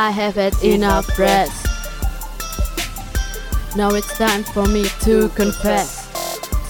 [0.00, 1.66] I have had enough rest.
[3.76, 6.06] Now it's time for me to confess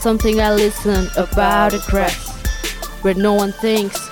[0.00, 2.27] something I listened about a crash
[3.03, 4.09] where no one thinks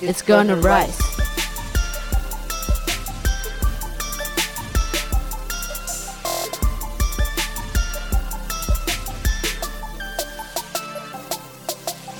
[0.00, 0.98] it's gonna rise.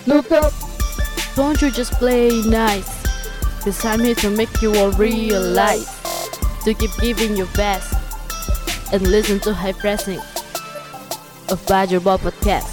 [0.07, 0.53] Look up,
[1.35, 2.98] don't you just play nice?
[3.69, 5.85] Cause I'm here to make you all realize
[6.65, 7.93] to keep giving your best
[8.95, 10.17] and listen to high pressing
[11.53, 12.65] of Badger Ball Podcast.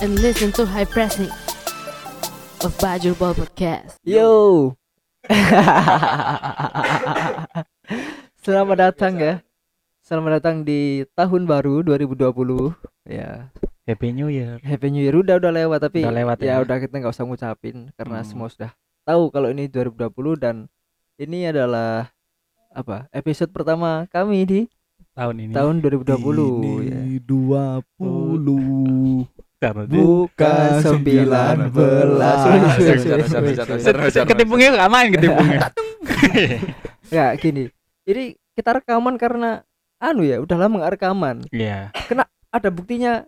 [0.00, 1.28] And listen to high pressing
[2.64, 4.00] of Badger Ball Podcast.
[4.08, 4.72] Yo.
[8.40, 9.44] Selamat datang ya.
[10.10, 12.74] Selamat datang di tahun baru 2020.
[13.06, 13.46] Ya,
[13.86, 14.58] Happy New Year.
[14.58, 16.66] Happy New Year udah udah lewat tapi Udah lewat ya, ya.
[16.66, 18.26] udah kita nggak usah ngucapin karena Hmm.
[18.26, 18.74] semua sudah
[19.06, 20.66] tahu kalau ini 2020 dan
[21.14, 22.10] ini adalah
[22.74, 23.06] apa?
[23.14, 24.60] Episode pertama kami di
[25.14, 25.54] Tahun ini.
[25.54, 27.06] tahun 2020 ya.
[27.06, 29.30] Ini 20
[29.62, 31.70] Karena bukan 19
[34.26, 35.70] Ketimpungnya gak main ketimpungnya.
[37.14, 37.70] Ya gini.
[38.06, 39.62] Ini kita rekaman karena
[40.00, 41.36] anu ya, udah lama nggak rekaman.
[41.50, 41.92] Iya.
[42.50, 43.22] ada buktinya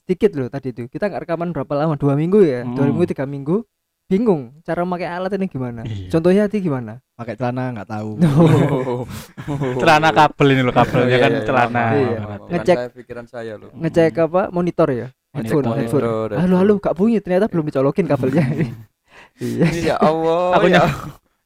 [0.00, 2.90] sedikit loh tadi itu kita nggak rekaman berapa lama dua minggu ya dua Hmm.
[2.90, 3.62] minggu tiga minggu
[4.06, 6.08] bingung cara memakai alat ini gimana Iya.
[6.08, 8.10] contohnya tadi gimana pakai celana nggak tahu.
[9.76, 11.84] Celana kabel ini loh kabelnya Iya, kan iya, celana.
[11.92, 12.18] Iya.
[12.48, 12.76] Ngecek.
[12.96, 13.70] pikiran saya loh.
[13.72, 15.78] ngecek apa monitor ya headphone Monitor.
[15.78, 18.44] headphone Monitor, halo halo gak bunyi ternyata belum dicolokin kabelnya
[19.38, 20.58] iya ya Allah.
[20.58, 20.80] Aku ya.
[20.80, 20.90] nyoba,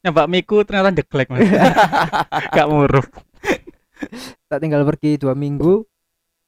[0.00, 1.42] nyoba miku ternyata jeglek mas.
[2.56, 3.06] Gak murup.
[4.46, 5.84] Tak tinggal pergi dua minggu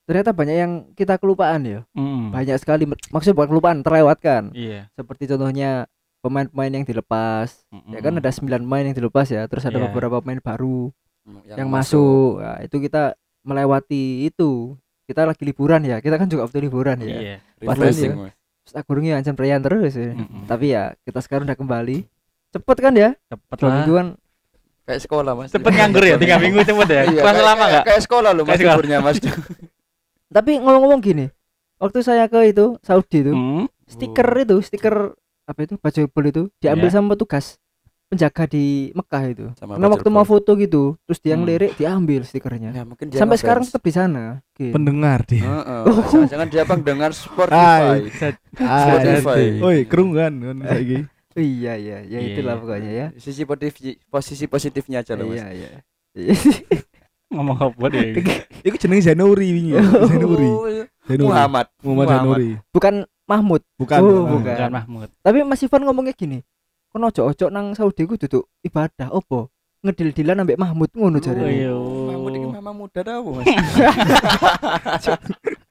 [0.02, 2.30] ternyata banyak yang kita kelupaan ya Mm.
[2.30, 4.86] banyak sekali maksudnya bukan kelupaan terlewatkan Iya.
[4.92, 9.76] seperti contohnya pemain-pemain yang dilepas ya kan ada 9 pemain yang dilepas ya terus ada
[9.76, 9.86] Iya.
[9.86, 10.90] beberapa pemain baru
[11.48, 12.38] yang, masuk.
[12.38, 17.06] Nah, itu kita melewati itu kita lagi liburan ya kita kan juga butuh liburan ya
[17.08, 17.36] Iya.
[17.60, 18.10] Padahal ya.
[18.12, 18.34] Mas.
[18.62, 20.46] Terus aku ngurungnya ancam perayaan terus ya Mm-mm.
[20.46, 21.98] tapi ya kita sekarang udah kembali
[22.48, 23.74] cepet kan ya Cepet dua lah.
[23.76, 24.06] mingguan
[24.86, 25.50] Kayak sekolah, Mas.
[25.50, 27.02] Cepet nganggur ya tiga minggu cepet ya.
[27.04, 27.84] Iya, lama kayak- gak?
[27.84, 29.16] Kayak sekolah loh Mas liburnya, Mas.
[30.28, 31.26] tapi ngomong-ngomong gini
[31.76, 33.64] waktu saya ke itu Saudi itu Hmm.
[33.84, 35.14] stiker itu stiker
[35.44, 36.92] apa itu baju bol itu diambil Ya.
[36.92, 37.62] sama petugas
[38.06, 41.42] penjaga di Mekah itu Sama karena waktu mau foto gitu terus dia Hmm.
[41.42, 43.40] ngelirik diambil stikernya Ya, mungkin dia sampai ngefans.
[43.40, 44.22] sekarang tetap di sana
[44.52, 44.72] gitu.
[44.72, 45.42] Pendengar dia.
[45.42, 45.80] Heeh.
[45.84, 45.94] Oh.
[46.10, 47.98] Jangan-jangan dia bang dengar Spotify.
[48.50, 49.42] Spotify.
[49.60, 50.98] Oi, kerung kan kan saiki.
[51.36, 52.60] Iya iya ya Iya, itulah iya.
[52.60, 53.74] pokoknya ya Sisi positif
[54.06, 55.38] posisi positifnya aja loh, Mas.
[55.38, 55.68] iya iya
[57.26, 58.14] Ngomong apa deh?
[58.62, 59.74] Iku jenenge Zanuri wingi.
[59.74, 60.46] Zanuri.
[60.46, 60.62] Oh.
[61.04, 61.26] Zanuri.
[61.26, 61.66] Muhammad.
[61.82, 62.48] Muhammad Zanuri.
[62.70, 62.94] bukan
[63.26, 63.98] Mahmud Bukan.
[63.98, 64.46] Oh, bukan.
[64.46, 64.70] bukan.
[64.70, 65.08] Mahmud.
[65.20, 66.40] tapi Mas Ivan ngomongnya gini
[66.88, 69.50] kon ojo ojo nang Saudi ku duduk ibadah opo
[69.82, 71.74] ngedil-dilan ambek Mahmud ngono Oh, jare iya.
[71.74, 73.44] Mahmud ini mama muda tau, Mas.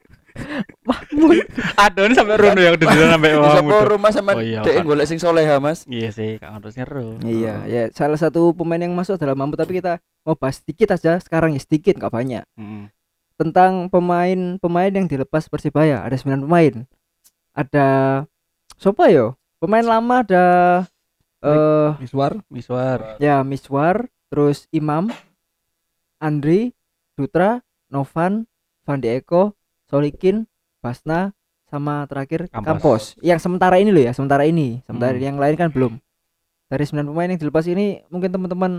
[0.82, 1.42] Mahmud
[1.76, 3.72] Aduh ini sampai rundu yang udah sampai Di Mahmud.
[3.72, 4.84] Sapa rumah sama Oh, iya, Dek kan.
[4.84, 5.84] golek sing soleha, Mas.
[5.86, 7.18] Iya sih, kak harus nyeru.
[7.22, 11.18] iya ya salah satu pemain yang masuk adalah Mahmud tapi kita mau bahas sedikit aja
[11.18, 12.90] sekarang ya sedikit nggak banyak Mm.
[13.36, 16.88] tentang pemain pemain yang dilepas Persibaya ada 9 pemain
[17.52, 17.88] ada
[18.76, 20.46] siapa yo pemain lama ada
[21.42, 22.40] eh Miswar.
[22.48, 23.16] Miswar.
[23.18, 25.08] ya Miswar terus Imam
[26.18, 26.74] Andri
[27.14, 28.48] Dutra Novan
[28.84, 29.55] Van de Eko
[29.86, 30.46] Solikin
[30.80, 31.34] Basna
[31.66, 32.66] sama terakhir Kampos.
[32.68, 33.04] Kampos.
[33.20, 35.26] yang sementara ini loh ya sementara ini sementara Hmm.
[35.26, 35.94] yang lain kan belum
[36.66, 38.72] dari 9 pemain yang dilepas ini mungkin teman-teman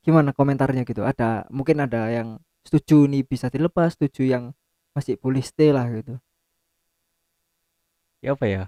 [0.00, 4.44] gimana komentarnya gitu ada mungkin ada yang setuju nih bisa dilepas setuju yang
[4.92, 6.16] masih boleh stay lah gitu
[8.20, 8.62] Ya apa ya?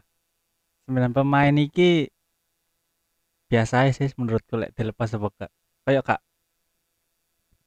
[0.84, 2.12] Sembilan pemain iki
[3.48, 5.50] biasa aja sih menurutku lek dilepas apa gak.
[5.88, 6.20] Kayak kak.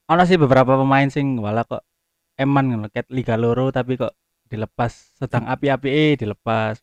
[0.10, 1.82] Ono sih beberapa pemain sing wala kok
[2.40, 4.16] eman ngono ket Liga Loro tapi kok
[4.48, 6.80] dilepas sedang api-api eh dilepas.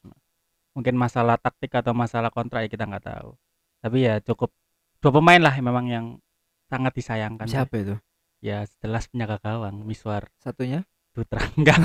[0.76, 3.32] Mungkin masalah taktik atau masalah kontrak ya kita nggak tahu.
[3.80, 4.52] Tapi ya cukup
[5.00, 6.06] dua pemain lah yang memang yang
[6.68, 7.48] sangat disayangkan.
[7.48, 7.96] siapa itu?
[8.44, 10.28] Ya jelas penjaga gawang Miswar.
[10.36, 10.84] Satunya?
[11.16, 11.40] Dutra.
[11.56, 11.80] Enggak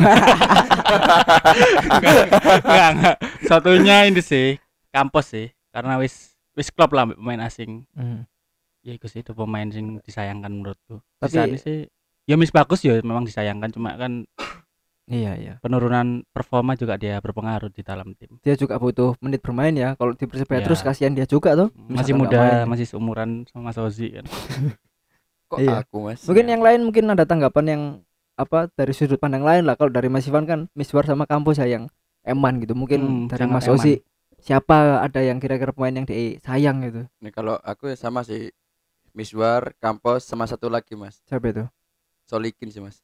[2.60, 3.18] enggak, enggak,
[3.48, 4.60] satunya ini sih
[4.92, 5.48] kampus sih.
[5.72, 7.88] Karena wis wis klub lah pemain asing.
[7.96, 8.28] Hmm.
[8.82, 11.00] ya itu sih itu pemain sing disayangkan menurutku.
[11.22, 11.86] Tapi- sih
[12.32, 14.24] ya mis bagus ya memang disayangkan cuma kan
[15.12, 19.76] iya iya penurunan performa juga dia berpengaruh di dalam tim dia juga butuh menit bermain
[19.76, 20.68] ya kalau di Persibaya Iya.
[20.72, 22.64] terus kasihan dia juga tuh masih muda main.
[22.64, 24.26] masih seumuran sama Mas Ozi kan
[25.52, 25.84] Kok Iya.
[25.84, 26.24] aku, Mas?
[26.24, 27.82] mungkin yang lain mungkin ada tanggapan yang
[28.40, 31.68] apa dari sudut pandang lain lah kalau dari Mas Ivan kan Miswar sama kampus ya
[31.68, 31.92] yang
[32.24, 32.72] eman gitu.
[32.72, 34.00] Mungkin Hmm, dari Mas Ozi
[34.40, 37.04] siapa ada yang kira-kira pemain yang di sayang gitu.
[37.20, 38.48] Nih kalau aku ya sama sih.
[39.12, 41.20] Miswar, Campos sama satu lagi Mas.
[41.28, 41.68] Siapa itu?
[42.32, 43.04] Solikin sih Mas.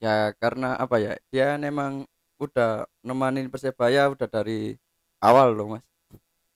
[0.00, 1.12] Ya karena apa ya?
[1.28, 2.08] Dia memang
[2.40, 4.72] udah nemanin Persebaya udah dari
[5.20, 5.84] awal loh Mas.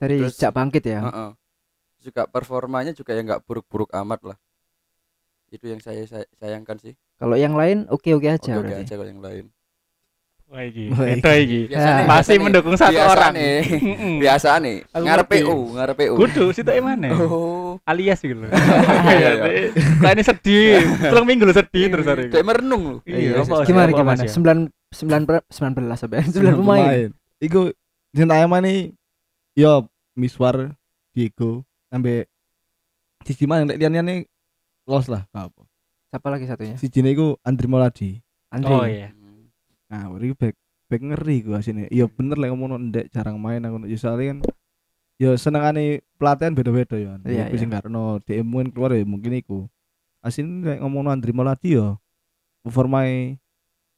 [0.00, 1.04] Dari Terus- sejak bangkit ya.
[1.04, 1.30] Heeh.
[2.00, 4.38] Juga performanya juga ya nggak buruk-buruk amat lah.
[5.52, 6.96] Itu yang saya, saya sayangkan sih.
[7.20, 8.82] Kalau yang lain oke-oke aja Oke oke berarti.
[8.88, 9.44] aja kalau yang lain.
[10.52, 11.60] Wah iki, beda iki.
[12.04, 13.32] Masih mendukung satu biasa orang.
[14.22, 14.84] Biasa nih.
[14.92, 15.40] Aku Ngarep ngerti.
[15.48, 16.14] PU, ngarep PU.
[16.20, 17.08] Kudu situ mana?
[17.16, 17.80] Oh.
[17.88, 18.52] Alias gitu loh.
[19.16, 19.72] Iya, iya.
[20.04, 20.84] Nah ini sedih.
[21.00, 22.28] Telung minggu lu sedih terus hari.
[22.28, 22.96] Kayak merenung lu.
[23.08, 24.20] Iya, apa- Gimana gimana?
[24.20, 24.32] Mas, ya?
[24.36, 24.58] Sembilan
[24.92, 27.08] sembilan ber- sembilan belas sampai sembilan pemain.
[27.40, 27.60] Iku
[28.12, 28.92] cinta ayam nih
[29.56, 30.76] yo Miswar
[31.16, 32.28] Diego sampai
[33.24, 34.28] siji mana nek liyane
[34.84, 35.64] los lah apa.
[36.12, 36.76] Siapa lagi satunya?
[36.76, 38.20] Siji iku Andri Moladi.
[38.52, 38.68] Andri.
[38.68, 39.16] Oh iya.
[39.92, 40.56] Nah, iki back
[40.88, 41.84] back ngeri gua sini.
[41.92, 44.38] Iya bener lek ngomong ndek jarang main aku yo soalnya kan
[45.20, 47.20] yo senengane pelatihan beda-beda ya.
[47.28, 47.58] Iya, iya.
[47.60, 49.68] sing karena DM mungkin keluar ya mungkin iku.
[50.24, 52.00] Asin lek ngomong Andri Moladi yo
[52.64, 53.04] performa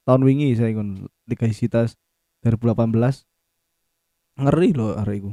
[0.03, 1.95] tahun wingi saya kon Liga Hisitas
[2.43, 3.23] 2018
[4.43, 5.31] ngeri loh hari iku.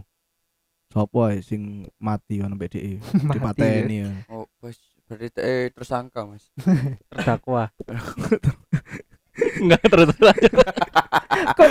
[0.93, 4.11] Sopo ae sing mati kan mbek DE Mati, dipateni ya.
[4.29, 4.77] Oh, bos
[5.09, 6.53] berarti eh tersangka, Mas.
[7.11, 7.73] Terdakwa.
[9.61, 10.53] Enggak terus lanjut.
[11.57, 11.67] Kok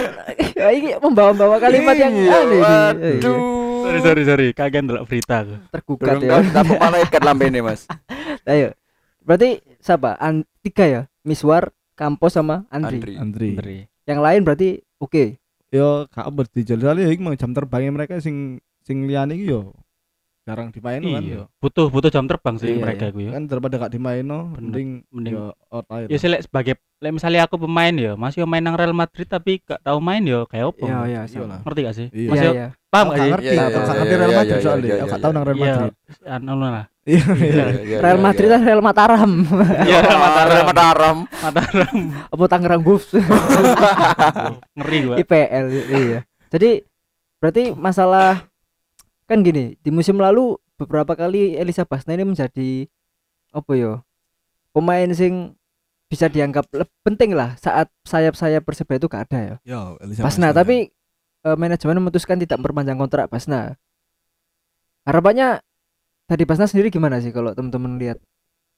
[0.57, 2.61] ya, ini membawa-bawa kalimat yang Iya, aneh.
[2.61, 3.39] Iya, Waduh.
[3.81, 5.55] Sorry sorry sorry, kaget ndelok berita aku.
[5.73, 6.39] Tergugat ya.
[6.53, 7.89] tapi malaikat lambene, Mas.
[8.51, 8.77] Ayo.
[9.25, 10.15] Berarti siapa?
[10.21, 11.03] An tiga ya?
[11.25, 12.97] Miswar, Campos sama Andri.
[13.03, 13.15] Andri.
[13.19, 13.49] Andri.
[13.57, 13.79] Andri.
[14.09, 15.25] Yang lain berarti oke.
[15.71, 19.71] Yo gak berarti soalnya ya iku mang jam terbangnya mereka sing sing liyane iki yo
[20.51, 21.23] jarang dimain kan yo.
[21.23, 21.43] Iya.
[21.57, 23.23] Butuh butuh jam terbang sih Iya, mereka iya.
[23.23, 23.31] ya.
[23.33, 26.07] Kan daripada gak dimain no, mending Mending yo out air.
[26.07, 29.81] ya sih sebagai lek misalnya aku pemain ya, masih main nang Real Madrid tapi gak
[29.81, 30.85] tahu main ya kayak opo.
[30.85, 31.47] Iya, iya, Iya sama.
[31.49, 31.59] lah.
[31.63, 32.07] Ngerti gak sih?
[32.11, 32.29] Iya.
[32.29, 32.69] Masih Iya, iya.
[32.87, 33.31] paham gak sih?
[33.31, 34.95] ngerti, Iya, iya, gak iya, ngerti Real Madrid soalnya.
[35.07, 35.95] gak tahu nang Real Iya, Madrid.
[36.27, 36.85] anu lah.
[37.11, 37.25] Iya.
[37.33, 37.65] iya.
[37.81, 39.33] Iya, Real Madrid dan Real Mataram.
[39.89, 40.65] Iya, Real Mataram.
[40.67, 41.17] Mataram.
[41.41, 41.97] Mataram.
[42.37, 43.09] Apa Tangerang Wolves?
[44.77, 45.17] Ngeri gua.
[45.17, 46.21] IPL iya.
[46.51, 46.71] Jadi
[47.41, 48.45] berarti masalah
[49.31, 52.91] kan gini, di musim lalu beberapa kali Elisa Basna ini menjadi
[53.55, 54.03] apa yo?
[54.75, 55.55] Pemain sing
[56.11, 56.67] bisa dianggap
[57.07, 59.57] penting lah saat sayap-sayap Persebaya itu gak ada ya.
[59.63, 60.59] Yo, Elisa Basna, Basna.
[60.59, 60.91] tapi
[61.47, 63.79] eh, manajemen memutuskan tidak memperpanjang kontrak Basna.
[65.07, 65.63] Harapannya
[66.27, 68.19] tadi Basna sendiri gimana sih kalau teman-teman lihat?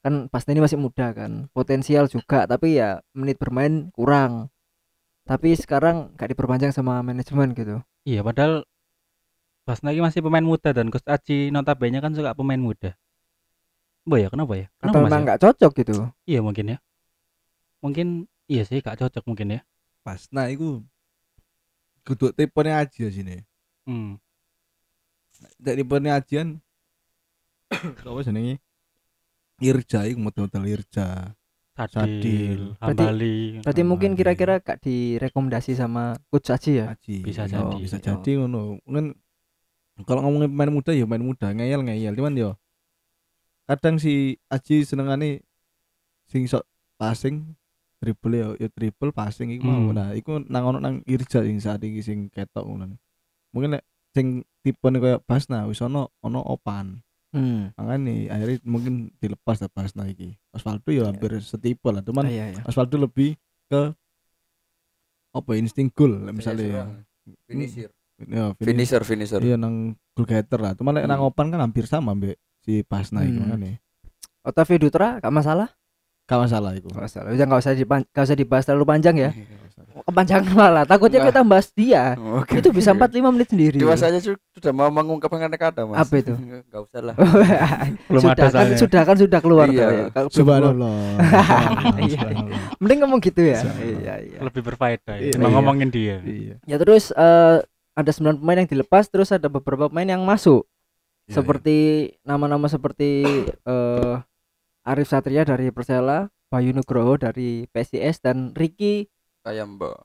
[0.04, 4.52] Kan Basna ini masih muda kan, potensial juga, tapi ya menit bermain kurang.
[5.24, 7.80] Tapi sekarang gak diperpanjang sama manajemen gitu.
[8.04, 8.66] Iya, padahal
[9.62, 12.98] Basna ini masih pemain muda dan Coach Aji notabene kan suka pemain muda.
[14.02, 14.66] Boh ya, kenapa ya?
[14.82, 15.26] Kenapa Atau Mas memang ya?
[15.30, 15.94] nggak cocok gitu?
[16.26, 16.78] Iya mungkin ya.
[17.78, 18.06] Mungkin
[18.50, 19.60] iya sih gak cocok mungkin ya.
[20.02, 20.82] Basna iku
[22.02, 23.46] kudu tipenya aja sini.
[23.86, 24.18] Hmm.
[25.62, 26.58] Nek tipenya ajian
[28.02, 28.58] apa jenenge?
[29.62, 31.38] Irja iku model-model Irja.
[31.72, 32.60] Sadil, Sadil.
[32.82, 33.62] Hambali.
[33.62, 36.86] Berarti mungkin kira-kira gak direkomendasi sama coach Aji ya?
[36.90, 37.22] Aji.
[37.22, 37.76] Bisa jadi.
[37.78, 38.18] Bisa Yo.
[38.18, 38.82] jadi ngono.
[38.82, 39.14] Mungkin
[40.04, 42.12] kalau ngomongin pemain muda ya pemain muda ngeyel ngeyel.
[42.14, 42.50] Cuman yo
[43.66, 45.46] kadang si Aji senengane
[46.28, 46.66] sing sok
[46.98, 47.56] passing
[48.02, 49.90] dribble ya ya dribble passing iku mau.
[49.90, 49.94] Hmm.
[49.94, 52.98] nah iku nang ono nang Irja sing saat iki sing ketok ngono.
[53.54, 57.00] Mungkin nek sing tipe koyo Basna wis ono ono opan.
[57.32, 57.72] Hmm.
[57.80, 60.36] makanya akhirnya mungkin dilepas lah Basna iki.
[60.52, 62.60] Osvaldo ya hampir setipe lah cuman iya, iya.
[62.68, 63.40] Osvaldo lebih
[63.72, 63.96] ke
[65.32, 66.92] apa ya, insting goal lah misalnya
[67.48, 67.88] Finisher.
[68.20, 69.40] Ya, finish- Finisher, finisher.
[69.40, 69.74] iya nang
[70.12, 71.28] goal getter lah cuman lek nang Hmm.
[71.28, 73.48] opan kan hampir sama mbek si Basna iku Hmm.
[73.50, 73.78] makanya
[74.42, 75.70] Otavio Dutra gak masalah?
[76.24, 77.28] gak masalah iku Gak masalah.
[77.30, 79.30] Udah gak usah dipan- gak usah dibahas terlalu panjang ya.
[79.30, 79.60] Iya.
[80.02, 80.84] Kepanjangan malah.
[80.84, 81.26] Takutnya Nah.
[81.28, 82.16] kita bahas dia.
[82.16, 82.56] Oke.
[82.56, 83.76] Itu bisa 45 menit sendiri.
[83.76, 86.00] Dewasa aja su- sudah mau mengungkapkan kata-kata, Mas.
[86.00, 86.32] Apa itu?
[86.64, 87.14] Enggak usah lah.
[88.08, 88.78] Belum sudah ada kan soalnya.
[88.78, 89.84] sudah kan sudah keluar Iya.
[89.84, 90.04] ya.
[90.08, 90.32] Keluar.
[90.32, 90.96] subhanallah
[92.08, 92.20] Iya.
[92.78, 93.60] Mending ngomong gitu ya.
[93.76, 94.38] Iya, iya.
[94.40, 95.22] lebih berfaedah ya.
[95.22, 95.32] Iya.
[95.36, 95.54] Cuma Iya.
[95.54, 96.16] ngomongin dia.
[96.22, 97.56] iya Ya terus eh,
[97.92, 100.64] ada 9 pemain yang dilepas terus ada beberapa pemain yang masuk.
[101.28, 101.76] Iya, seperti
[102.26, 104.14] nama-nama seperti eh
[104.82, 109.06] Arif Satria dari Persela, Bayu Nugroho dari PSIS dan Ricky
[109.46, 109.98] Kayak Mbak.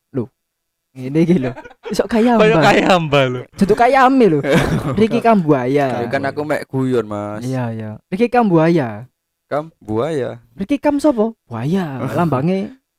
[0.98, 1.54] ini gitu.
[1.94, 3.42] Isok kaya Kayak hamba lu.
[3.54, 4.40] Duduk kaya ame lho.
[5.00, 6.02] Ricky Kambuaya.
[6.02, 7.46] Ya kan aku mek guyon, Mas.
[7.46, 7.92] Iya iya.
[8.10, 9.06] Ricky Kambuaya.
[9.46, 10.42] Kam buaya.
[10.58, 11.38] Ricky Kam sopo?
[11.46, 12.02] Buaya.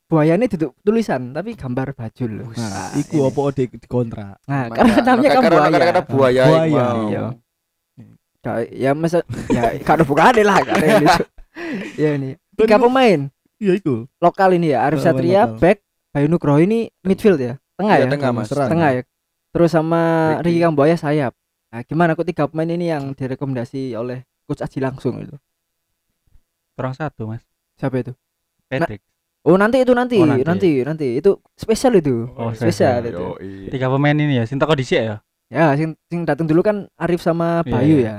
[0.09, 2.45] Lambangnya buayanya duduk tulisan tapi gambar baju lho.
[2.57, 3.29] nah Nah, iku ini.
[3.29, 5.69] apa di di kontrak Nah, karena namanya karena Kambuaya.
[5.69, 6.43] kata-kata buaya.
[6.49, 7.23] Buaya, iya.
[8.73, 9.21] Ya masa
[9.53, 11.05] ya kalau bukan lah kan ini.
[12.01, 12.29] Ya ini.
[12.57, 17.59] Tiga pemain iya iku lokal ini ya Arif Satria back Bayu Nugroho ini midfield ya
[17.75, 18.49] tengah Iya, ya tengah, Mas.
[18.49, 19.01] Tengah ya
[19.51, 20.01] terus sama
[20.41, 20.63] Ricky.
[20.63, 21.35] Kambuaya sayap
[21.69, 25.35] nah gimana kok tiga pemain ini yang direkomendasi oleh coach Aji langsung itu
[26.73, 27.43] kurang satu mas
[27.77, 28.15] siapa itu
[28.65, 29.03] Patrick
[29.47, 30.17] oh nanti itu nanti.
[30.19, 30.43] Oh, nanti.
[30.43, 31.07] nanti nanti.
[31.19, 32.27] Itu spesial itu.
[32.35, 33.03] Oh, spesial.
[33.03, 33.11] Spesial.
[33.11, 33.25] itu.
[33.39, 33.71] Yoi.
[33.71, 35.17] tiga pemain ini ya Sinta kok dhisik ya?
[35.49, 38.05] Ya sing sing datang dulu kan Arif sama Iya, Bayu iya.
[38.05, 38.17] ya.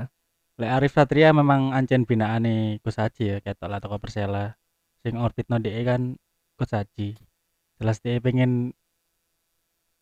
[0.61, 4.59] Lek Arif Satria memang ancen binaan nih Gus Haji ya ketok lah toko Persela.
[5.01, 6.19] Sing orbit no DE kan
[6.59, 7.17] Gus Haji.
[7.81, 8.75] Jelas dia pengen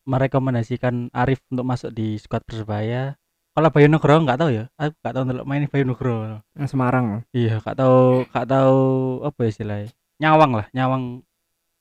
[0.09, 3.15] merekomendasikan Arif untuk masuk di skuad Persebaya.
[3.53, 4.65] Kalau Bayu Nugroho nggak tahu ya?
[4.79, 6.41] Aku nggak tahu ndelok main Bayu Nugroho.
[6.57, 7.23] Yang Semarang.
[7.29, 8.79] Iya nggak tahu nggak tahu
[9.27, 11.23] apa ya istilahnya nyawang lah nyawang.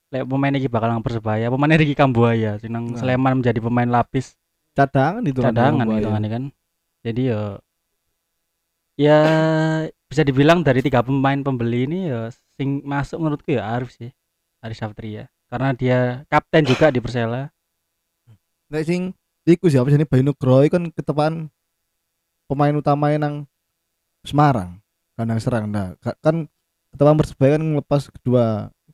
[0.08, 2.96] Lek pemain ini bakal nang Persebaya pemain Ricky Kambuaya sing nang Nah.
[2.96, 4.32] Sleman menjadi pemain lapis.
[4.72, 6.44] Cadangan itu kan, cadangan gitu kan kan?
[7.04, 7.40] Jadi ya
[8.98, 9.18] ya
[10.08, 14.10] bisa dibilang dari tiga pemain pembeli ini ya sing masuk menurutku ya Arif sih
[14.58, 15.98] Arif Saptria karena dia
[16.32, 17.52] kapten juga di Persela.
[18.72, 19.12] Nek sing
[19.44, 21.34] iku siapa sih Bayu Nugroho iku kan ketepaan
[22.48, 23.44] pemain utama nang
[24.24, 24.80] Semarang
[25.14, 25.68] kandang serang.
[25.70, 26.48] Nah ka- kan
[26.94, 28.44] ketepaan Persebaya kan ngelepas kedua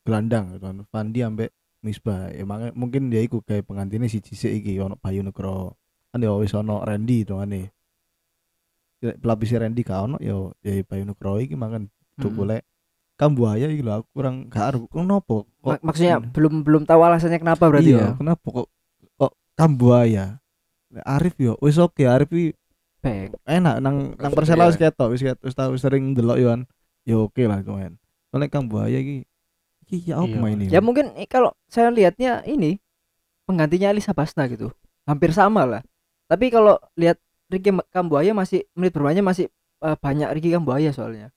[0.04, 0.76] gelandang gitu kan.
[0.90, 1.50] Fandi ambek
[1.84, 2.32] Misbah.
[2.32, 5.76] Emang mungkin dia iku kayak pengantinnya si Cisi iki ono Bayu Nugroho
[6.14, 7.74] kan ya wis ono Randy to ane
[9.02, 11.90] pelapisnya Randy ka ono ya ya Bayu Nugroho iki mangan
[12.22, 12.62] tuh boleh
[13.18, 17.66] Kambuaya iki lho aku kurang gak aru kenapa Mak- maksudnya belum belum tahu alasannya kenapa
[17.66, 18.08] berarti iya, ya?
[18.14, 18.68] kenapa kok
[19.18, 20.38] kok Kambuaya?
[21.02, 22.54] Arif yo wis oke Arif iki
[23.42, 24.70] enak nang nang Persela iya.
[24.70, 26.62] wis ketok wis ketok wis sering delok yo kan
[27.04, 27.96] yo oke lah kemarin.
[28.28, 29.24] Soalnya Kambuaya iki
[29.84, 30.70] iki ya apa Iya, main ini?
[30.72, 32.80] ya mungkin eh, kalau saya lihatnya ini
[33.44, 34.72] penggantinya Elisa Basna gitu.
[35.04, 35.82] Hampir sama lah.
[36.26, 37.20] Tapi kalau lihat
[37.52, 39.46] Ricky Kambuaya masih menit bermainnya masih
[39.84, 41.28] eh, banyak Ricky Kambuaya soalnya.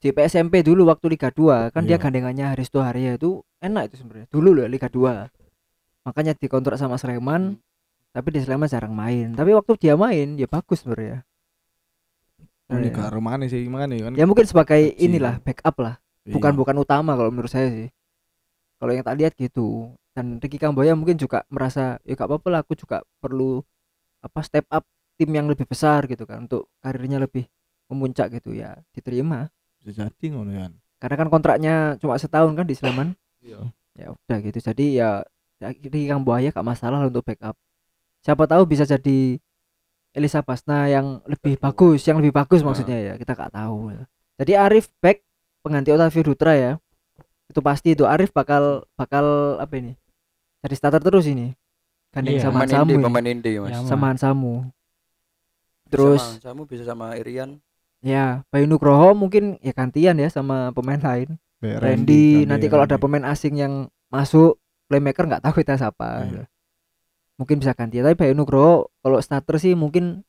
[0.00, 2.02] Di PSMP dulu waktu Liga 2 kan dia Iya.
[2.02, 4.26] gandengannya Haristo Haria itu enak itu sebenarnya.
[4.28, 5.28] Dulu loh Liga 2
[6.04, 7.56] makanya dikontrak sama Sleman
[8.12, 9.32] tapi di Sleman jarang main.
[9.32, 11.24] Tapi waktu dia main ya bagus sebenarnya
[12.72, 12.96] ini Iya.
[12.96, 14.12] gak romane sih makanya kan.
[14.16, 15.04] Ya mungkin sebagai Kecil.
[15.04, 15.94] inilah backup lah.
[16.24, 16.40] Iya.
[16.40, 17.88] bukan bukan utama kalau menurut saya sih.
[18.80, 19.92] Kalau yang tak lihat gitu.
[20.16, 23.60] Dan Ricky Kamboya mungkin juga merasa ya gak apa-apa lah aku juga perlu
[24.24, 24.86] apa step up
[25.20, 27.44] tim yang lebih besar gitu kan untuk karirnya lebih
[27.92, 28.56] memuncak gitu.
[28.56, 29.52] Ya diterima.
[29.84, 30.72] Bisa jadi ngono kan.
[30.96, 33.12] Karena kan kontraknya cuma setahun kan di Sleman.
[33.44, 33.60] Iya.
[33.92, 34.58] Ya udah gitu.
[34.58, 35.20] Jadi ya
[35.60, 37.52] ya Ricky Kamboya gak masalah lah untuk backup.
[38.24, 39.36] Siapa tahu bisa jadi
[40.14, 42.70] Elisa Basna yang lebih bagus yang lebih bagus Nah.
[42.72, 43.92] maksudnya ya kita gak tahu
[44.38, 45.20] jadi Arif back
[45.60, 46.72] pengganti Otavio Dutra ya
[47.50, 49.98] itu pasti itu Arif bakal bakal apa ini
[50.64, 51.52] jadi starter terus ini.
[52.08, 53.68] Gandeng Iya, sama pemain Samu pemain inti mas.
[53.68, 54.54] Ya, sama Samu.
[54.64, 57.60] Bisa terus sama Samu bisa sama Irian.
[58.00, 61.36] Ya Bayu Nugroho mungkin ya gantian ya sama pemain lain.
[61.60, 63.04] Kayak Randy, nanti kalau ada Randy.
[63.04, 63.72] pemain asing yang
[64.08, 64.56] masuk
[64.88, 66.24] playmaker nggak tahu kita siapa.
[66.32, 66.44] Iya.
[67.34, 67.98] Mungkin bisa ganti.
[67.98, 70.22] Tapi Bayu Nugroho kalau starter sih mungkin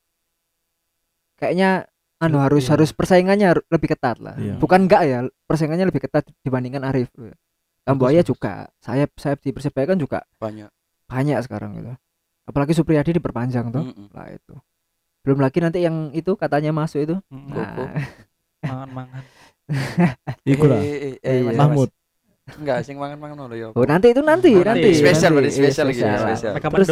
[1.36, 1.86] kayaknya
[2.16, 2.72] anu harus Iya.
[2.74, 4.34] harus persaingannya lebih ketat lah.
[4.36, 4.56] Iya.
[4.56, 7.12] bukan enggak ya persaingannya lebih ketat dibandingkan Arif.
[7.82, 8.28] Kambuaya bagus.
[8.28, 10.66] juga sayap sayap di Persebaya kan juga banyak.
[11.06, 11.92] banyak sekarang gitu.
[12.42, 14.10] Apalagi Supriyadi diperpanjang tuh Mm-mm.
[14.10, 14.54] lah itu.
[15.22, 17.14] Belum lagi nanti yang itu katanya masuk itu.
[17.28, 17.84] Mm, Koko.
[17.84, 17.94] nah,
[18.64, 19.22] mangan mangan.
[20.46, 21.90] Iku lah Eh, eh, Eh, eh, Mas, Mahmud.
[22.46, 24.90] Enggak sing mangan-mangan ya oh nanti itu nanti Oh, nanti, nanti.
[24.94, 26.22] Spesial berarti, Iya, spesial lagi, spesial.
[26.22, 26.52] spesial.
[26.54, 26.90] mereka Terus-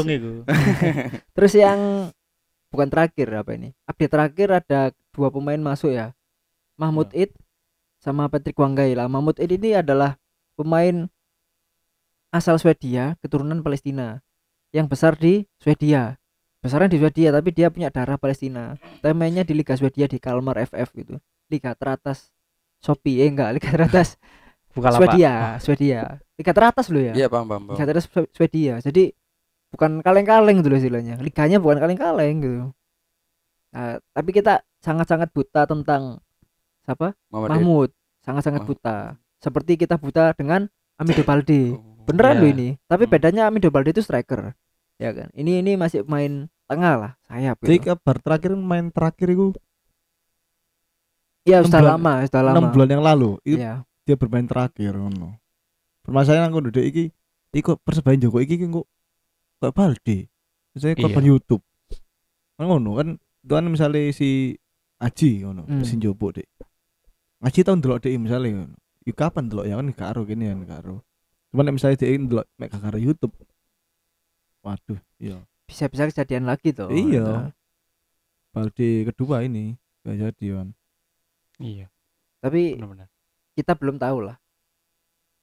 [1.38, 1.78] Terus yang
[2.68, 3.68] bukan terakhir apa ini?
[3.86, 4.80] Update terakhir ada
[5.14, 6.10] dua pemain masuk ya.
[6.74, 7.30] Mahmud Id
[8.02, 9.06] sama Patrick Wanggai lah.
[9.06, 10.18] Mahmud Id ini adalah
[10.58, 11.06] pemain
[12.34, 14.18] asal Swedia, keturunan Palestina.
[14.74, 16.18] Yang besar di Swedia.
[16.58, 18.74] Besarnya di Swedia tapi dia punya darah Palestina.
[18.98, 21.14] Temanya di Liga Swedia di Kalmar FF gitu.
[21.46, 22.34] Liga teratas
[22.82, 24.18] Shopee eh enggak, Liga teratas
[24.74, 26.00] bukan Swedia, Swedia.
[26.34, 27.12] Liga teratas loh ya.
[27.14, 27.74] iya paham paham paham.
[27.74, 28.74] Liga Teratas Swe- Swedia.
[28.78, 29.14] Jadi
[29.70, 31.14] bukan kaleng-kaleng gitu loh istilahnya.
[31.18, 32.60] Liganya bukan kaleng-kaleng gitu.
[33.70, 36.22] Nah, tapi kita sangat-sangat buta tentang
[36.82, 37.14] siapa?
[37.28, 37.90] Muhammad Mahmud.
[38.20, 38.68] Sangat-sangat Oh.
[38.68, 38.98] buta.
[39.38, 41.74] Seperti kita buta dengan Amido Balde.
[41.74, 41.82] Oh.
[42.04, 42.40] Beneran Iya.
[42.40, 42.68] loh ini.
[42.84, 43.12] Tapi Hmm.
[43.12, 44.54] bedanya Amido Balde itu striker.
[44.94, 45.30] Ya kan.
[45.32, 47.92] Ini ini masih main tengah lah, sayap Jadi gitu.
[47.92, 49.52] kabar terakhir main terakhir itu
[51.44, 52.56] Iya, sudah bulan- lama, sudah lama.
[52.56, 53.84] 6 bulan yang lalu itu Iya.
[54.04, 55.40] Dia bermain terakhir ngono.
[56.04, 57.04] Permasalahan aku ndek iki
[57.52, 58.86] iku persebaya Joko iki ki kok
[59.58, 60.28] kok Balde.
[60.76, 61.64] Saya korban YouTube.
[62.54, 64.56] Kan ngono kan itu kan misalnya si
[65.00, 65.84] Aji ngono, Hmm.
[65.84, 66.46] si Jopo dek.
[67.40, 68.76] Aji tau ndelok dek misalnya ngono.
[69.04, 70.96] Iku kapan ndelok ya kan gak karo kene kan gak karo.
[71.50, 73.34] Cuman nek misalnya dek ndelok mek gak karo YouTube.
[74.64, 75.44] Waduh, iya.
[75.68, 76.88] Bisa-bisa kejadian lagi tuh.
[76.88, 77.24] Iya.
[77.24, 77.48] Nah,
[78.48, 80.68] Balde kedua ini gak jadi kan.
[81.58, 81.86] iya
[82.42, 83.06] Tapi benar-benar
[83.54, 84.36] kita belum tahu lah.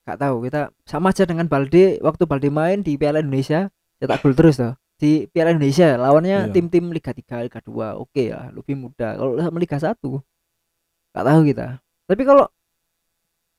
[0.03, 3.70] Gak tahu kita sama aja dengan Balde waktu Balde main di Piala Indonesia
[4.01, 6.53] cetak gol terus tuh di Piala Indonesia lawannya Iya.
[6.53, 7.98] tim-tim Liga 3, Liga 2.
[7.98, 9.18] Oke ya, lebih mudah.
[9.18, 9.98] Kalau sama Liga 1
[11.12, 11.68] nggak tahu kita.
[12.08, 12.46] Tapi kalau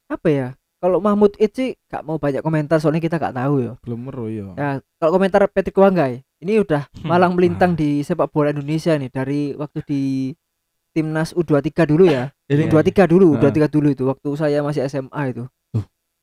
[0.09, 0.49] apa ya?
[0.83, 3.73] Kalau Mahmud Itzi gak mau banyak komentar soalnya kita gak tahu ya.
[3.87, 7.79] belum meru ya Ya, kalau komentar Patrick Wanggai, ini udah malang melintang Wah.
[7.79, 10.03] di sepak bola Indonesia nih dari waktu di
[10.93, 12.31] timnas U23 dulu ya.
[12.47, 13.41] Ini U23 dulu, Ah.
[13.41, 15.45] U23 dulu itu waktu saya masih SMA itu.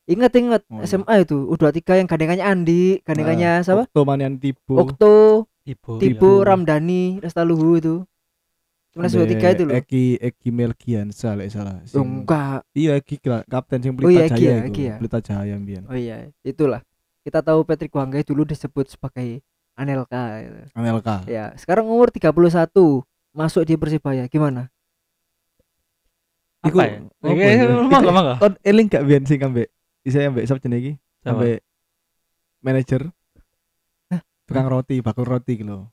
[0.05, 0.85] Ingat-ingat Oh, iya.
[0.85, 3.85] SMA itu U23 yang gandengannya Andi, gandengannya siapa?
[3.85, 6.01] Okto Manian Tibo Okto, Tibo.
[6.01, 6.41] Tibo.
[6.41, 7.95] Ramdhani, Restaluhu itu.
[8.89, 9.73] Timnas Ambek U23 itu loh.
[9.75, 12.65] Eki Eki Melgiansa lek salah Oh, Sing- enggak.
[12.73, 14.95] iya Eki kapten sing Oh, iya, Pelita Eki Jaya ya, iku, Eki ya.
[14.97, 16.81] Pelita Jaya mbiyen Oh iya, itulah.
[17.21, 19.45] Kita tahu Patrick Wanggai dulu disebut sebagai
[19.77, 20.57] Anelka gitu.
[20.73, 24.25] Anelka Ya, sekarang umur 31, masuk di Persibaya.
[24.25, 24.67] Gimana?
[26.59, 27.00] Apa ya?
[27.00, 27.63] apa Oke, ya?
[27.88, 28.33] monggo monggo.
[28.38, 29.71] kon eling gak biyen sing ambek
[30.01, 30.93] isa ambek sapa jenenge iki
[31.24, 31.63] ambek
[32.59, 33.07] manajer
[34.43, 35.88] tukang roti bakul roti gitu loh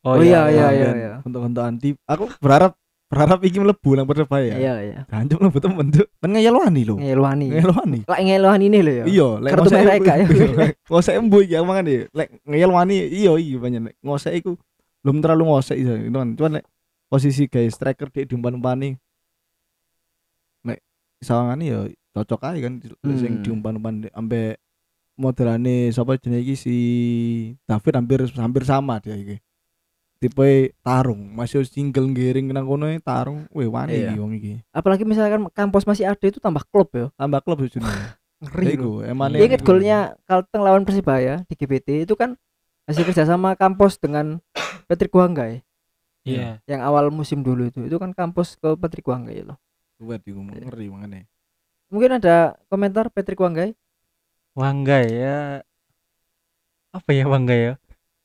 [0.00, 1.12] Oh, iya, iya, iya, iya.
[1.20, 2.72] untuk-untuk anti aku berharap
[3.04, 4.98] berharap iki mlebu nang Persebaya Iya, iya.
[5.04, 7.46] Jancuk mlebu temen cuk kan ngeyel wani lho Ngeluani.
[7.50, 9.04] ngeyel wani Lah ngeluani ini loh ya.
[9.04, 10.26] iya lek Kartu mereka ya.
[10.88, 14.56] ngosek embu iki aku mangan deh lek ngeyel wani iya iya banyak lek ngosek iku
[15.04, 16.66] belum terlalu ngosek iso itu kan cuman lek
[17.08, 18.98] posisi guys striker di diumpan-umpani
[20.66, 20.78] nek
[21.22, 21.80] sawangane ya
[22.14, 22.74] cocok aja kan.
[22.82, 23.18] Hmm.
[23.18, 24.58] sing diumpan-umpan ambek
[25.18, 26.54] modelane sapa jenenge iki?
[26.54, 26.76] Si
[27.66, 29.38] David hampir hampir sama dia iki.
[30.18, 31.30] Tipe tarung.
[31.30, 34.10] Masih single giring nang kono e, tarung weh wani Iya.
[34.10, 34.52] iki wong iki.
[34.74, 37.06] Apalagi misalkan kampus masih ada itu tambah klub ya.
[37.14, 37.86] tambah klub sejune
[38.38, 38.74] Ngeri loh.
[38.74, 42.38] iku emane inget golnya Kalteng lawan Persibaya di GBT itu kan
[42.86, 44.38] hasil kerjasama kampus dengan
[44.88, 45.60] Patrick Wanggai
[46.28, 46.60] Iya.
[46.68, 47.80] yang awal musim dulu itu.
[47.88, 49.56] Itu kan kampus ke Patrick Wanggai loh.
[49.98, 51.26] kuat iku ngeri mangane
[51.90, 53.74] Mungkin ada komentar Patrick Wanggai?
[54.54, 55.38] Wanggai ya.
[56.94, 57.74] Apa ya Wanggai ya?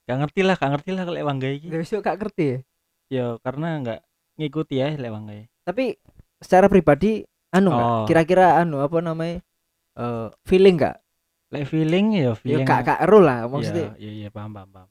[0.05, 1.67] Gak ngerti lah, gak ngerti lah kalau Wanggai iki.
[1.71, 2.59] Gak bisa gak ngerti ya.
[3.09, 3.99] Ya karena nggak
[4.37, 5.41] ngikuti ya lek Wanggai.
[5.63, 5.95] Tapi
[6.43, 7.23] secara pribadi
[7.55, 7.87] anu nggak?
[7.87, 8.05] Oh.
[8.05, 9.41] Kira-kira anu apa namanya?
[9.93, 10.97] eh feeling gak?
[11.53, 12.67] Lek feeling ya Ya feeling.
[12.67, 13.93] kak kak ero lah maksudnya.
[13.97, 14.89] Iya, iya, iya, paham, paham, paham.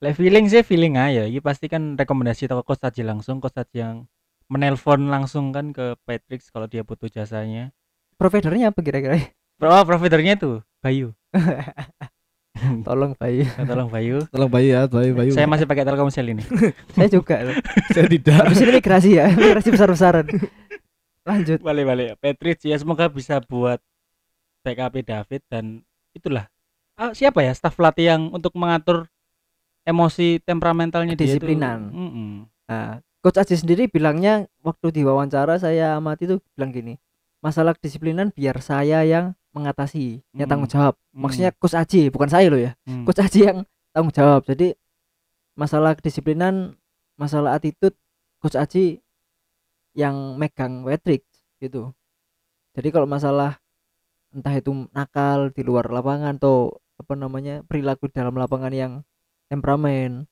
[0.00, 1.28] Lek feeling sih feeling aja.
[1.28, 4.08] Ini pasti kan rekomendasi toko Coach langsung, Coach yang
[4.48, 7.68] menelpon langsung kan ke Patrick kalau dia butuh jasanya.
[8.16, 9.20] Providernya apa kira-kira?
[9.60, 11.12] Oh, providernya tuh Bayu.
[12.88, 13.44] Tolong Bayu.
[13.44, 14.16] Ya, tolong Bayu.
[14.32, 16.44] tolong bayu ya bayu bayu Saya masih pakai Telkomsel ini.
[16.96, 17.36] Saya juga.
[17.44, 17.56] loh.
[17.94, 20.26] saya tidak Habis ini migrasi ya, migrasi besar-besaran.
[21.28, 21.60] Lanjut.
[21.60, 22.08] balik balik.
[22.20, 23.80] Patrick ya semoga bisa buat
[24.64, 25.84] backup David dan
[26.16, 26.48] itulah.
[26.96, 29.08] Ah, siapa ya staf pelatih yang untuk mengatur
[29.84, 31.46] emosi temperamentalnya dia itu?
[32.70, 36.96] Nah, Coach Aji sendiri bilangnya waktu di wawancara saya amati itu bilang gini,
[37.44, 40.50] masalah kedisiplinan biar saya yang mengatasi, yang Hmm.
[40.56, 40.94] tanggung jawab.
[41.12, 41.26] Hmm.
[41.26, 42.72] Maksudnya Coach Aji, bukan saya loh ya.
[42.86, 43.04] Hmm.
[43.04, 43.58] Coach Aji yang
[43.92, 44.46] tanggung jawab.
[44.46, 44.72] Jadi
[45.58, 46.78] masalah kedisiplinan,
[47.18, 47.98] masalah attitude
[48.40, 49.02] Coach Aji
[49.92, 51.26] yang megang Patrick
[51.58, 51.92] gitu.
[52.72, 53.58] Jadi kalau masalah
[54.30, 58.92] entah itu nakal di luar lapangan atau apa namanya perilaku dalam lapangan yang
[59.50, 60.24] temperamen,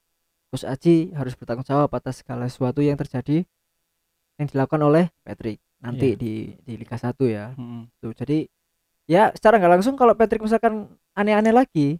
[0.48, 3.42] Coach Aji harus bertanggung jawab atas segala sesuatu yang terjadi
[4.38, 6.16] yang dilakukan oleh Patrick nanti Iya.
[6.16, 7.52] di di Liga 1 ya.
[7.52, 7.90] Mm-mm.
[7.98, 8.46] Tuh, jadi
[9.04, 11.98] ya secara nggak langsung kalau Patrick misalkan aneh-aneh lagi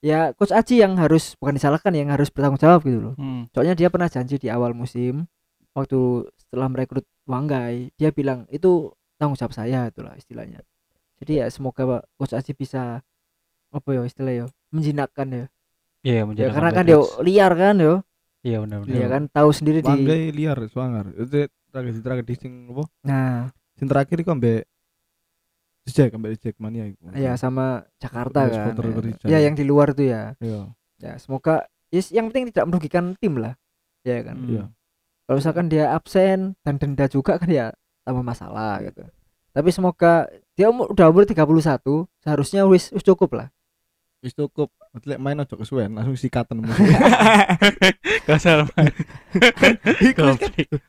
[0.00, 3.48] ya coach Aji yang harus bukan disalahkan yang harus bertanggung jawab gitu loh Mm.
[3.50, 5.24] soalnya dia pernah janji di awal musim
[5.72, 10.60] waktu setelah merekrut Wanggai dia bilang itu tanggung jawab saya itulah istilahnya
[11.18, 13.00] jadi ya semoga coach Aji bisa
[13.68, 15.44] apa ya istilahnya ya menjinakkan ya,
[16.06, 17.94] Iya, ya menjadi karena kan dia liar kan yo.
[18.46, 18.94] Iya benar benar.
[18.94, 22.84] dia kan tahu sendiri di Wanggai liar swanger itu tragedi tragedi sing apa?
[23.02, 23.50] Nah.
[23.74, 24.70] Sing terakhir iku ambek
[25.90, 27.10] Jack ambek Jack mania iku.
[27.18, 29.02] Ya sama Jakarta Iya, kan.
[29.02, 29.26] Rijal.
[29.26, 29.38] ya.
[29.42, 30.38] yang di luar tuh ya.
[30.38, 30.70] Iya.
[31.02, 33.58] Ya semoga yes, yang penting tidak merugikan tim lah.
[34.06, 34.38] Ya kan?
[34.38, 34.50] Hmm.
[34.50, 34.64] iya.
[35.26, 37.74] Kalau misalkan dia absen dan denda juga kan ya
[38.06, 39.02] tambah masalah gitu.
[39.50, 41.42] Tapi semoga dia umur, udah umur 31
[42.22, 43.48] seharusnya wis, wis cukup lah
[44.18, 46.64] wis cukup lek main ojo kesuwen langsung sikatan
[48.26, 48.66] Gak salah.
[50.00, 50.34] iku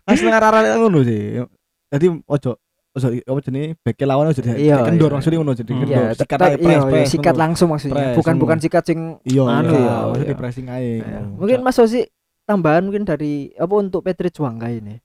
[0.07, 1.43] wis kan arah ngono sih.
[1.87, 2.51] Jadi ojo
[2.97, 5.15] ojo apa jenenge beke lawan ojo di Iya, kendor iya.
[5.15, 5.81] maksudnya ngono jadi Hmm.
[5.85, 5.93] kendor.
[5.93, 9.69] ya Sikat ae iya, press, iya, sikat langsung maksudnya bukan bukan sikat sing Iya, Anu
[9.69, 10.31] iya, ya, maksudnya iya.
[10.33, 10.91] di pressing ae.
[11.37, 12.01] mungkin Mas Osi
[12.43, 14.97] tambahan mungkin dari apa untuk Petri Juangga ini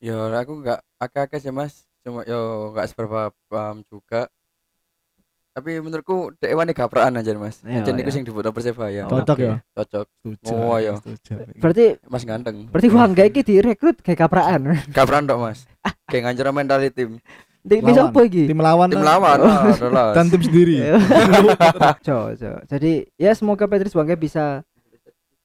[0.00, 4.32] Ya aku nggak akeh-akeh sih mas, cuma yo nggak seberapa paham juga.
[5.50, 7.58] Tapi menurutku dek wani gapraan aja mas.
[7.66, 8.14] Iya, Jadi iku iya.
[8.14, 9.10] sing dibutuh Persebaya.
[9.10, 9.58] Oh, Cocok ya.
[9.74, 10.06] Cocok.
[10.46, 11.34] Oh, setuju.
[11.58, 12.70] berarti Mas ganteng.
[12.70, 14.60] berarti Wangga ini direkrut kayak kapraan
[14.94, 15.66] Gapraan dok mas.
[16.06, 17.10] Kayak ngancur mentality tim.
[17.60, 18.48] Tim apa iki?
[18.48, 20.80] tim lawan tim lawan lah, adalah dan tim sendiri
[22.32, 22.52] jo.
[22.64, 24.64] Jadi ya semoga Patrice Bangke bisa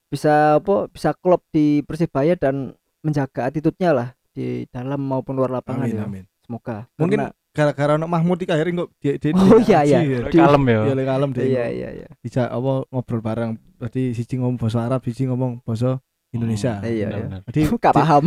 [0.08, 2.72] bisa apa bisa klop di Persibaya dan
[3.04, 6.04] menjaga attitude-nya lah di dalam maupun luar lapangan amin ya.
[6.08, 6.88] amin Semoga.
[6.96, 10.00] mungkin Karena- gara-gara ono Mahmud iki akhirnya kok dia dia Oh, iya, iya.
[10.22, 10.80] Di kalem ya.
[10.84, 12.08] ya lek kalem dia iya iya iya.
[12.18, 17.08] bisa apa ngobrol bareng berarti siji ngomong bahasa Arab siji ngomong bahasa Indonesia Hmm, Iya,
[17.10, 17.38] iya.
[17.48, 18.24] jadi Gak paham.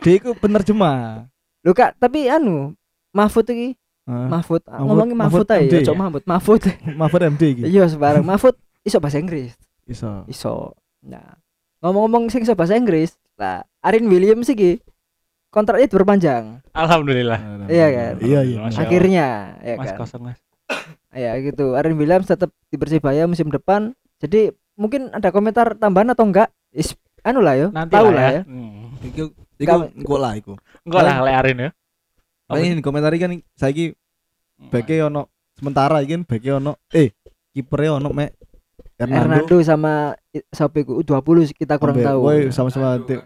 [0.00, 1.28] dia itu penerjemah
[1.60, 2.72] Lu Kak, tapi anu
[3.10, 4.26] Mahfud iki Hah?
[4.26, 6.00] Mahfud, Mahfud- ngomongin Mahfud, Mahfud aja ya, Cok ya?
[6.00, 6.22] Mahfud.
[6.24, 6.62] Mahfud.
[6.96, 9.54] Mahfud MD iki Iya, sebarang Mahfud iso bahasa Inggris.
[9.84, 10.74] iso Iso.
[11.02, 11.38] Nah,
[11.78, 14.82] ngomong-ngomong sing iso bahasa Inggris, lah Arin Williams iki
[15.52, 16.64] kontraknya diperpanjang.
[16.72, 17.68] Alhamdulillah.
[17.68, 18.14] Iya kan?
[18.24, 18.58] iya iya.
[18.72, 19.26] Akhirnya,
[19.60, 20.00] ya Mas kan.
[20.00, 20.38] kosong mas.
[21.12, 21.76] Ya gitu.
[21.76, 23.92] Arin Williams tetap di Persibaya musim depan.
[24.16, 24.48] Jadi
[24.80, 26.48] mungkin ada komentar tambahan atau enggak?
[26.72, 27.68] Is, anu lah yo.
[27.68, 28.34] Nanti Tahu lah lah ya.
[28.40, 28.42] ya.
[28.48, 28.96] Hmm.
[29.02, 29.22] iku
[29.58, 30.52] iku engko lah iku
[30.88, 31.70] Enggak lah learin ya.
[32.48, 33.92] Apa Paling komentari kan saiki
[34.72, 37.12] beke ono sementara iki kan beke ono eh
[37.52, 38.32] kipernya ono mek
[38.96, 42.18] Hernando Hernando sama iku U20 kita kurang Ambek tahu.
[42.24, 42.54] Woi Ya.
[42.54, 43.20] sama-sama tim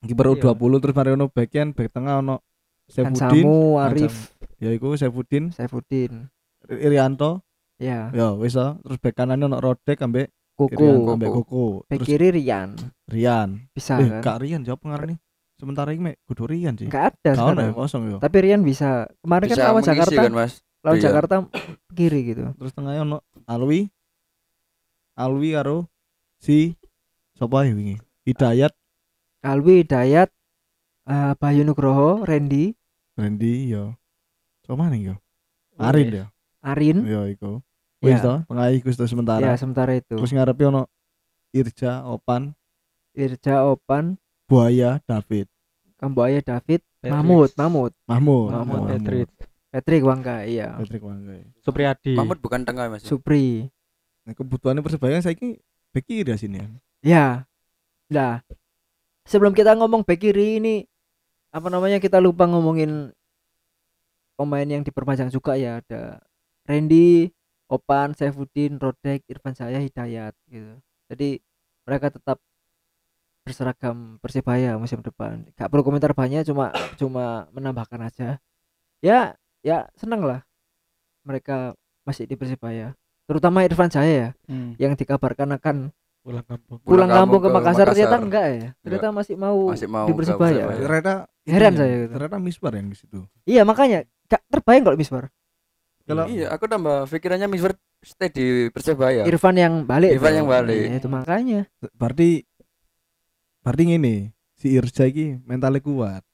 [0.00, 0.54] kiper Iya.
[0.54, 2.36] U20 terus mari ono bagian back tengah ono
[2.86, 4.14] Saifuddin Hansamu, Arif,
[4.56, 6.30] ya iku Saifuddin Saifuddin.
[6.66, 7.42] Irianto
[7.76, 11.06] Ya, ya wis terus back kanan ono Rodek ambek Kuku.
[11.08, 12.74] Ambek Koko Bek terus kiri Rian.
[13.06, 14.20] Rian Bisa eh kan?
[14.20, 15.18] Kak Rian jawab pengarang nih
[15.54, 17.70] sementara ini mek kudu Rian sih Enggak ada Kau sekarang.
[17.72, 19.06] kosong yo Tapi Rian bisa.
[19.20, 21.04] Kemarin kan bisa lawan mengisi Jakarta, kan mas lawan Iya.
[21.04, 21.34] Jakarta
[21.92, 22.44] kiri gitu.
[22.54, 23.80] terus tengahnya ono Alwi
[25.14, 25.86] Alwi karo
[26.36, 26.74] si
[27.34, 28.70] sapa ya wingi Hidayat
[29.42, 30.30] Alwi Dayat
[31.06, 32.74] eh, Bayu Nugroho, Randy,
[33.14, 33.94] Randy yo
[34.66, 35.14] Sapa nih yo
[35.78, 36.26] Arin ya
[36.60, 37.06] Arin.
[37.06, 37.62] yo iku
[38.02, 40.14] wis Ya, to tengah iku to ya sementara sementara itu.
[40.18, 40.86] terus ngarepe ono
[41.50, 42.52] Irja Opan
[43.14, 44.14] Irja Opan,
[44.46, 45.50] Buaya David
[45.98, 47.10] Kamboya David, Patrick.
[47.10, 49.28] Mahmud, Mahmud, Mahmud Mahmud, Patrick.
[49.68, 50.78] Patrick Wangga, iya.
[50.78, 52.14] Patrick Wanggai Supriyadi.
[52.14, 53.02] Mahmud bukan tengah mas?
[53.02, 53.66] Supri.
[54.22, 55.58] nah kebutuhannya persebaya saya ini
[55.90, 57.26] back kiri ya sini ya Ya.
[58.10, 58.42] Nah,
[59.28, 60.76] sebelum kita ngomong back kiri ini
[61.52, 63.12] apa namanya kita lupa ngomongin
[64.36, 66.22] pemain yang diperpanjang juga ya ada
[66.68, 67.32] Randy,
[67.68, 70.76] Opan, Saifuddin, Rodek, Irfan Saya, Hidayat gitu.
[71.08, 71.40] Jadi
[71.88, 72.36] mereka tetap
[73.44, 75.48] berseragam Persibaya musim depan.
[75.56, 76.68] Gak perlu komentar banyak cuma
[77.00, 78.28] cuma menambahkan aja.
[79.00, 79.32] Ya,
[79.64, 80.44] ya seneng lah
[81.24, 81.72] mereka
[82.04, 82.92] masih di Persibaya.
[83.24, 84.76] Terutama Irfan Saya ya Hmm.
[84.76, 85.76] yang dikabarkan akan
[86.20, 86.78] Pulang kampung.
[86.82, 88.20] pulang kampung ke ke Makassar, ternyata Makassar.
[88.22, 90.82] enggak ya ternyata masih mau, Masih mau di Persibaya Persibaya.
[90.82, 92.12] ternyata Heran ini, saya gitu.
[92.12, 95.24] ternyata misbar yang di situ iya makanya gak terbayang kalau Misbar
[96.04, 99.24] Kalau- Iya, aku tambah pikirannya Miswar stay di Persebaya.
[99.24, 100.72] Irfan yang balik Irfan yang balik.
[100.82, 101.60] Iya, itu makanya
[101.92, 102.48] berarti
[103.60, 104.16] berarti ini
[104.54, 106.24] si Irja iki mentalnya kuat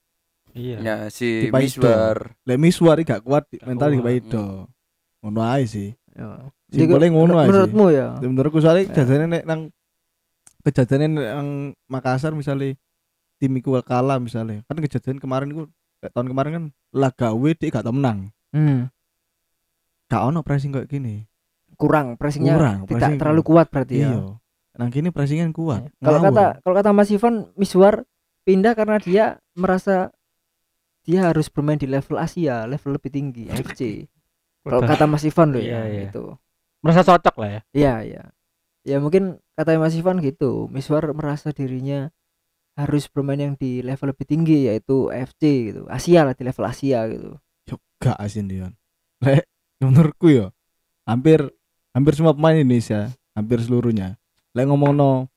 [0.50, 0.78] Iya.
[0.78, 4.46] Ya, si lek miswar iki gak kuat Gak mental di kuat, Paido
[5.18, 6.46] ngono ae sih ya.
[6.74, 7.48] Simpelnya ngono ae sih.
[7.48, 8.88] menurutmu ya menurutku soalnya Ya.
[8.90, 9.60] kejadiannya nek nang
[10.60, 11.48] kejadiannya nang
[11.86, 12.74] Makassar misalnya
[13.36, 14.62] tim iku kalah misalnya.
[14.64, 15.62] Kan kejadian kemarin iku
[15.98, 18.30] kayak tahun kemarin kan laga W dia gak tau menang.
[18.50, 18.88] Hmm,
[20.06, 21.26] gak ono pressing kayak gini.
[21.74, 22.54] Kurang pressingnya.
[22.54, 24.08] Kurang, tidak pressing terlalu kuat berarti ya?
[24.08, 24.22] Iya.
[24.74, 25.86] Nang kini pressingan kuat.
[25.98, 26.28] Kalau Ngawur.
[26.30, 28.02] kata kalau kata Mas Ivan Miswar
[28.42, 30.10] pindah karena dia merasa
[31.02, 34.08] dia harus bermain di level Asia level lebih tinggi AFC
[34.62, 36.00] kalau kata Mas Ivan loh Iya, ya iya.
[36.08, 36.36] gitu
[36.84, 37.60] Merasa cocok lah ya.
[37.72, 38.22] Iya, iya.
[38.84, 40.68] Ya mungkin kata Mas Ivan gitu.
[40.68, 42.12] Miswar merasa dirinya
[42.76, 45.88] harus bermain yang di level lebih tinggi yaitu AFC gitu.
[45.88, 47.40] Asia lah di level Asia gitu.
[47.64, 48.76] Yo, gak asin Dion
[49.24, 49.48] lek
[49.80, 50.52] menurutku yo
[51.08, 51.40] hampir
[51.96, 54.20] hampir semua pemain Indonesia hampir seluruhnya
[54.52, 55.32] lek ngomong no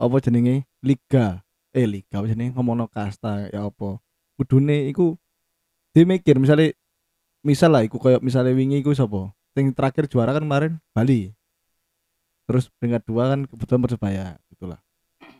[0.00, 1.44] apa jenenge liga
[1.76, 4.00] eh liga apa jenenge ngomong no kasta ya apa
[4.40, 5.20] kudune iku
[5.92, 6.72] dia mikir misalnya
[7.44, 11.30] misal lah iku kayak misalnya wingi iku sapa yang terakhir juara kan kemarin Bali.
[12.44, 14.80] Terus peringkat dua kan kebetulan persebaya gitulah.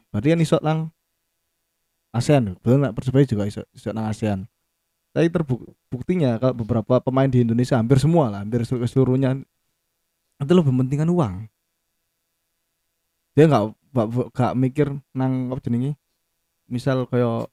[0.08, 0.78] Berarti kan iso nang
[2.14, 2.54] ASEAN.
[2.62, 2.94] Betul nggak?
[2.94, 4.46] Persebaya juga iso iso nang ASEAN.
[5.14, 9.38] Tapi terbuktinya kalau beberapa pemain di Indonesia hampir semua lah hampir sel- seluruhnya
[10.42, 11.34] itu lebih pentingkan uang.
[13.34, 15.98] Dia nggak nggak nggak mikir nang apa jenenge?
[16.66, 17.50] Misal kayak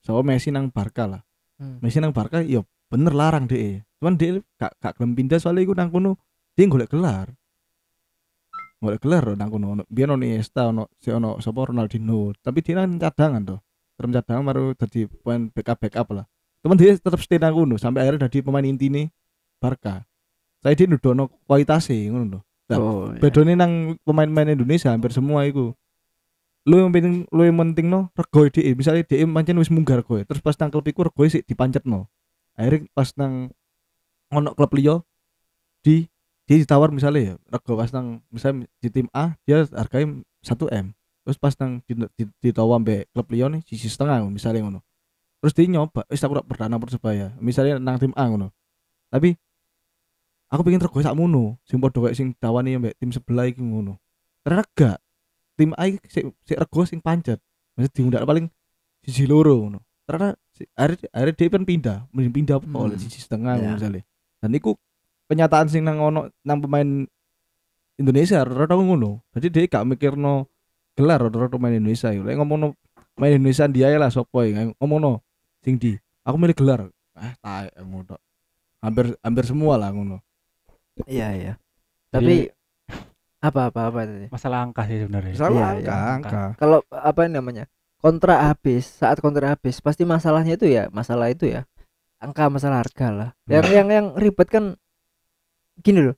[0.00, 1.22] so Messi nang Barca lah.
[1.60, 1.80] Hmm.
[1.84, 5.76] Messi nang Barca ya bener larang deh cuman dia gak gak gelem pindah soalnya iku
[5.76, 6.16] nang kono.
[6.56, 7.28] Dia golek gelar.
[8.80, 9.66] Golek gelar nang kono.
[9.76, 12.32] Ono- biar ono Iniesta ono si ono sapa Ronaldinho.
[12.40, 13.60] Tapi dia kan cadangan tuh
[14.00, 16.24] terus cadangan baru jadi pemain backup backup lah.
[16.64, 19.12] Cuman dia tetap stay nang kono sampai akhirnya jadi pemain inti nih
[19.60, 20.08] Barca.
[20.64, 23.18] Saya dia nudono kualitasnya ngono loh Oh, iya.
[23.18, 25.74] bedone nang pemain-pemain Indonesia hampir semua iku.
[26.70, 30.22] Lu yang penting lu yang penting no rego dia misalnya dia pancen wis munggar kowe.
[30.22, 32.06] Terus pas nang klub iku rego sik dipancet no
[32.54, 33.50] akhirnya pas nang
[34.30, 34.94] ono klub liya
[35.82, 36.06] di
[36.46, 40.86] dia ditawar misalnya ya rego pas nang misalnya di tim A dia harganya 1 m.
[41.22, 44.80] Terus pas nang di, di, mbek klub liya nih sisi setengah misalnya ngono.
[45.40, 48.50] Terus dia nyoba wis aku perdana persebaya misalnya nang tim A ngono.
[49.10, 49.34] Tapi
[50.50, 53.98] aku pengen rego sak mono sing padha kayak sing dawani mbek tim sebelah iki ngono.
[54.42, 54.98] Ternyata gak
[55.54, 57.38] tim A sik sik rego sing pancet.
[57.78, 58.50] Maksud diundak paling
[59.06, 59.78] sisi loro ngono.
[60.02, 63.04] Ternyata si, akhirnya akhirnya dia kan pindah mending pindah apa oleh Hmm.
[63.06, 63.70] sisi setengah Ya.
[63.78, 64.02] misalnya
[64.40, 64.74] dan iku
[65.28, 67.06] kenyataan sing nang ono nang pemain
[68.00, 70.48] Indonesia rata ngono jadi dia gak mikirno
[70.96, 72.74] gelar rata pemain Indonesia iku lek ngomongno
[73.20, 75.20] main Indonesia dia lah sopo ya ngomongno
[75.60, 76.80] sing di aku milih gelar
[77.14, 78.20] ah taek ngono tok.
[78.80, 80.18] hampir hampir semua lah ngono
[81.08, 81.52] Iya iya.
[82.12, 82.50] Tapi
[83.40, 84.26] apa apa apa tadi?
[84.28, 86.12] masalah angka sih sebenarnya Selalu Iya, angka, iya.
[86.12, 86.42] angka.
[86.60, 87.64] Kalau apa ini namanya?
[88.00, 91.64] Kontrak habis, saat kontrak habis pasti masalahnya itu ya, masalah itu ya.
[92.20, 93.30] Angka masalah harga lah.
[93.48, 94.64] Yang yang yang ribet kan
[95.80, 96.16] gini loh.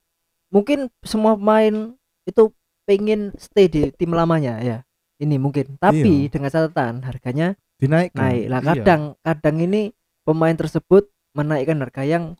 [0.50, 1.94] Mungkin semua pemain
[2.26, 2.50] itu
[2.84, 4.78] pengen stay di tim lamanya ya.
[5.22, 5.78] Ini mungkin.
[5.78, 6.30] Tapi Iya.
[6.34, 8.18] dengan catatan harganya Dinaikkan.
[8.18, 8.44] naik.
[8.50, 8.68] Lah Iya.
[8.74, 9.94] kadang kadang ini
[10.26, 12.34] pemain tersebut menaikkan harga yang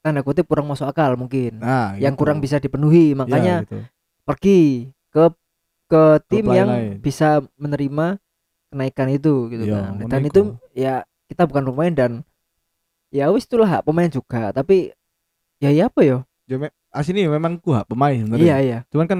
[0.00, 1.58] tanda kutip kurang masuk akal mungkin.
[1.58, 2.22] Nah, yang gitu.
[2.22, 3.82] kurang bisa dipenuhi, Ya, makanya gitu.
[4.22, 4.60] pergi
[5.10, 5.34] ke
[5.86, 6.98] ke tim yang lain-lain.
[7.02, 8.18] bisa menerima
[8.70, 10.06] kenaikan itu gitu Iya, kan.
[10.06, 10.40] Dan itu
[10.72, 12.10] ya kita bukan pemain dan
[13.08, 14.90] ya wis itulah hak pemain juga, tapi
[15.58, 16.18] ya ya apa yo?
[16.44, 18.56] Ya, me- asini memang ku hak pemain Iya sebenarnya.
[18.60, 18.78] iya.
[18.88, 19.18] Cuman kan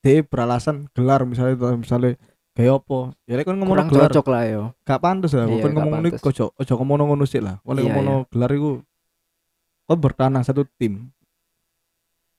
[0.00, 2.18] dia beralasan gelar misalnya misalnya
[2.52, 4.62] kayak apa ya kan ngomong Kurang gelar cocok lah yo.
[4.82, 7.88] gak pantes lah Iya, kan ngomong ini ojo ojo ngomong ngono sih lah kalau Iya,
[7.88, 8.70] ngomong gelar itu
[9.84, 11.08] kau bertanah satu tim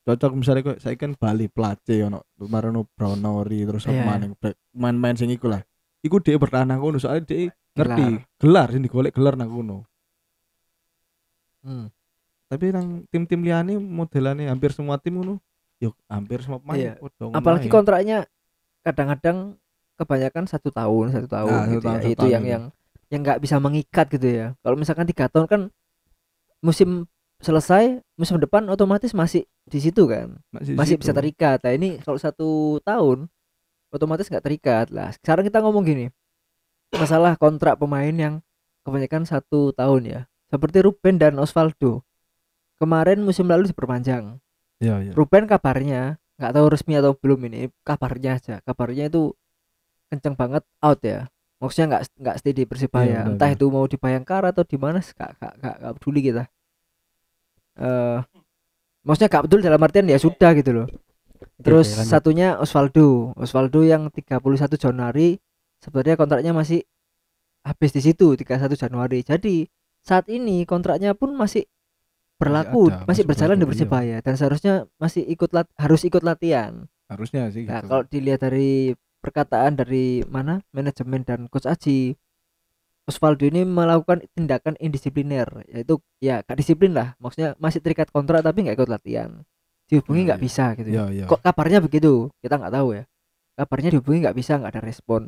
[0.05, 4.31] cocok misalnya kok saya kan Bali Place ono Marono Brownori terus Iya, apa maning
[4.71, 5.65] main-main sing iku lah
[5.99, 8.37] iku dia bertanah ngono soalnya dia ngerti Gelar.
[8.37, 9.83] gelar sing digolek gelar nang kono
[11.65, 11.89] Hmm.
[12.45, 15.41] tapi nang tim-tim liane modelannya hampir semua tim ngono
[15.81, 16.93] yuk hampir semua pemain Iya.
[17.33, 18.29] Apalagi kontraknya
[18.79, 19.57] kadang-kadang
[19.97, 21.99] kebanyakan satu tahun satu tahun Nah, satu gitu tahun, ya.
[21.99, 22.53] satu Itu tahun yang gitu.
[22.53, 22.63] yang
[23.05, 24.47] yang nggak bisa mengikat gitu ya.
[24.61, 25.61] Kalau misalkan tiga tahun kan
[26.61, 27.09] musim
[27.41, 30.37] selesai musim depan otomatis masih di situ kan.
[30.53, 31.17] masih bisa situ.
[31.17, 31.59] terikat.
[31.65, 33.25] Nah ini kalau satu tahun
[33.89, 35.11] otomatis nggak terikat lah.
[35.17, 36.05] Sekarang kita ngomong gini,
[36.93, 38.39] masalah kontrak pemain yang
[38.85, 40.21] kebanyakan satu tahun ya.
[40.49, 42.05] Seperti Ruben dan Osvaldo.
[42.77, 44.37] Kemarin musim lalu diperpanjang.
[44.83, 45.11] Iya, iya.
[45.15, 48.55] Ruben kabarnya nggak tahu resmi atau belum ini kabarnya aja.
[48.61, 49.31] Kabarnya itu
[50.11, 51.31] kenceng banget out ya.
[51.63, 53.23] Maksudnya nggak nggak stay di Persibaya.
[53.23, 56.43] Benar, Entah itu mau di Bayangkara atau di mana, gak, gak, gak, gak peduli kita.
[57.79, 58.19] Eh,
[59.07, 60.87] maksudnya gak peduli dalam artian ya sudah gitu loh.
[61.63, 62.11] Terus Oke, lanjut.
[62.11, 63.31] satunya Osvaldo.
[63.39, 65.39] Osvaldo yang 31 Januari
[65.79, 66.83] sebenarnya kontraknya masih
[67.63, 69.23] habis di situ 31 Januari.
[69.23, 69.63] Jadi
[70.05, 71.65] saat ini kontraknya pun masih
[72.37, 73.71] berlaku, ada, masih, masih berjalan di berlaku, iya.
[73.73, 76.85] Persibaya dan seharusnya masih ikut lat- harus ikut latihan.
[77.05, 77.89] harusnya sih Nah, gitu.
[77.93, 82.17] kalau dilihat dari perkataan dari mana manajemen dan coach Aji
[83.05, 88.65] Osvaldo ini melakukan tindakan indisipliner yaitu ya gak disiplin lah maksudnya masih terikat kontrak tapi
[88.65, 89.45] nggak ikut latihan
[89.85, 90.45] dihubungi nggak iya.
[90.49, 91.05] bisa gitu ya.
[91.13, 91.25] Iya.
[91.29, 93.03] kok kabarnya begitu kita nggak tahu ya
[93.53, 95.21] kabarnya dihubungi nggak bisa nggak ada respon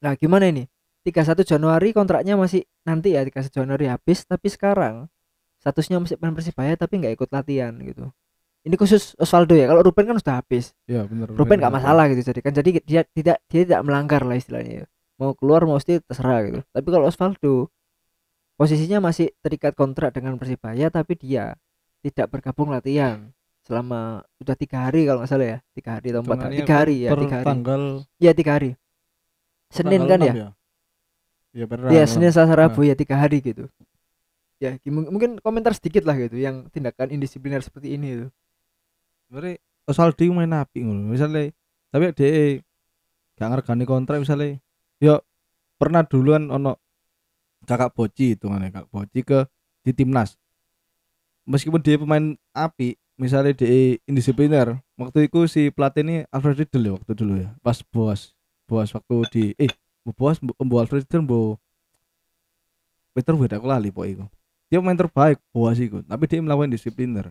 [0.00, 0.64] nah gimana ini
[1.00, 5.08] 31 Januari kontraknya masih nanti ya 31 Januari habis tapi sekarang
[5.60, 8.12] statusnya masih pemain Persibaya tapi nggak ikut latihan gitu.
[8.60, 10.76] Ini khusus Osvaldo ya kalau Ruben kan sudah habis.
[10.84, 11.32] Iya, bener.
[11.32, 14.84] Ruben bener, nggak masalah gitu jadi kan jadi dia tidak dia tidak melanggar lah istilahnya
[15.16, 16.60] mau keluar mau stay terserah gitu.
[16.68, 17.72] Tapi kalau Osvaldo
[18.60, 21.56] posisinya masih terikat kontrak dengan Persibaya tapi dia
[22.04, 23.32] tidak bergabung latihan
[23.64, 26.56] selama sudah tiga hari kalau nggak salah ya tiga hari atau empat hari.
[26.60, 27.48] Tiga hari ya tiga hari.
[27.48, 27.82] tanggal
[28.20, 28.70] ya tiga hari.
[29.72, 30.48] Senin kan enam ya
[31.50, 31.90] Iya, bener.
[31.90, 32.12] Iya enam.
[32.14, 33.66] Senin Selasa Rabu ya tiga hari gitu
[34.60, 38.26] ya mungkin komentar sedikit lah gitu yang tindakan indisipliner seperti ini itu
[39.26, 39.56] Sebenarnya
[39.88, 41.10] Osvaldo iku main api ngono.
[41.10, 41.48] Misalnya
[41.90, 42.60] tapi dia
[43.40, 44.60] gak ngergani kontrak misalnya
[45.00, 45.24] yo
[45.80, 46.76] pernah duluan ono
[47.64, 49.48] kakak Boci itu kan kakak Boci ke
[49.80, 50.36] di timnas
[51.48, 56.92] meskipun dia pemain api misalnya dia indisipliner waktu itu si pelatih ini Alfred Riedel ya
[57.00, 58.36] waktu dulu ya pas bos
[58.68, 59.72] bos waktu di eh
[60.10, 61.54] bu bos bu, bu Alfred Riedel bu
[63.14, 64.26] Peter beda aku lali pokoknya iku.
[64.70, 67.26] dia pemain terbaik bos itu tapi dia melakukan disipliner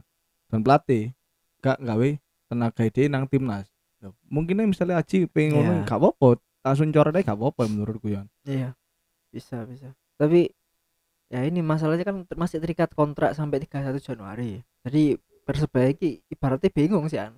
[0.47, 1.11] dan pelatih
[1.59, 2.09] gak gawe
[2.47, 3.67] tenaga dia nang timnas
[3.99, 5.59] Ya, mungkin misalnya Aji pengen Iya.
[5.59, 8.71] ngono gak apa-apa langsung coret aja gak apa-apa menurutku ya Iya,
[9.27, 9.91] bisa bisa.
[10.15, 10.47] Tapi
[11.27, 14.63] ya ini masalahnya kan masih terikat kontrak sampai 31 Januari.
[14.87, 17.35] Jadi Persebaya ini ibaratnya bingung sih an.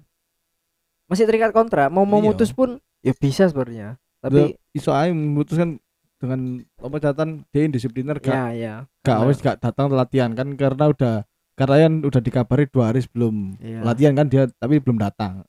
[1.10, 2.12] Masih terikat kontrak, mau Iya.
[2.13, 3.97] memutus pun ya bisa sebenarnya.
[4.22, 5.82] Tapi iso aja memutuskan
[6.16, 10.94] dengan apa catatan dia indisipliner gak ya ya gak wis gak datang latihan kan karena
[10.94, 11.16] udah
[11.58, 13.82] karena kan udah dikabari dua hari sebelum Iya.
[13.82, 15.42] latihan kan dia tapi belum datang.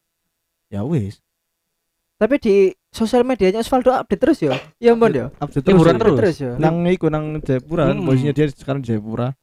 [0.68, 1.20] Ya wis.
[2.16, 2.54] Tapi di
[2.88, 4.54] sosial medianya Osvaldo update terus ya?
[4.78, 5.26] Iya mbon ya?
[5.36, 6.36] Update terus, terus.
[6.38, 6.52] ya?
[6.56, 8.06] Nang iku nang Jayapura Hmm.
[8.06, 9.34] posisinya dia sekarang di Jayapura.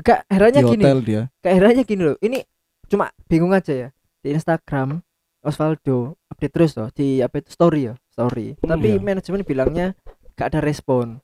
[0.00, 0.84] Kak herannya di gini.
[1.04, 1.22] dia.
[1.44, 2.16] Kayak herannya gini loh.
[2.22, 2.38] Ini
[2.88, 3.88] cuma bingung aja ya.
[4.22, 5.04] Di Instagram
[5.42, 8.54] Osvaldo update terus loh di apa itu story ya story.
[8.62, 9.02] Tapi iya.
[9.02, 9.86] manajemen bilangnya
[10.38, 11.18] gak ada respon.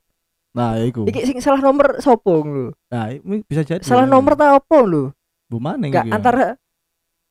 [0.51, 1.05] Nah ya iku.
[1.07, 2.75] Iki sing salah nomor sopo lho?
[2.91, 3.79] Nah ini bisa jadi.
[3.85, 5.03] Salah nomor ta opo lho?
[5.47, 6.57] Bu mana gak antara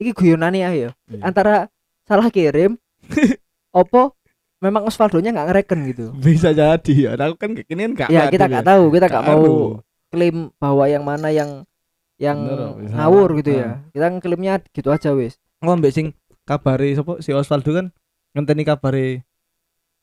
[0.01, 0.91] iki guyonane ya ya.
[1.11, 1.23] Iya.
[1.23, 1.55] antara
[2.07, 2.79] salah kirim
[3.81, 4.17] opo
[4.59, 6.07] memang Osvaldonya nggak ngereken gitu.
[6.17, 7.11] Bisa jadi ya.
[7.19, 9.47] Aku kan kan gak ya kita ngaruh nggak tahu kita nggak mau
[10.09, 11.69] klaim bahwa yang mana yang
[12.19, 13.83] yang Bener, ngawur gitu ya.
[13.93, 15.39] Kita klaimnya gitu aja wis.
[15.59, 16.15] Mbak sing
[16.49, 17.87] kabari sapa si Osvaldo kan
[18.33, 19.21] ngenteni kabari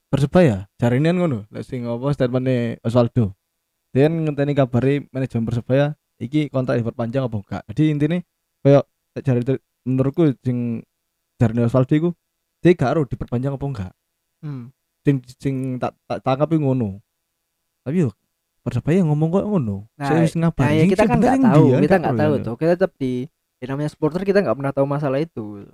[0.05, 0.69] Persebaya.
[0.77, 3.33] Jarine kan ngono lek sing apa statemente Osvaldo.
[3.89, 7.61] Dia kan ngenteni kabari manajemen Persebaya iki kontrak diperpanjang apa enggak.
[7.73, 8.17] Jadi intinya
[8.61, 8.85] kayak
[9.25, 9.41] jari
[9.89, 10.85] menurutku sing
[11.41, 12.09] jarine Osvaldo iku
[12.61, 13.93] dia gak harus diperpanjang apa enggak.
[14.45, 14.69] Hmm.
[15.01, 17.01] sing sing tak tak tangkap ngono.
[17.81, 18.13] Tapi yo
[18.65, 19.85] Persebaya ngomong kok ngono.
[19.93, 22.17] Nah, saya wis Nah, ngabari ya Sing kita kan nggak tahu, dia, kita gak nggak
[22.17, 22.55] tahu tuh.
[22.57, 23.13] Kita tetap di
[23.61, 25.69] yang namanya supporter kita nggak pernah tahu masalah itu.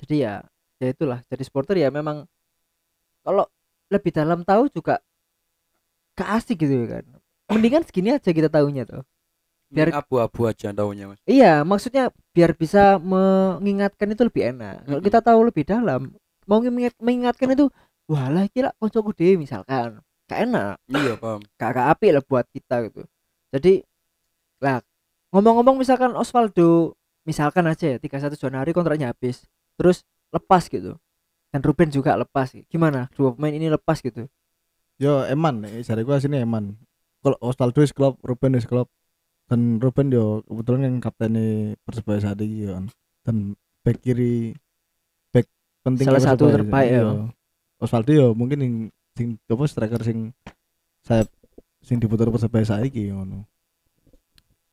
[0.00, 0.40] Jadi ya,
[0.80, 1.20] ya itulah.
[1.28, 2.24] Jadi supporter ya memang
[3.20, 3.44] kalau
[3.92, 4.98] lebih dalam tahu juga
[6.16, 7.04] gak asik gitu ya kan.
[7.50, 9.02] Mendingan segini aja kita tahunya tuh.
[9.70, 14.82] biar- abu-abu aja tahunya mas Iya, maksudnya biar bisa mengingatkan itu lebih enak.
[14.82, 15.06] Kalau Mm-mm.
[15.06, 16.10] kita tahu lebih dalam,
[16.50, 17.70] mau mengingat- mengingatkan itu,
[18.10, 20.02] walah kira koncoku dhewe misalkan.
[20.26, 20.74] Gak enak.
[20.90, 23.02] iya paham kakak api lah buat kita gitu
[23.50, 23.82] jadi
[24.62, 24.78] lah
[25.34, 26.94] ngomong-ngomong misalkan Osvaldo
[27.26, 29.42] misalkan aja ya 31 Januari kontraknya habis
[29.80, 31.00] terus lepas gitu
[31.48, 34.28] dan Ruben juga lepas gimana dua pemain ini lepas gitu
[35.00, 36.76] Yo eman, eh, jare gua sini eman.
[37.24, 38.84] Kalau Osvaldo wis klub, Ruben wis klub.
[39.48, 41.34] Dan Ruben yo kebetulan yang kapten
[41.88, 42.84] Persebaya saat ini yo.
[43.24, 44.52] Dan back kiri
[45.32, 45.48] back
[45.80, 47.32] penting Salah satu terbaik, yo.
[47.80, 48.74] Osvaldo yo mungkin yang
[49.16, 50.36] sing apa striker sing
[51.00, 51.24] saya
[51.80, 53.48] sing diputar Persebaya saiki ngono.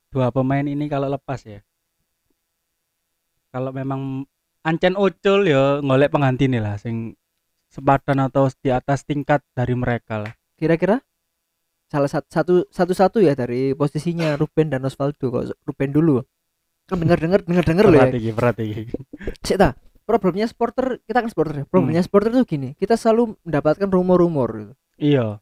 [0.08, 1.60] dua pemain ini kalau lepas ya
[3.52, 4.24] kalau memang
[4.68, 7.16] ancen ucul ya ngolek pengganti nih lah sing
[7.72, 11.00] sepadan atau di atas tingkat dari mereka lah kira-kira
[11.88, 16.20] salah satu satu satu satu ya dari posisinya Ruben dan Osvaldo kalau Ruben dulu
[16.88, 18.82] kan dengar dengar dengar dengar loh ya berat iki berat iki
[19.48, 19.76] Sik ta,
[20.08, 24.74] problemnya supporter kita kan supporter ya problemnya supporter tuh gini kita selalu mendapatkan rumor-rumor gitu.
[25.00, 25.40] iya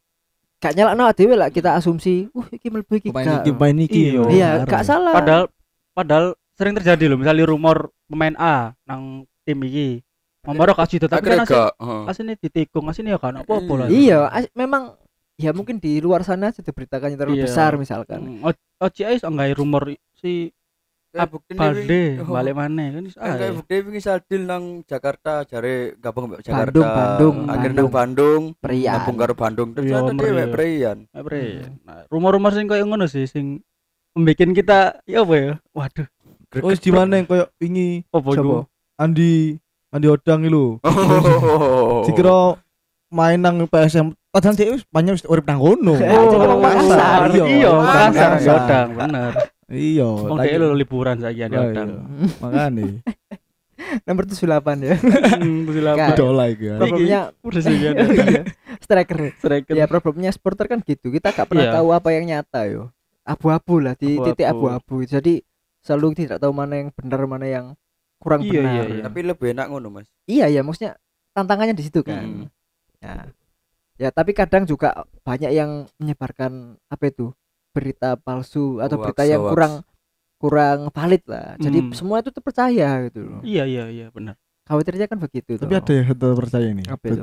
[0.62, 3.42] gak nyala dhewe lah kita asumsi wah iki mlebu iki Pemain gak.
[3.42, 4.02] iki pemain iki.
[4.10, 4.22] Iya.
[4.30, 5.44] iya gak salah padahal
[5.94, 9.02] padahal sering terjadi loh misalnya rumor pemain A nang
[9.42, 10.00] tim iki
[10.42, 12.02] Mamaro kasih itu tapi kan gak heeh.
[12.06, 14.94] aslinya ditikung aslinya ya kan apa-apa lah iya as- memang
[15.34, 17.44] ya mungkin di luar sana sudah diberitakannya terlalu Iya.
[17.44, 20.54] besar misalkan O- OCI anggai rumor si
[21.08, 22.28] Kayak Balde oh.
[22.28, 27.36] balik mana kan kayak ah, bukti wingi Sadil nang Jakarta jare gabung Jakarta Bandung, Bandung,
[27.46, 27.76] akhirnya Bandung.
[27.78, 30.48] nang Bandung Perian gabung karo Bandung terus Iya, ada dhewe meriah.
[30.52, 31.44] Prian bre.
[31.82, 33.64] Nah, rumor-rumor sing koyo ngono sih sing
[34.12, 36.04] membikin kita ya apa ya waduh
[36.56, 38.64] Oh, di mana yang koyo wingi apa iku
[38.96, 40.78] Andi Andi Odang iki lho.
[40.80, 42.56] oh Dikira
[43.08, 45.94] main nang PSM padahal dia wis banyak wis urip nang kono.
[46.06, 47.20] Oh, Pasar, Makassar.
[47.30, 47.44] iya.
[47.46, 47.74] iya Makassar.
[47.76, 48.46] Makassar Makassar.
[48.46, 49.32] Yodang bener
[49.66, 52.02] Iya, mau lagi- lu liburan saja di Lah, Yodang iya.
[52.38, 52.86] Makane
[54.06, 54.40] nomor 78
[54.80, 55.96] ya Silakan.
[56.00, 56.08] Gak.
[56.12, 56.64] idola iki.
[56.66, 56.78] kan.
[56.80, 58.42] problemnya udah sih ya iya,
[58.78, 62.88] striker striker ya problemnya supporter kan gitu kita gak pernah tahu apa yang nyata yo
[63.22, 65.44] abu-abu lah di titik abu-abu jadi
[65.86, 67.66] selalu tidak tahu mana yang benar mana yang
[68.18, 69.02] kurang Iya, benar iya, iya.
[69.04, 70.98] tapi lebih enak ngono mas iya ya maksudnya
[71.30, 72.44] tantangannya di situ kan Mm.
[72.98, 73.14] ya
[73.96, 76.52] ya tapi kadang juga banyak yang menyebarkan
[76.86, 77.30] apa itu
[77.70, 79.74] berita palsu atau berita yang kurang
[80.36, 81.92] kurang valid lah jadi Hmm.
[81.92, 85.78] semua itu terpercaya gitu loh iya iya iya benar khawatirnya kan begitu Tapi toh.
[85.78, 86.82] ada yang satu percaya ini.
[86.84, 87.22] Apa itu?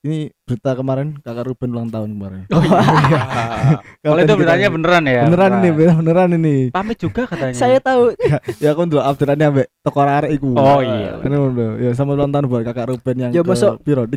[0.00, 0.08] Ini.
[0.10, 2.42] Ini berita kemarin kakak Ruben ulang tahun kemarin.
[2.48, 3.20] oh iya
[4.02, 4.74] kalau itu beritanya kita.
[4.74, 6.56] beneran ya beneran ini, beneran ini.
[6.70, 8.16] pamit juga katanya saya tahu
[8.56, 10.50] Ya aku ndelok update-ane ambek toko arek iku.
[10.52, 11.16] Oh, iya.
[11.16, 11.76] Kan ngono.
[11.76, 14.04] Ya sama ulang tahun buat kakak Ruben yang Ya, ke masuk- piro?
[14.04, 14.16] 32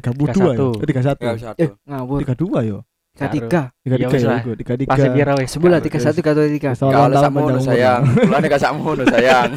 [0.49, 0.55] ya.
[0.55, 0.79] 31.
[0.79, 1.19] Eh, 31.
[1.19, 2.79] Tinggal eh satu ngawur 32 yo.
[3.13, 4.39] tiga tiga Ya 33 wis ya lah.
[4.41, 5.13] iku, pasti 33.
[5.13, 7.69] kira wes sebulan tiga satu tiga tiga Selamat kalau ulang tahun sakmu panjang umur.
[7.69, 9.49] sayang kulane gak sakmu sayang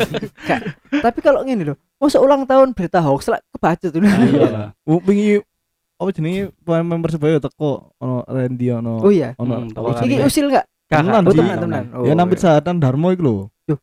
[1.01, 5.41] tapi kalau gini loh masa ulang tahun berita hoax lah kebaca tuh iya wingi
[5.97, 10.24] apa jenenge pemain Persebaya teko ono Randy ono oh iya ono Hmm, ya.
[10.24, 11.40] usil nggak Tenan oh sih.
[11.40, 12.44] teman teman oh, Ya nampit iya.
[12.47, 13.36] sahatan Darmo iku lho.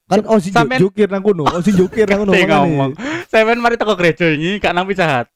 [0.07, 2.31] Kan oh si jokir nang kono, oh si jokir nang kono.
[2.39, 2.91] Ngomong
[3.27, 5.27] Seven mari toko gereja ini kak nang pisahat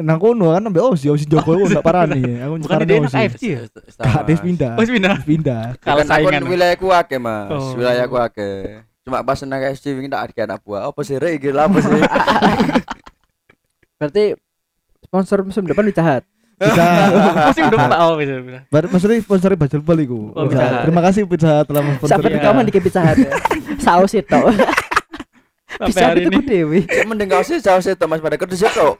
[0.00, 2.24] nang kono kan ambek Osi, Osi Joko aku enggak parani.
[2.40, 3.16] Aku Bukan parani dia Osi.
[3.18, 3.60] AFC ya?
[4.00, 4.72] Gak dia pindah.
[4.72, 5.16] Oh, pindah.
[5.20, 5.62] Pindah.
[5.84, 6.42] Kalau saingan.
[6.42, 7.76] wilayahku akeh mas Oh.
[7.76, 11.50] wilayahku akeh cuma pas nang FC wingi tak ada anak buah apa sih rek iki
[11.50, 12.00] lha apa sih
[13.96, 14.24] Berarti
[15.10, 16.22] sponsor musim depan dicahat.
[16.54, 16.84] Bisa.
[17.48, 18.60] Musim depan oh bisa bisa.
[18.68, 20.28] Bar- Maksudnya sponsori Bajul Bal iku.
[20.30, 20.70] Oh, Pizza Pizza Hut.
[20.70, 20.82] Hut.
[20.84, 22.12] Terima kasih Pizza Hut telah mensponsori.
[22.12, 22.36] Sampai Iya.
[22.38, 23.30] rekaman di picahat ya.
[23.84, 24.28] Saus itu.
[25.72, 26.80] Sampai Bisa hari itu ini dewi.
[27.02, 28.94] Mending kau sih jauh sih Mas pada kerja sih kok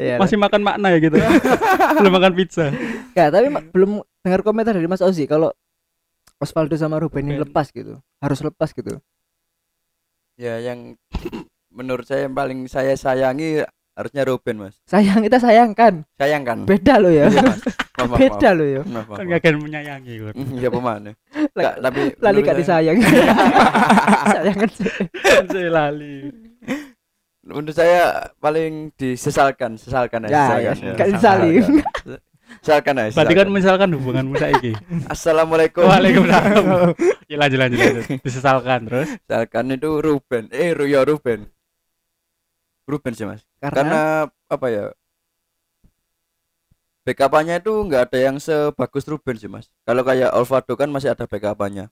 [0.00, 0.16] Iya.
[0.16, 1.20] masih makan makna ya gitu.
[2.00, 2.72] Belum makan pizza.
[3.12, 5.52] Ya, tapi ma- belum dengar komentar dari Mas Ozi kalau
[6.36, 8.00] Osvaldo sama Ruben ini lepas gitu.
[8.16, 8.96] Harus lepas gitu.
[10.36, 10.96] ya yang
[11.68, 13.60] menurut saya yang paling saya sayangi
[13.96, 16.04] harusnya Ruben mas Sayang kita sayangkan.
[16.14, 17.26] sayang kan Beda lo ya.
[17.26, 17.64] Iya, Mas.
[17.64, 18.82] Maaf, maaf, Beda lo ya.
[18.84, 19.32] Maaf, maaf, Kan maaf.
[19.32, 20.32] gak akan menyayangi gue.
[20.54, 21.10] Ya pemana
[21.50, 22.96] Nggak, tapi Lali gak saya- disayang.
[24.32, 24.88] Sayangkan sih.
[25.66, 26.16] Lali.
[27.40, 28.02] menurut saya
[28.36, 30.84] paling disesalkan sesalkan aja Ya, sesalkan, ya.
[30.84, 30.94] ya.
[30.94, 31.52] Gak disali.
[32.58, 33.48] sesalkan aja Berarti kan sesalkan.
[33.54, 34.72] misalkan hubunganmu saiki.
[35.06, 36.92] assalamualaikum Waalaikumsalam.
[37.24, 38.04] Ya lanjut lanjut lanjut.
[38.20, 39.08] Disesalkan terus.
[39.22, 41.46] sesalkan itu Ruben eh ya Ruben
[42.86, 44.00] Ruben sih mas Karena, karena
[44.46, 44.84] apa ya
[47.02, 51.26] backupannya itu nggak ada yang sebagus Ruben sih mas kalau kayak Alvaro kan masih ada
[51.26, 51.86] backupannya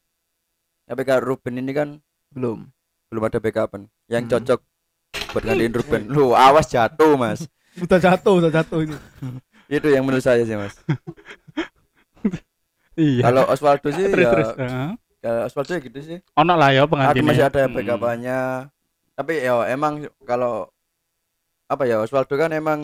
[0.85, 1.89] tapi kalau Ruben ini kan
[2.31, 2.67] belum.
[3.09, 4.33] belum ada backupan yang Hmm.
[4.33, 4.61] cocok
[5.31, 8.95] buat gantiin Ruben lu awas jatuh mas Udah jatuh, udah jatuh itu.
[9.77, 10.75] itu yang menurut saya sih mas
[12.95, 13.27] Iya.
[13.27, 14.51] kalau Osvaldo sih terus ya terus.
[14.55, 14.91] Heeh.
[15.19, 17.27] kalau Osvaldo ya gitu sih Ono lah ya pengantinnya.
[17.27, 17.75] masih ada Hmm.
[17.75, 18.41] backupannya
[19.15, 20.71] tapi ya emang kalau
[21.65, 22.81] apa ya Osvaldo kan emang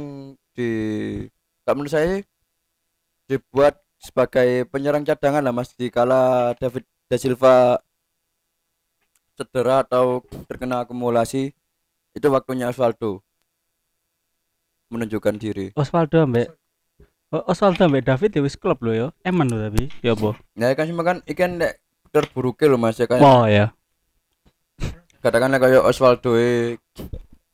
[0.56, 0.70] di
[1.62, 2.24] kalau menurut saya
[3.28, 7.78] dibuat sebagai penyerang cadangan lah mas di kala David da Silva
[9.36, 11.52] cedera atau terkena akumulasi
[12.12, 13.20] itu waktunya Osvaldo
[14.90, 16.50] menunjukkan diri Osvaldo ambek
[17.30, 19.06] O- Osvaldo ambek David ya wis klub lo ya.
[19.22, 19.86] Eman lo tapi.
[20.02, 20.34] Ya boh.
[20.58, 21.78] ya kan cuma kan ikan nek
[22.10, 23.70] terburuknya loh mas ya kayak Oh ya.
[25.22, 26.74] katakanlah kayak Osvaldo eh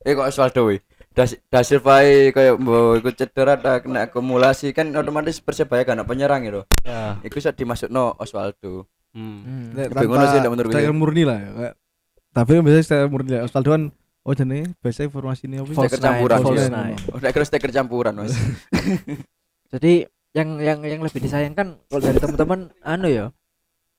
[0.01, 0.81] eh kok Osvaldo eh
[1.17, 1.97] Da, da Silva
[2.29, 7.17] kayak mau ikut cedera ada kena akumulasi kan otomatis persebaya kan penyerang itu Ya.
[7.19, 8.85] bisa dimasuk no Osvaldo
[9.17, 9.41] Hmm.
[9.41, 9.65] Hmm.
[9.73, 10.99] Sih, nek menurut striker gue.
[10.99, 11.73] murni lah ya.
[12.31, 13.49] Tapi kan biasanya striker murni lah.
[13.49, 13.83] Osvaldo kan
[14.21, 15.73] oh jane biasa informasi ini apa?
[15.73, 16.37] Steker campuran
[17.09, 18.37] udah kira steker campuran mas
[19.73, 23.25] Jadi yang yang yang lebih disayangkan kalau dari teman-teman anu ya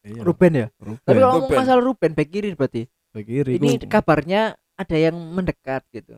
[0.07, 0.67] Iya, Ruben ya.
[0.79, 1.03] Ruben.
[1.03, 3.59] Tapi kalau ngomong masalah Ruben back kiri berarti Back kiri.
[3.59, 3.91] ini iku.
[3.91, 4.41] kabarnya
[4.79, 6.15] ada yang mendekat gitu.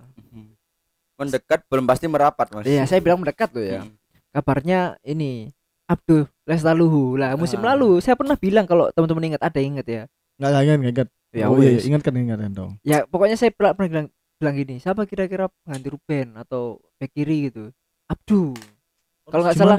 [1.21, 3.81] Mendekat belum pasti merapat mas Iya, saya bilang mendekat loh ya.
[3.85, 3.93] Hmm.
[4.33, 5.53] Kabarnya ini
[5.85, 7.75] Abdul Lestaluhu lah musim Ah.
[7.75, 10.03] lalu saya pernah bilang kalau teman-teman ingat ada ingat ya.
[10.41, 11.09] Nggak nggak ingat nggak ingat.
[11.31, 12.73] Ya oh iya, iya, ingat kan ingat kan dong.
[12.83, 14.07] Ya pokoknya saya pernah pernah bilang
[14.41, 17.69] bilang gini, siapa kira-kira pengganti Ruben atau back kiri gitu.
[18.09, 18.57] Abdul.
[19.29, 19.77] Kalau nggak salah?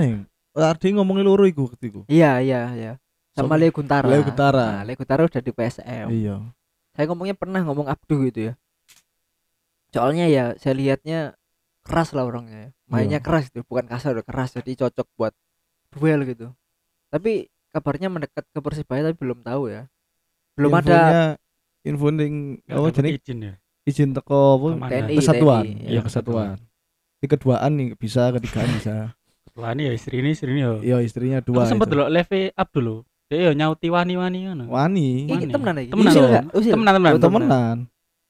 [0.52, 2.04] Oh, Ardi ngomongin loro iku ketiku.
[2.06, 2.92] Iya, iya, iya.
[3.32, 4.04] Sama Sama- Leo Guntara.
[4.06, 4.66] Leo Guntara.
[4.80, 6.08] Nah, Leo Guntara udah di PSM.
[6.12, 6.36] Iya.
[6.92, 8.54] Saya ngomongnya pernah ngomong Abdu gitu ya.
[9.92, 11.36] Soalnya ya saya lihatnya
[11.84, 12.58] keras lah orangnya.
[12.58, 12.70] ya.
[12.88, 13.24] Mainnya Iya.
[13.24, 15.34] keras itu, bukan kasar, udah keras jadi cocok buat
[15.90, 16.52] duel gitu.
[17.08, 19.88] Tapi kabarnya mendekat ke Persibaya tapi belum tahu ya.
[20.56, 21.24] Belum ada Infonya
[21.84, 23.54] info ning Nggak apa dapet jeneng izin ya.
[23.82, 24.68] izin teko apa?
[24.68, 24.92] Ke mana?
[24.94, 25.64] TNI, Kesatuan.
[25.66, 25.86] TNI.
[25.88, 26.50] Iya, kesatuan.
[27.18, 28.96] Di keduaan nih bisa, ketigaan bisa.
[29.52, 30.72] Wah ini ya istri ini istri ini ya.
[30.80, 31.68] Iya, istrinya dua.
[31.68, 31.94] sempet itu.
[31.94, 32.96] delok live Abdul lo.
[33.28, 34.64] Dia ya nyauti wani-wani ngono.
[34.68, 35.24] Wani.
[35.24, 35.46] Ini Wani.
[35.50, 35.90] temenan lagi.
[35.90, 36.14] Temenan.
[36.52, 37.12] Temenan temenan.
[37.12, 37.78] Oh, Temenan.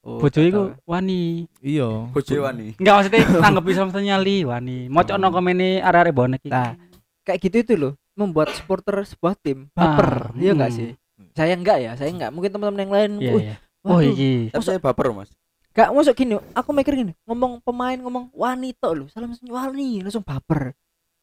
[0.02, 1.46] Oh, Bojo iku wani.
[1.62, 2.10] Iya.
[2.10, 4.78] Bojewan nih Enggak maksudnya tanggep bisa maksudnya nyali wani.
[4.90, 6.50] Mocokno komene arek-arek bonek iki.
[6.50, 6.74] Nah,
[7.22, 10.34] kayak gitu itu loh membuat supporter sebuah tim baper.
[10.34, 10.78] Ah, Iya enggak hmm.
[10.82, 10.90] sih?
[11.38, 12.34] Saya enggak ya, saya enggak.
[12.34, 13.56] Mungkin teman-teman yang lain, Iya "Wih, iya.
[13.82, 14.54] Oh waduh, iki.
[14.54, 15.30] tapi saya baper mas
[15.72, 20.20] Gak masuk gini, aku mikir gini, ngomong pemain ngomong wanita loh, salah langsung wani, langsung
[20.20, 20.76] baper.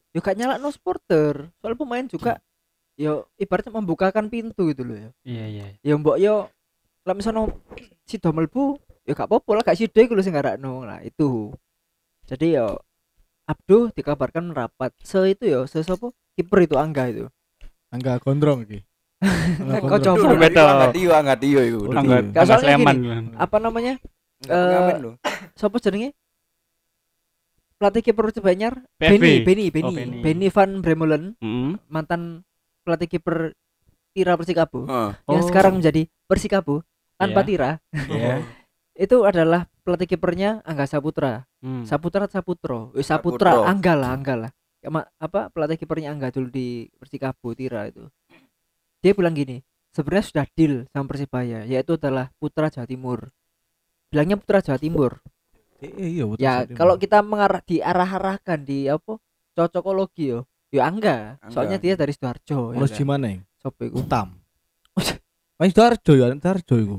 [0.09, 2.41] Yo gak nyala no supporter, soal pemain juga
[2.99, 5.09] yo ibaratnya membukakan pintu gitu loh ya.
[5.21, 5.65] Iya iya.
[5.85, 6.49] Ya mbok yo
[7.09, 7.49] lah misalnya
[8.05, 8.77] si Domelbu
[9.09, 11.49] ya gak apa-apa lah gak sida iku lho sing ngarakno lah itu.
[12.29, 12.77] Jadi yo
[13.49, 17.25] Abduh dikabarkan merapat se itu yo se sapa kiper itu Angga itu.
[17.89, 18.85] Angga gondrong iki.
[19.65, 20.37] Angga Kau coba.
[20.37, 22.97] Angkat iyo angkat iyo itu tangga Soalnya Sleman.
[23.33, 23.97] Apa namanya?
[24.45, 25.17] Eh,
[25.57, 26.13] Sapa jenenge?
[27.81, 29.11] Pelatih kiper Anyar PSV.
[29.17, 30.17] Benny, Benny, Oh, Benny, Benny.
[30.21, 31.71] Benny Van Bremulen, Heeh.
[31.87, 32.43] mantan
[32.83, 33.55] pelatih kiper
[34.11, 34.83] Tira Persikabo
[35.25, 35.47] yang Oh.
[35.47, 36.83] sekarang menjadi Persikabo
[37.19, 37.47] tanpa Iya.
[37.47, 37.71] Tira.
[38.07, 38.35] Iya.
[39.03, 41.43] Itu adalah pelatih kipernya Angga Saputra.
[41.59, 41.83] Hmm.
[41.83, 42.95] Saputra Saputro?
[42.95, 43.67] Eh, Saputra, Saputro.
[43.67, 44.51] Angga lah, Angga lah.
[44.79, 44.87] Ya,
[45.19, 48.07] apa pelatih kipernya Angga dulu di Persikabo Tira itu.
[49.03, 49.59] Dia bilang gini,
[49.91, 53.31] sebenarnya sudah deal sama Persibaya, yaitu adalah Putra Jawa Timur.
[54.11, 55.19] Bilangnya Putra Jawa Timur.
[55.79, 56.43] Eh, iya betul.
[56.43, 59.15] Ya kalau kita mengarah diarah-arahkan di apa?
[59.55, 60.47] Cocokologi yo.
[60.71, 61.39] Yo angga.
[61.39, 61.51] Angga.
[61.55, 62.75] Soalnya dia dari Sidoarjo.
[62.75, 62.99] Terus ya kan?
[62.99, 63.25] gimana?
[63.59, 64.03] Sopo iku?
[64.03, 64.38] Utam.
[65.59, 66.97] Mas Darjo ya, Darjo iku.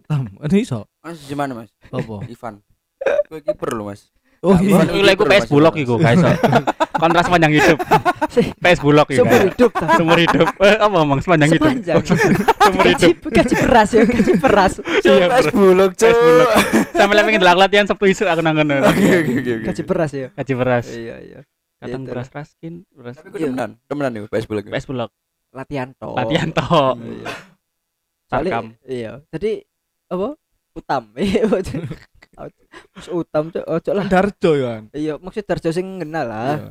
[0.00, 0.88] Utam, ini iso.
[1.04, 1.68] Mas gimana Mas?
[1.92, 2.24] Apa?
[2.24, 2.64] Ivan.
[3.28, 4.08] Gue kiper loh Mas.
[4.40, 4.80] Oh iya.
[4.86, 5.44] Ivan Iku iku PS.
[5.52, 6.22] Bulog iku, guys.
[6.96, 7.78] Kontras sepanjang hidup.
[8.56, 9.20] PS Bulog iku.
[9.20, 9.86] Seumur hidup ta.
[10.00, 10.48] Seumur hidup.
[10.64, 11.72] Eh, apa ngomong sepanjang hidup?
[11.84, 13.14] Seumur hidup.
[13.28, 14.72] gaji beras ya, gaji beras.
[15.04, 16.48] Iya, PS bulog, PS Bulog.
[16.96, 18.80] Sampai lek pengen latihan Sabtu isu aku nang kono.
[18.80, 19.52] Oke oke oke.
[19.68, 20.28] Gaji beras ya.
[20.32, 20.84] Gaji beras.
[20.88, 21.40] Iya, iya.
[21.78, 22.10] Kadang Gitu.
[22.10, 24.64] beras raskin, beras Tapi temenan, temenan nih PS bulog.
[24.66, 25.10] PS Bulog.
[25.54, 26.14] Latihan toh.
[26.14, 26.94] Latihan toh.
[26.98, 27.26] Iya.
[28.28, 29.12] Soalnya, iya.
[29.32, 29.64] Jadi
[30.06, 30.36] apa?
[30.72, 31.02] Utam.
[31.18, 31.48] Iya.
[32.94, 34.06] Mas utam cok, ojo lah.
[34.06, 34.78] Darjo ya.
[34.78, 34.82] kan?
[34.94, 36.54] Iya, maksud Darjo sing kenal lah.
[36.54, 36.70] Iya.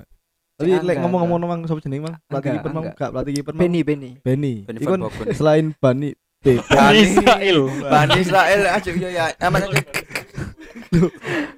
[0.57, 2.15] Tapi lek ngomong-ngomong mang sapa jeneng mang?
[2.25, 3.61] Pelatih kiper mang, gak pelatih kiper mang.
[3.61, 4.09] Beni, Beni.
[4.23, 4.53] Beni.
[4.63, 4.95] Beni Iku
[5.35, 6.15] selain Bani
[6.71, 6.97] Bani.
[6.97, 7.59] Israel.
[7.83, 9.25] Bani Israel aja ya ya.
[9.43, 9.61] Aman.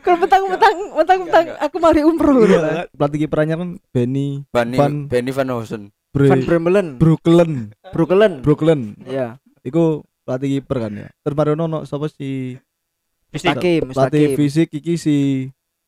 [0.02, 0.76] Kalau mentang-mentang
[1.22, 2.43] Enggak, aku mari umroh.
[2.43, 5.84] Iya, pelatih kipernya kan Beni Bani Van- Bani Van Hosen.
[6.10, 7.70] Van Bremelen, Brooklyn.
[7.93, 8.41] Brooklyn.
[8.41, 8.82] Brooklyn.
[9.06, 9.38] Iya.
[9.62, 9.84] Iku
[10.24, 11.07] pelatih kiper kan ya.
[11.20, 12.55] Terus mari ono sapa si
[13.30, 15.16] Fisik Mustakim, pelatih fisik iki si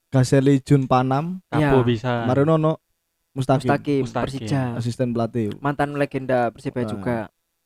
[0.07, 1.41] Gaseli Jun Panam.
[1.47, 1.87] kapo Iya.
[1.87, 2.11] bisa.
[2.25, 2.77] Mari ono
[3.31, 3.63] Mustaqim.
[3.65, 4.23] Mustakim, Mustakim.
[4.27, 4.61] Persija.
[4.75, 5.47] Asisten pelatih.
[5.57, 6.89] Mantan legenda Persibaya Ah.
[6.89, 7.17] juga.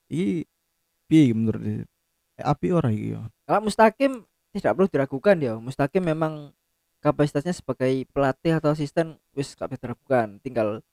[0.08, 0.45] Iki
[1.08, 1.62] piye menurut?
[1.66, 1.82] Eh,
[2.38, 3.26] api ora iki ya.
[3.43, 4.12] Kalau Mustakim
[4.53, 5.53] tidak perlu diragukan ya.
[5.58, 6.53] Mustakim memang
[7.01, 10.38] kapasitasnya sebagai pelatih atau asisten wis gak diragukan.
[10.39, 10.86] Tinggal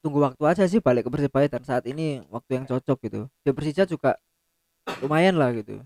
[0.00, 3.20] tunggu waktu aja sih balik ke Persibaya dan saat ini waktu yang cocok gitu.
[3.40, 4.16] Di Persija juga
[4.98, 5.80] lumayan lah gitu.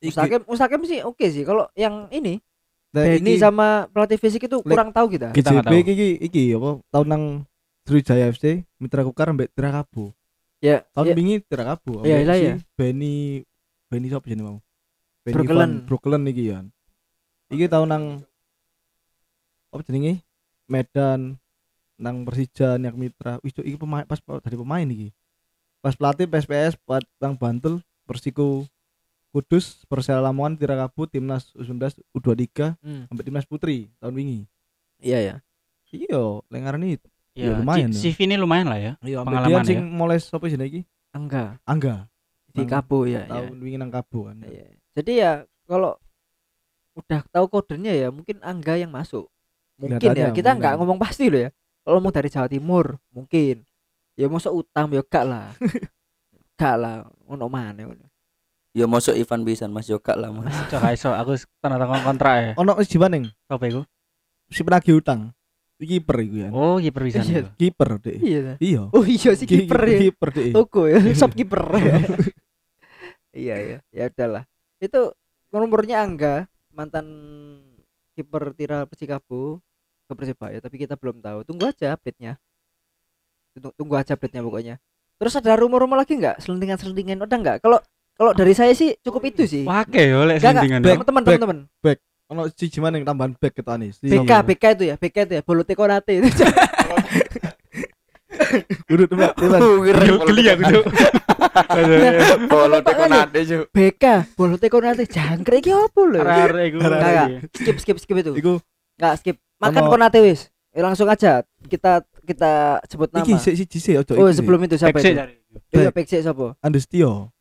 [0.00, 1.42] Mustakim Mustakim sih oke sih.
[1.42, 2.40] Kalau yang ini
[2.90, 5.30] Nah, iki- sama pelatih fisik itu kurang tahu kita.
[5.30, 5.74] Kita nggak tahu.
[5.76, 7.24] iki iki iki apa tahun nang
[7.86, 10.10] Sriwijaya FC Mitra Kukar mbek Tirakabo.
[10.58, 12.02] Ya, Tahun ya, wingi Tirakabo.
[12.02, 12.54] Iya, iya, iya.
[12.74, 13.46] Benny
[13.86, 14.58] Benny sapa jenenge mau?
[15.22, 15.58] Benny Brooklyn.
[15.58, 16.58] Van Brooklyn iki ya.
[17.48, 18.04] Iki tahun nang
[19.70, 20.22] apa jenenge?
[20.66, 21.38] Medan
[22.00, 23.36] nang Persija nang Mitra.
[23.40, 25.12] Wis iki pemain pas dari pemain iki.
[25.78, 28.64] Pas pelatih PSPS buat nang Bantul Persiko
[29.30, 31.78] Kudus, Persela Lamongan, Tirakabo, Timnas U19,
[32.10, 34.40] U23, Hmm, sampai Timnas Putri tahun wingi.
[34.98, 35.34] iya ya.
[35.88, 37.06] Iya, lengaran itu.
[37.30, 38.92] Ya, Ya, lumayan CV ini lumayan lah ya.
[39.00, 39.86] Iya, Pengalaman sing ya.
[39.86, 40.80] mulai sapa jenenge iki?
[41.10, 42.10] Enggak, Angga.
[42.50, 43.22] di Kabo ya.
[43.22, 43.46] ya.
[43.46, 44.42] Tahun wingi nang Kabo kan.
[44.42, 44.66] Iya.
[44.92, 45.30] Jadi ya
[45.64, 45.94] kalau
[46.92, 49.30] udah tahu kodenya ya mungkin Angga yang masuk.
[49.78, 50.26] Mungkin ya.
[50.26, 51.50] Kelihatannya, Kita nggak ngomong pasti loh ya.
[51.80, 53.64] Kalau mau dari Jawa Timur mungkin.
[54.14, 55.48] Ya masuk utang ya gak lah.
[56.58, 56.96] gak lah.
[57.26, 57.80] Ono mana.
[58.70, 60.52] Ya masuk Ivan Bisan Mas Yoga lah Mas.
[60.70, 62.50] Coba iso aku tanda tangan kontrak ya.
[62.54, 63.82] Ono wis jibaneng Apa iku?
[64.50, 65.30] si penagih utang.
[65.80, 66.48] Kiper iku ya.
[66.52, 67.24] Oh, kiper bisa.
[67.24, 67.54] Iya.
[67.56, 68.18] Kiper deh.
[68.20, 68.40] Iya.
[68.60, 68.82] Iya.
[68.92, 69.98] Oh iya si Ki- kiper ya.
[70.04, 70.52] Kiper deh.
[70.52, 71.62] Toko ya, shop kiper.
[73.32, 73.78] iya ya.
[73.88, 74.44] Ya udahlah.
[74.76, 75.14] Itu
[75.48, 77.06] nomornya Angga, mantan
[78.12, 79.62] kiper Tira Persikabo
[80.10, 81.46] ke Persibaya, tapi kita belum tahu.
[81.46, 82.34] Tunggu aja update-nya.
[83.54, 84.74] Tunggu, tunggu aja update-nya pokoknya.
[85.16, 86.42] Terus ada rumor-rumor lagi nggak?
[86.42, 87.56] Selentingan-selentingan udah nggak?
[87.62, 87.78] Kalau
[88.16, 89.62] kalau dari saya sih cukup itu sih.
[89.62, 90.80] Yo lek Enggak, sendingan.
[90.82, 91.38] back, Teman-teman, back.
[91.38, 91.58] teman-teman.
[92.30, 93.90] Ono si jibaneng tambahan back ketane.
[93.90, 96.30] Si- BK, BK itu ya, BK itu ya, Bolote Konate itu.
[98.88, 99.32] Urut Mbak.
[99.42, 99.60] Iwan.
[100.24, 100.80] Geli aku.
[102.46, 103.64] Bolo Apa teko nade Cuk.
[103.70, 104.04] BK,
[104.34, 106.22] Bolote Konate jangkrik iki opo lho?
[106.22, 106.78] Arek iku.
[106.78, 107.26] Arek-arek.
[107.26, 108.32] Enggak, Skip, skip, skip itu.
[108.36, 108.52] Iku
[108.94, 109.36] Enggak skip.
[109.60, 110.48] Makan Ono- Konate wis.
[110.70, 113.26] Eh, langsung aja kita kita sebut nama.
[113.26, 114.12] iki sik siji sik ojo.
[114.16, 115.18] oh, sebelum itu siapa itu?
[115.74, 116.54] Iya, Pekse siapa?
[116.62, 117.34] Andestio.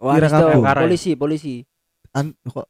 [0.00, 0.76] Wah, Kira Risto, kabur.
[0.80, 1.54] polisi, polisi.
[2.16, 2.66] An kok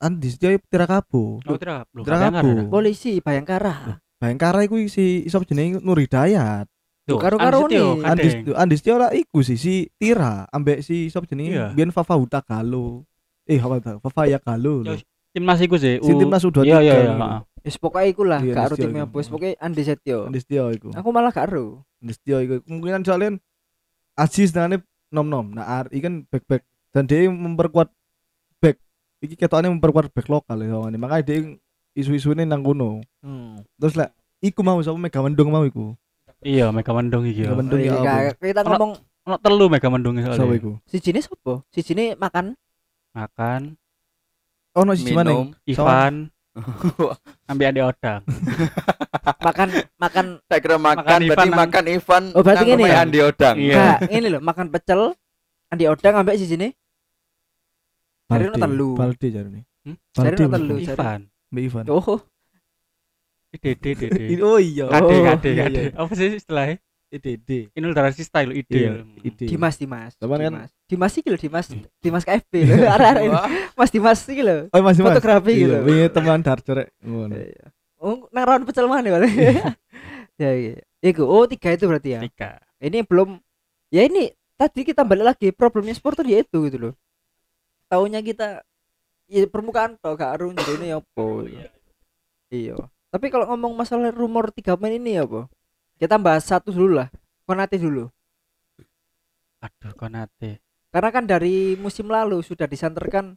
[0.00, 1.40] Andestio Tirakabo.
[1.40, 1.56] Oh.
[2.04, 2.64] Bayangkara, ada.
[2.68, 3.74] Polisi Bayangkara.
[4.16, 6.66] Bayangkara iku si sapa jenenge Nur Hidayat.
[7.08, 8.04] Tuh, karo-karo kadeng.
[8.04, 11.66] Andestio Andestio ora iku sih si Tira ambek si sapa jenenge Iya.
[11.72, 13.04] Biyen Fafa Huta Galo.
[13.44, 14.00] Eh apa?
[14.00, 14.84] Fafa ya Galo.
[15.32, 16.00] Timnas iku sih.
[16.00, 17.44] Si timnas U23 Iya, iya, iya.
[17.60, 19.12] Wis pokoke iku lah, Iya, gak Andestio timnya iku.
[19.12, 20.18] bos, pokoke Andi Setio.
[20.24, 20.88] Andestio iku.
[20.92, 21.82] Aku malah gak ero.
[21.98, 23.28] Andestio iku kemungkinan soalnya
[24.14, 25.52] Aziz nangane nom-nom.
[25.52, 27.88] Nah, Ari kan back-back dan dia memperkuat
[28.58, 28.76] back.
[29.20, 30.74] Iki ketokane memperkuat back lokal ya.
[30.90, 31.38] Makanya dia
[31.92, 32.98] isu-isune nang kono.
[33.18, 33.62] Hmm.
[33.74, 35.94] Terus lah iku mau sapa Mega Mendung mau iku.
[36.38, 37.56] Iya, Mega Mendung iki Mega yo.
[37.56, 38.92] Mendung ya Iya, kita Ono- ngomong
[39.24, 40.56] Ono telu Mega Mendung Sapa soalnya.
[40.56, 40.72] iku?
[40.84, 41.54] si jenis apa?
[41.68, 42.54] Si jenis makan
[43.10, 43.74] Makan,
[44.72, 45.30] Oh, no si mana?
[45.32, 45.46] Minum.
[45.64, 46.30] Ivan,
[47.46, 48.20] ambil adik odang.
[49.46, 52.22] makan makan Tak kira makan, Makan berarti Ivan makan Ivan.
[52.34, 52.98] Oh, berarti omahe ya?
[53.02, 53.56] Andi Odang.
[53.56, 53.74] Iya.
[53.76, 55.00] Enggak, ini loh, makan pecel
[55.68, 56.72] Andi Odang ambek si jenis
[58.28, 58.52] Cari Balde.
[58.52, 58.88] no telu.
[58.92, 59.60] Balde jarine.
[59.84, 59.96] Hmm?
[60.12, 60.42] Cari Balde.
[60.42, 60.74] no telu.
[60.76, 61.20] Mbak Ivan.
[61.56, 61.84] Ivan.
[61.88, 62.20] Oh,
[63.48, 64.24] Dede, dede.
[64.44, 64.84] Oh iya.
[64.92, 65.80] Kade, Oh, kade, iya, kade.
[65.88, 65.90] iya.
[65.96, 66.76] Apa sih istilahnya?
[67.08, 67.72] IDD.
[67.72, 68.68] Inul Daratista lho ide.
[68.68, 69.04] Iya, lho.
[69.24, 69.44] ide.
[69.48, 71.66] Dimas Dimas Cuman kan- Dimas Dimas iki lho Dimas
[71.98, 73.38] Dimas KFB lho arek-arek ini.
[73.72, 74.96] Mas Dimas iki lho Oh, Mas.
[74.96, 76.88] fotografi Iya, gitu wingi teman Darjo rek.
[77.00, 77.32] Ngono.
[77.32, 77.64] Iya.
[77.98, 79.32] Oh, nang rawon pecel mana balik?
[80.42, 80.78] ya, iya.
[81.00, 82.20] Iku, oh tiga itu berarti ya.
[82.22, 82.62] Tiga.
[82.78, 83.42] Ini belum,
[83.90, 86.94] ya ini tadi kita balik lagi problemnya sport tuh ya itu gitu loh.
[87.88, 88.62] Taunya kita,
[89.26, 91.24] ya permukaan toh gak aru jadi ini apa?
[91.42, 91.70] gitu.
[92.48, 92.76] Iya.
[93.08, 95.50] Tapi kalau ngomong masalah rumor tiga pemain ini ya apa?
[95.98, 97.10] Kita bahas satu dulu lah,
[97.42, 98.06] Konate dulu.
[99.58, 100.62] Aduh Konate.
[100.94, 103.34] Karena kan dari musim lalu sudah disanterkan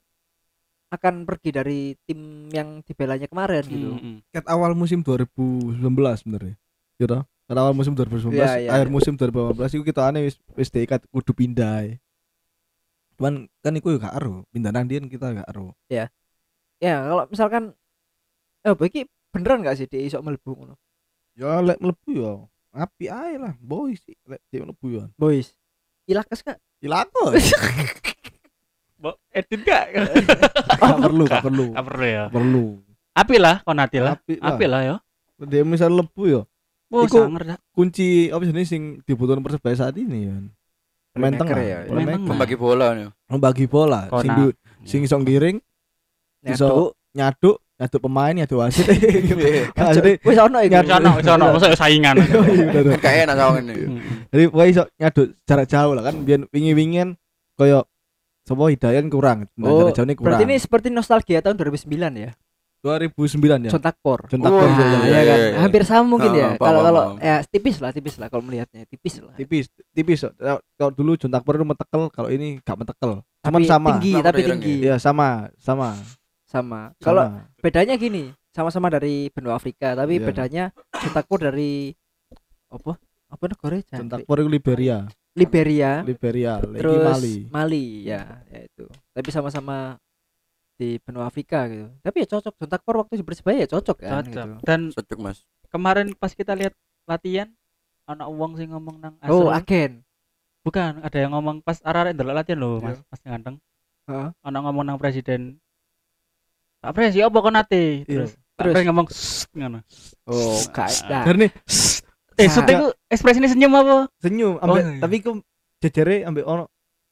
[0.91, 3.91] akan pergi dari tim yang dibelanya kemarin gitu.
[3.97, 4.17] Mm.
[4.29, 5.81] Ket awal musim 2019
[6.21, 6.55] sebenarnya.
[7.01, 7.23] Ya toh?
[7.49, 8.93] Ket awal musim 2019, Iya, iya, akhir iya.
[8.93, 11.81] musim 2018 iku kita aneh wis wis diikat kudu pindah.
[11.83, 11.97] ae.
[13.17, 15.73] Cuman kan iku yo gak ero, pindah nang kita gak ero.
[15.89, 16.11] Ya
[16.81, 17.63] kalau misalkan,
[18.65, 20.75] eh apa iki beneran gak sih dia iso mlebu ngono?
[21.33, 22.31] Ya lek mlebu yo
[22.71, 25.03] api ae lah, boy sih lek dia mlebu yo.
[25.15, 25.51] Boys,
[26.07, 26.55] ilakes gak?
[26.79, 27.35] Ilako.
[29.01, 29.97] Bo, edit gak?
[30.81, 31.65] Gak perlu, gak perlu.
[31.73, 32.23] Gak perlu ya.
[32.29, 32.65] Perlu.
[33.11, 34.13] Api lah Konate lah.
[34.13, 34.49] Api lah.
[34.53, 34.95] Api lah ya.
[35.41, 36.41] Dia misal lebu yo.
[36.93, 37.57] Oh, Iku- sanger dah.
[37.73, 40.37] Kunci apa sih sing dibutuhkan Persebaya saat ini ya.
[41.11, 41.83] Pemain tengah, ya,
[42.23, 43.11] membagi bola nih.
[43.27, 44.55] membagi bola sing du-
[44.87, 45.59] sing iso ngiring
[46.45, 47.59] iso Nyaduk.
[47.81, 49.91] Nyaduk pemain nyaduk wasit Iya.
[49.97, 50.71] jadi Wis ono iku.
[50.71, 50.91] Nyaduk.
[50.93, 52.15] Sono, sono, masa saingan.
[53.03, 53.73] Kayak enak sama ini.
[53.73, 54.17] Mm, mm.
[54.29, 57.17] jadi pokoknya iso nyaduk jarak jauh lah kan biar wingi-wingin
[57.57, 57.89] koyo
[58.41, 62.31] sapa Hidayat kurang Oh, jarak jauhnya kurang berarti ini seperti nostalgia tahun 2009 ya.
[62.81, 63.69] 2009 ya.
[63.69, 64.49] Contak Por, Nah,
[65.05, 65.37] iya, ya iya, kan.
[65.37, 65.57] iya, iya.
[65.61, 66.49] Hampir sama mungkin Ah, ya.
[66.57, 69.37] Kalau kalau ya tipis lah, tipis lah kalau melihatnya, tipis lah.
[69.37, 70.25] tipis tipis
[70.73, 74.39] kalau dulu Jontakpor itu mentekel kalau ini gak mentekel cuman Tapi sama tinggi, Sama tapi
[74.41, 74.75] ireng tinggi.
[74.81, 75.27] Iya sama
[75.57, 75.93] sama
[76.51, 76.91] Sama.
[76.99, 80.25] Kalau bedanya gini, sama-sama dari benua Afrika, tapi Iya.
[80.25, 81.95] bedanya Contakpor dari
[82.67, 82.99] apa?
[83.31, 83.79] Apa negara?
[83.79, 84.97] Jontakpor itu Liberia
[85.31, 86.03] Liberia.
[86.03, 88.83] Liberia terus Mali Mali ya, ya itu.
[89.09, 89.95] Tapi sama-sama
[90.75, 91.87] di benua Afrika gitu.
[92.01, 94.27] Tapi ya cocok Contakpor waktu di Persebaya ya cocok kan Cocok.
[94.27, 94.65] gitu.
[94.67, 95.47] Dan Cocok mas.
[95.71, 96.75] kemarin pas kita lihat
[97.07, 97.47] latihan
[98.03, 99.55] anak uang sih ngomong nang Oh, asrama.
[99.57, 99.91] agen.
[100.61, 103.55] bukan ada yang ngomong pas arah ndelok latihan loh mas mas ganteng
[104.05, 104.29] Heeh.
[104.37, 105.57] anak ngomong nang presiden
[106.81, 108.73] Pak Pres ya apa konate terus Pak Terus?
[108.73, 109.07] Pres ngomong
[109.53, 109.79] ngono
[110.25, 111.17] Oh, ada.
[111.23, 111.45] karena
[112.33, 114.99] eh sute ku ekspresinya senyum apa senyum Oh, ambek iya.
[114.99, 115.31] tapi ku
[115.77, 116.65] jejere ambek ono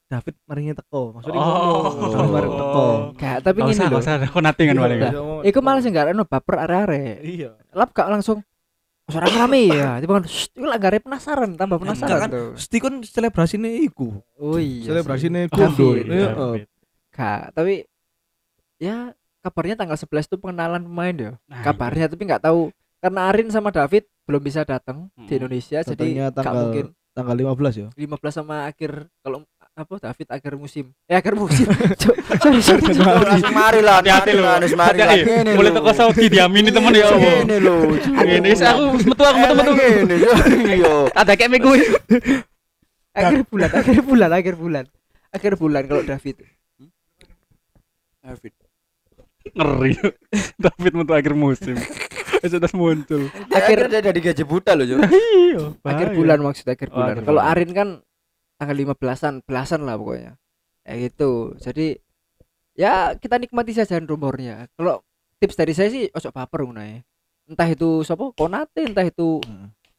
[0.06, 1.86] David maringnya teko maksudnya Oh.
[2.02, 4.02] David maring teko Gak, tapi usah, loh.
[4.02, 5.00] usah, konate kan Iya, paling.
[5.00, 5.12] iya.
[5.46, 7.22] Iku malah sih gak ono baper are-are.
[7.22, 8.42] iya Lap gak langsung
[9.06, 12.30] suara rame ya, tiba kan itu lah gak penasaran, tambah penasaran kan.
[12.54, 14.86] Mesti kan selebrasine iku Oh iya.
[15.74, 16.10] sih.
[16.10, 16.38] Iya, David.
[16.38, 16.54] oh.
[17.10, 17.86] Gak, tapi
[18.78, 21.32] ya kabarnya tanggal 11 itu pengenalan pemain ya.
[21.46, 22.70] Nah, Kabarnya tapi nggak tahu
[23.00, 25.40] karena Arin sama David belum bisa datang di Hmm.
[25.40, 30.28] Indonesia jadi Datangnya gak tanggal- mungkin tanggal 15 ya 15 sama akhir kalau apa David
[30.30, 30.92] akhir musim.
[31.08, 31.64] Eh akhir musim.
[32.44, 32.84] sorry, sorry.
[33.00, 34.04] Langsung mari lah.
[34.04, 35.16] Hati-hati lah, Anies, mari lah.
[35.56, 37.40] Mulai teko Saudi diamini temen ya Allah.
[37.40, 37.76] Gini lho.
[37.96, 39.74] Ini aku metu aku metu metu.
[40.68, 40.96] Iya.
[41.16, 41.72] Ada kayak minggu.
[43.10, 44.86] akhir bulan, akhir bulan, akhir bulan.
[45.32, 46.36] Akhir bulan kalau David.
[48.20, 48.54] David.
[49.56, 49.94] Ngeri.
[50.64, 51.76] David metu akhir musim.
[52.44, 53.28] Wis udah muncul.
[53.52, 54.96] Akhir dia jadi gaji buta loh, Jo.
[55.50, 55.76] Iya.
[55.84, 57.16] akhir bulan maksudnya akhir bulan.
[57.26, 57.42] Kalau.
[57.44, 57.88] Arin kan
[58.56, 60.40] tanggal 15-an, belasan lah pokoknya.
[60.88, 61.58] Ya gitu.
[61.60, 62.00] Jadi
[62.80, 64.72] ya kita nikmati saja rumornya.
[64.80, 65.04] Kalau
[65.40, 67.00] tips dari saya sih ojo baper ngono ya.
[67.50, 69.42] Entah itu siapa Konate, entah itu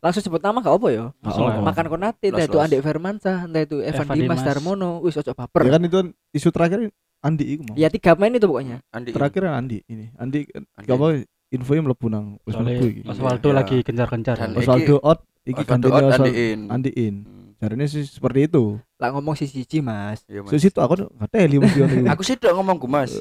[0.01, 1.05] langsung sebut nama gak apa ya.
[1.13, 1.61] Oh.
[1.61, 2.59] Makan Konate, entah Los, itu.
[2.63, 4.47] Andik Firmansyah, entah itu Evan, Evan Dimas Dimas.
[4.47, 5.61] Darmono, wis ojo baper.
[5.67, 5.99] ya kan itu
[6.33, 6.81] isu terakhir
[7.21, 8.81] Andi iku mau Ya tiga main itu pokoknya.
[8.89, 9.13] Andi.
[9.13, 10.85] terakhir kan Andi ini Andi Andi.
[10.85, 11.07] gak apa
[11.51, 13.57] infonya mlebu nang wis mlebu iki Osvaldo Iya.
[13.57, 14.37] lagi kencar-kencar.
[14.37, 16.61] Dan Osvaldo out iki out, Osvaldo Andi in.
[16.67, 17.53] Andi in Hmm.
[17.59, 20.25] jarine sih seperti itu Lah ngomong si Cici Mas.
[20.25, 20.49] Iya, Mas.
[20.49, 21.81] so situ aku nggak teli mesti.
[22.13, 23.21] Aku sih udah ngomong ku Mas.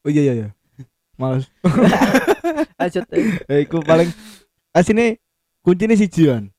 [0.00, 0.48] oh iya iya iya
[1.14, 1.48] males
[2.78, 3.04] Lanjut.
[3.10, 3.40] eh.
[3.46, 4.08] eh iku paling
[4.70, 5.18] asine
[5.60, 6.52] kuncinya si Jian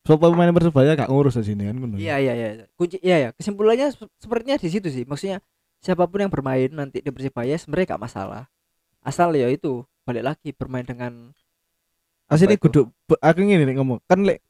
[0.00, 1.76] Sopo pemain Persebaya gak ngurus di sini kan.
[2.00, 2.48] Iya iya iya.
[2.74, 3.28] Kunci iya ya.
[3.36, 5.04] Kesimpulannya se- sepertinya di situ sih.
[5.04, 5.44] Maksudnya
[5.80, 8.44] siapa pun yang bermain nanti di Persibaya sebenarnya gak masalah.
[9.04, 11.32] Asal ya itu balik lagi bermain dengan
[12.56, 12.64] itu?
[12.64, 12.80] kudu
[13.20, 13.98] aku ngene nek ngomong.
[14.08, 14.40] Kan lek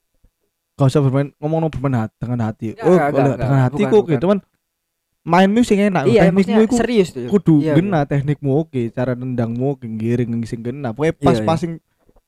[0.79, 2.67] gak usah bermain ngomong bermain hati, dengan hati.
[2.73, 4.21] Enggak, oh, enggak, kalau enggak, dengan hati kok bukan.
[4.23, 4.39] cuman
[5.21, 7.29] mainmu sing enak, iya teknikmu iku serius tuh.
[7.29, 10.97] kudu Iya, gena teknikmu oke, cara nendangmu oke, ngiring sing gena.
[10.97, 11.49] Pokoknya pas Iya, iya.
[11.49, 11.73] passing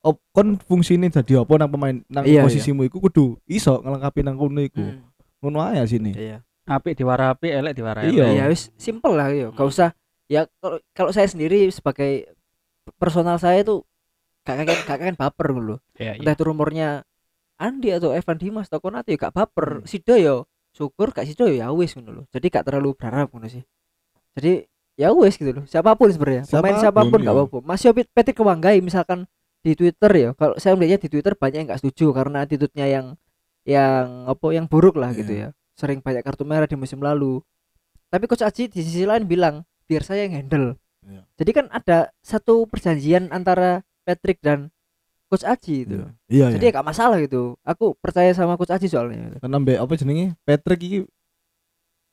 [0.03, 2.43] op, kon fungsine dadi apa nang pemain nang Iya, iya.
[2.43, 4.83] posisimu iku kudu iso ngelengkapi nang kono iku.
[4.83, 5.07] Hmm,
[5.39, 6.11] Ngono ae sini.
[6.13, 6.43] Iya.
[6.63, 8.11] Apik diwarapi, elek diwarapi.
[8.11, 8.27] Iya.
[8.35, 9.51] Ya wis simple lah yo.
[9.51, 9.71] Gak Hmm.
[9.71, 9.89] usah
[10.27, 12.31] ya kalau kalau saya sendiri sebagai
[12.97, 13.83] personal saya itu
[14.43, 15.75] gak kakek gak kakek baper dulu.
[15.95, 16.21] Iya, iya.
[16.23, 16.89] Entah itu rumornya
[17.57, 19.87] Andi atau Evan Dimas atau Konate ya gak baper Hmm.
[19.87, 23.61] Sido yo syukur gak Sido ya wis ngono loh jadi gak terlalu berharap ngono sih
[24.33, 24.65] jadi
[24.97, 27.39] ya wis gitu loh siapa pun sebenarnya pemain Siapa pun, siapa pun gak iya.
[27.39, 29.29] apa-apa Mas Yopit Patrick Kewanggai misalkan
[29.63, 30.29] di Twitter ya.
[30.35, 33.07] Kalau saya melihatnya di Twitter banyak yang gak setuju karena attitude-nya yang
[33.63, 35.49] yang apa yang buruk lah gitu Iya.
[35.55, 35.79] ya.
[35.79, 37.39] Sering banyak kartu merah di musim lalu.
[38.11, 40.75] Tapi coach Aji di sisi lain bilang biar saya yang handle.
[41.03, 41.27] Iya.
[41.35, 44.71] jadi kan ada satu perjanjian antara Patrick dan
[45.27, 45.99] coach Aji itu.
[46.27, 47.55] Iya, jadi ya gak masalah gitu.
[47.63, 50.35] Aku percaya sama coach Aji soalnya Karena ambek apa jenenge?
[50.43, 50.99] Patrick iki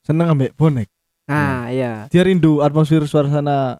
[0.05, 0.89] seneng ambek bonek.
[1.25, 2.05] nah iya.
[2.09, 3.77] Dia rindu atmosfer suasana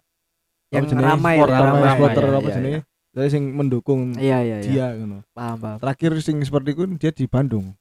[0.70, 2.80] yang ramai Sport, lah, ramai, ramai, supporter apa jenenge?
[3.10, 5.26] Dari sing mendukung iya iya iya dia ngono.
[5.34, 7.74] paham paham Terakhir sing seperti itu dia di Bandung.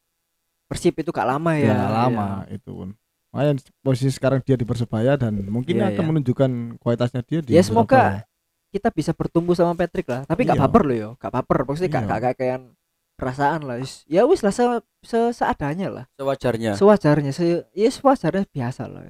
[0.65, 2.89] Persib itu gak lama Ya, ya nggak lama itu pun.
[3.30, 6.09] Makanya posisi sekarang dia di Persebaya dan mungkin Iya, akan iya.
[6.09, 8.21] menunjukkan kualitasnya dia di ya semoga Surabaya.
[8.69, 10.65] kita bisa bertumbuh sama Patrick lah tapi gak Iya.
[10.65, 12.17] baper loh yo gak baper maksudnya gak Iya.
[12.19, 12.57] gak kayak
[13.13, 13.77] perasaan lah
[14.07, 14.63] ya wis lah se,
[15.03, 19.05] se- seadanya lah sewajarnya sewajarnya se ya sewajarnya biasa lah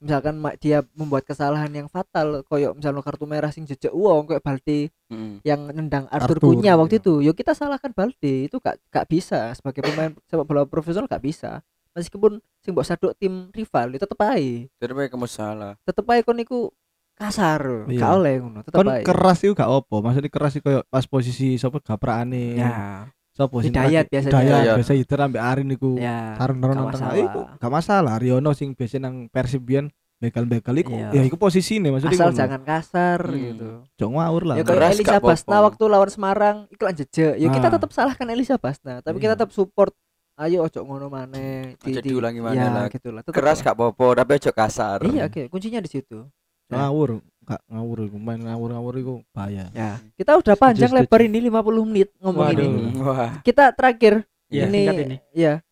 [0.00, 4.80] misalkan dia membuat kesalahan yang fatal koyok misalnya kartu merah sing jejak uang kayak Balde
[5.10, 5.42] Mm.
[5.42, 7.02] yang nendang Arthur, Arthur, Cunha waktu iya.
[7.02, 11.20] itu yo kita salahkan Balde itu gak gak bisa sebagai pemain sepak bola profesional gak
[11.20, 11.60] bisa
[11.92, 15.74] meskipun sing mbok saduk tim rival itu tetep aja Jadi kamu salah.
[15.82, 16.70] tetep aja kon iku
[17.12, 17.98] kasar Iya.
[17.98, 21.04] gak oleh ngono tetep Kon ae keras itu gak apa, maksudnya keras itu kayak pas
[21.04, 22.56] posisi sapa gaprane.
[22.56, 24.32] ya Sapa sing Hidayat biasanya.
[24.32, 24.76] Hidayat Hidayat.
[24.76, 25.90] biasa Hidayat ambek Arin iku.
[25.96, 26.92] ya gak nonton masalah.
[26.92, 28.14] tengah iku gak masalah.
[28.16, 31.08] Riono sing biasa nang Persib biyen begal-begal iku Iya.
[31.10, 33.40] ya iku posisine maksudnya asal jangan kasar Hmm.
[33.40, 34.54] gitu Jok ngawur lah.
[34.54, 35.16] ya kayak Elisa.
[35.24, 37.72] Basna waktu lawan Semarang iku lan jejak ya kita Ah.
[37.72, 39.38] tetap salahkan Elisa Basna tapi kita Iya.
[39.38, 39.96] tetap support
[40.36, 42.86] ayo ojo ngono maneh Ojo diulangi maneh ya, lah.
[42.88, 45.00] gitu lah Keras gak apa-apa, tapi aja kasar.
[45.04, 46.28] iya oke kuncinya di situ
[46.68, 49.66] ngawur, gak ngawur iku main ngawur-ngawur iku bahaya.
[49.70, 52.62] ya kita udah panjang Setuju, lebar ini 50 menit ngomong Waduh.
[52.62, 55.62] ini Wah, kita terakhir Iya, ini, ya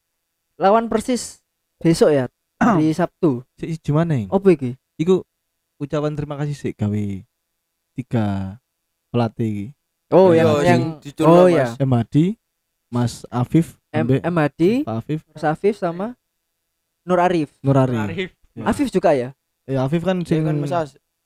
[0.55, 1.43] lawan persis
[1.77, 2.25] besok ya
[2.79, 4.15] di Sabtu Si gimana?
[4.25, 5.23] apa iki Iku
[5.77, 7.05] ucapan terima kasih sih gawe
[7.93, 8.59] tiga
[9.09, 9.67] pelatih iki.
[10.11, 11.55] oh Iya, yang sing yang dicurno, oh Mas.
[11.55, 12.27] ya Emadi,
[12.89, 16.15] Mas Afif, M ambek M Hadi Pak Afif, Mas Afif sama
[17.03, 17.95] Nur Arif Nur Ari.
[17.95, 18.31] Arif.
[18.53, 18.65] Ya.
[18.65, 19.31] Afif juga ya
[19.65, 20.71] Ya Afif kan Sing sing kan Mas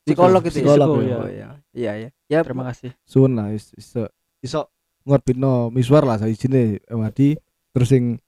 [0.05, 0.65] psikolog itu ya?
[0.65, 1.19] Psikolog, ya.
[1.27, 2.91] ya iya iya ya Terima kasih.
[3.03, 4.07] suwun lah is- iso
[4.39, 4.67] iso
[5.03, 7.35] ngorbitno miswar lah saya sini Emadi
[7.71, 8.19] terus sing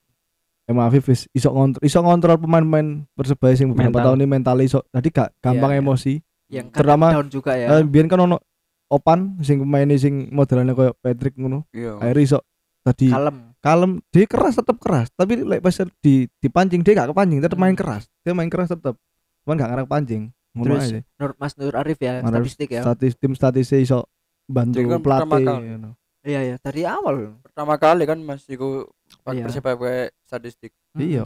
[0.64, 4.80] Emma Afif iso ngontrol iso ngontrol pemain-pemain Persebaya sing beberapa tahun ini mental iso.
[4.88, 5.84] Tadi gak gampang Iya, iya.
[5.84, 6.14] emosi.
[6.48, 7.68] Yang Terutama- down juga ya.
[7.68, 8.40] Eh, biyen kan ono
[8.88, 11.68] Opan sing pemain sing modelannya koyo Patrick ngono.
[11.68, 12.00] Iya.
[12.00, 12.38] akhirnya iso
[12.80, 13.36] tadi kalem.
[13.60, 13.92] Kalem.
[14.08, 17.80] Dia keras tetap keras tapi lek pas di dipancing dia gak kepancing tetap main Hmm.
[17.80, 18.08] keras.
[18.20, 18.96] Dia main keras tetap
[19.44, 20.22] cuman gak ngarep pancing
[20.54, 23.98] ngono Terus aja Nur Mas Nur Arif ya Nur statistik ya statis tim statisnya iso
[24.46, 25.66] bantu kan pelatih kali.
[25.68, 25.90] ngono.
[26.22, 28.86] iya iya dari awal Pertama kali kan Mas iku
[29.26, 29.46] Iya.
[29.52, 30.72] Pakai statistik.
[30.94, 31.22] iya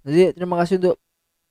[0.00, 0.96] jadi terima kasih untuk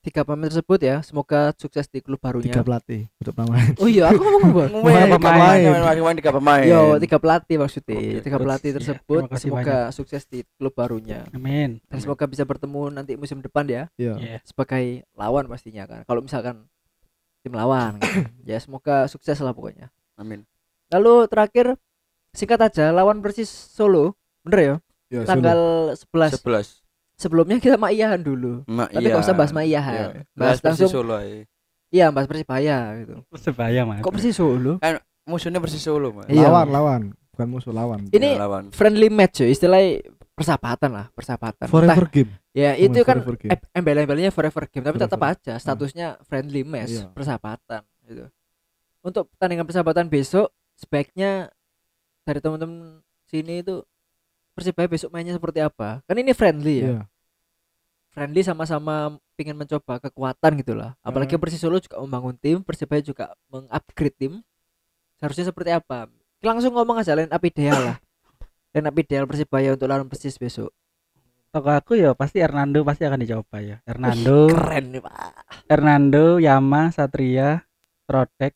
[0.02, 4.10] tiga pemain tersebut ya semoga sukses di klub barunya tiga pelatih untuk pemain oh iya
[4.10, 5.06] aku ngomong apa Pemain.
[5.06, 6.66] tiga pemain, pemain, pemain tiga pemain.
[6.66, 7.96] Yo, tiga pelatih maksudnya.
[7.96, 11.22] Oke, tiga terus, pelatih iya, tersebut kasih semoga sukses di klub barunya.
[11.30, 11.78] Amin.
[11.86, 14.38] Dan semoga bisa bertemu nanti musim depan ya iya Iya.
[14.42, 16.02] sebagai lawan pastinya kan.
[16.04, 16.66] Kalau misalkan
[17.42, 18.30] tim lawan kan.
[18.50, 19.89] ya semoga sukses lah pokoknya.
[20.18, 20.46] Amin.
[20.94, 21.76] Lalu terakhir
[22.32, 24.14] singkat aja lawan Persis Solo.
[24.42, 24.76] Bener ya?
[25.12, 25.60] Iya, Tanggal
[25.98, 26.39] 11.
[26.39, 26.82] 11.
[27.20, 28.66] Sebelumnya kita maiyahan dulu.
[28.66, 29.94] Mak Tapi nggak usah bahas maiyahan.
[29.94, 30.06] Iya.
[30.08, 31.18] Bahas Bahas Persis langsung Solo
[31.92, 33.20] iya bahas Persibaya gitu.
[33.28, 34.00] Persebaya mas.
[34.00, 34.80] Kok Persis Solo?
[35.28, 36.26] Musuhnya Persis Solo, Mas.
[36.32, 36.50] Iya.
[36.50, 38.64] lawan lawan bukan musuh lawan Ini Iya, lawan.
[38.74, 40.02] friendly match ya istilahnya
[40.42, 42.32] persahabatan lah persahabatan forever game.
[42.52, 43.22] Ya itu kan
[43.72, 45.38] embel-embelnya forever game tapi tetap Forever.
[45.38, 47.14] aja statusnya friendly match Iya.
[47.14, 48.26] persahabatan gitu.
[49.00, 51.54] Untuk pertandingan persahabatan besok sebaiknya
[52.22, 53.86] dari teman-teman sini itu
[54.52, 56.04] Persibaya besok mainnya seperti apa?
[56.04, 56.88] Kan ini friendly ya.
[56.88, 57.02] Iya.
[58.10, 61.42] friendly sama-sama ingin mencoba kekuatan gitulah apalagi Hmm.
[61.42, 64.34] Persis Solo juga membangun tim Persibaya juga mengupgrade tim.
[65.16, 66.12] Seharusnya seperti apa?
[66.42, 67.98] Langsung ngomong aja line up ideal lah
[68.72, 70.72] line up ideal Persibaya untuk lawan Persis besok.
[71.52, 73.78] Toko aku ya pasti Hernando pasti akan dicoba ya.
[73.84, 75.32] Hernando, keren nih pak.
[75.68, 77.68] Hernando, Yama, Satria,
[78.08, 78.56] Trodek,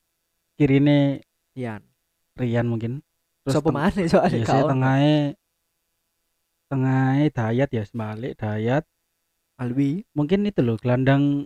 [0.55, 1.19] kirine
[1.59, 1.83] Ian
[2.39, 2.71] Rian.
[2.71, 3.03] Mungkin.
[3.45, 5.17] Sopo teng- mana soalnya Iya kau tengahnya
[6.65, 8.83] tengahnya Dayat ya sebalik Dayat.
[9.59, 10.07] Alwi.
[10.15, 11.43] Mungkin itu loh gelandang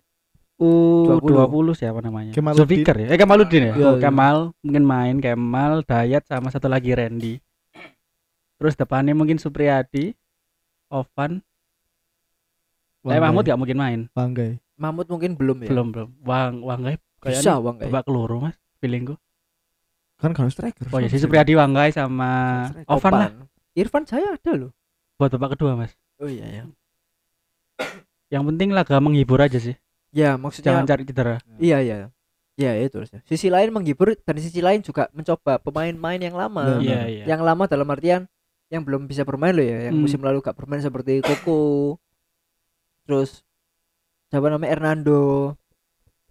[0.61, 2.31] U20 siapa namanya.
[2.53, 3.09] Zulfikar ya?
[3.09, 3.73] Eh Kemaluddin ya?
[3.73, 4.03] Iya, oh, iya.
[4.05, 7.41] Kemal mungkin main Kemal Dayat sama satu lagi Randy
[8.59, 10.13] terus depannya mungkin Supriyadi
[10.91, 11.39] Ovan.
[11.39, 13.23] Eh Wanggai.
[13.23, 13.99] Mahmud gak mungkin main.
[14.11, 14.59] Wanggai.
[14.75, 15.69] Mahmud mungkin belum ya?
[15.71, 16.09] Belum belum.
[16.27, 19.15] Wang Wanggai bisa kayaknya bang babak keloro mas feelingku
[20.19, 20.87] kan kalau striker.
[20.91, 22.31] Oh ya si Supriyadi Wanggai sama
[22.87, 23.31] Ovan Ovan lah.
[23.75, 24.71] Irfan saya ada loh.
[25.15, 25.95] Buat babak kedua mas.
[26.19, 26.63] Oh iya ya
[28.29, 29.75] yang penting laga menghibur aja sih.
[30.13, 31.37] Ya maksudnya jangan cari cedera.
[31.57, 31.97] Iya iya.
[32.59, 33.23] Iya itu harusnya.
[33.23, 36.77] sisi lain menghibur dan sisi lain juga mencoba pemain-pemain yang lama.
[36.77, 36.83] Benar.
[36.83, 37.23] iya iya.
[37.25, 38.21] Yang lama dalam artian
[38.69, 40.03] yang belum bisa bermain loh ya yang Hmm.
[40.03, 41.97] musim lalu gak bermain seperti Koko.
[43.03, 43.41] Terus
[44.27, 44.71] siapa namanya?
[44.71, 45.53] Hernando.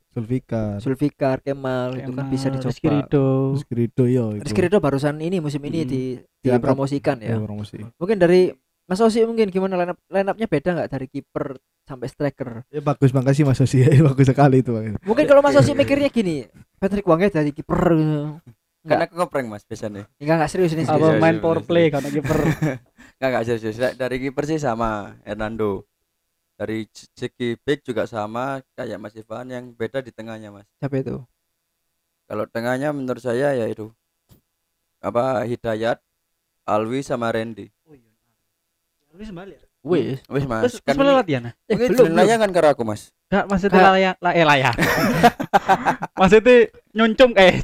[0.08, 2.70] Sulfikar Zulfikar Kemal itu kan bisa Kemal, dicoba.
[2.72, 3.28] Rizky Ridho.
[3.52, 4.42] Rizky Ridho yo iku.
[4.42, 5.88] Rizky Ridho barusan ini musim ini Hmm.
[5.88, 6.02] di
[6.40, 7.34] dipromosikan ya.
[7.34, 7.76] Yo, promosi.
[7.94, 8.50] mungkin dari
[8.84, 12.64] Mas Osi mungkin gimana line up line upnya beda nggak dari kiper sampai striker?
[12.68, 13.84] Ya bagus makasih Mas Osi.
[14.08, 14.96] Bagus sekali itu Bang.
[15.02, 17.78] mungkin kalau Mas Osi mikirnya gini Patrick Wangnya dari kiper
[18.86, 20.04] Karena aku ngeprank mas biasanya.
[20.22, 20.94] enggak nggak serius ini Apa?
[20.94, 21.18] serius.
[21.18, 21.92] main iya, power iya, play iya.
[21.98, 22.38] karena kiper
[23.18, 23.62] Enggak enggak serius.
[23.74, 23.94] serius.
[23.98, 24.90] Dari kiper sih sama
[25.26, 25.72] Hernando.
[26.58, 26.78] Dari
[27.14, 30.66] segi back juga sama kayak Mas Ivan yang beda di tengahnya mas.
[30.82, 31.22] siapa itu
[32.26, 33.94] Kalau tengahnya menurut saya ya itu
[34.98, 36.02] apa Hidayat,
[36.66, 37.70] Alwi sama Randy.
[39.86, 40.62] Wih, Wis mas.
[40.66, 43.14] terus terus mulai latihan eh, Mungkin belum, kan karo aku mas.
[43.30, 44.74] Enggak, maksudnya layak eh layak.
[46.20, 46.56] maksudnya
[46.92, 47.62] nyuncung kayak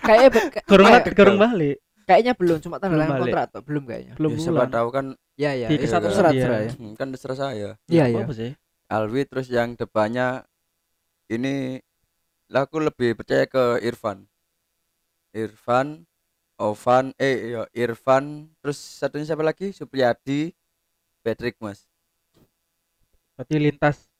[0.00, 0.28] kayaknya
[0.64, 1.76] kurang kayak- kurang balik.
[2.08, 5.06] kayaknya belum cuma tanda tangan kontrak atau belum kayaknya Belum Ya, siapa tahu kan
[5.38, 6.42] ya ya terserah dia.
[6.42, 7.70] terserah ya hmm, kan terserah saya.
[7.86, 8.50] iya iya apa-apa sih.
[8.90, 10.42] Alwi terus yang depannya
[11.30, 11.78] ini
[12.50, 14.26] lah aku lebih percaya ke Irfan.
[15.30, 16.02] Irfan,
[16.58, 19.70] Ovan, eh iya, Irfan, terus satunya siapa lagi?
[19.70, 20.50] Supriyadi,
[21.22, 21.86] Patrick Mas.
[23.38, 24.10] Berarti lintas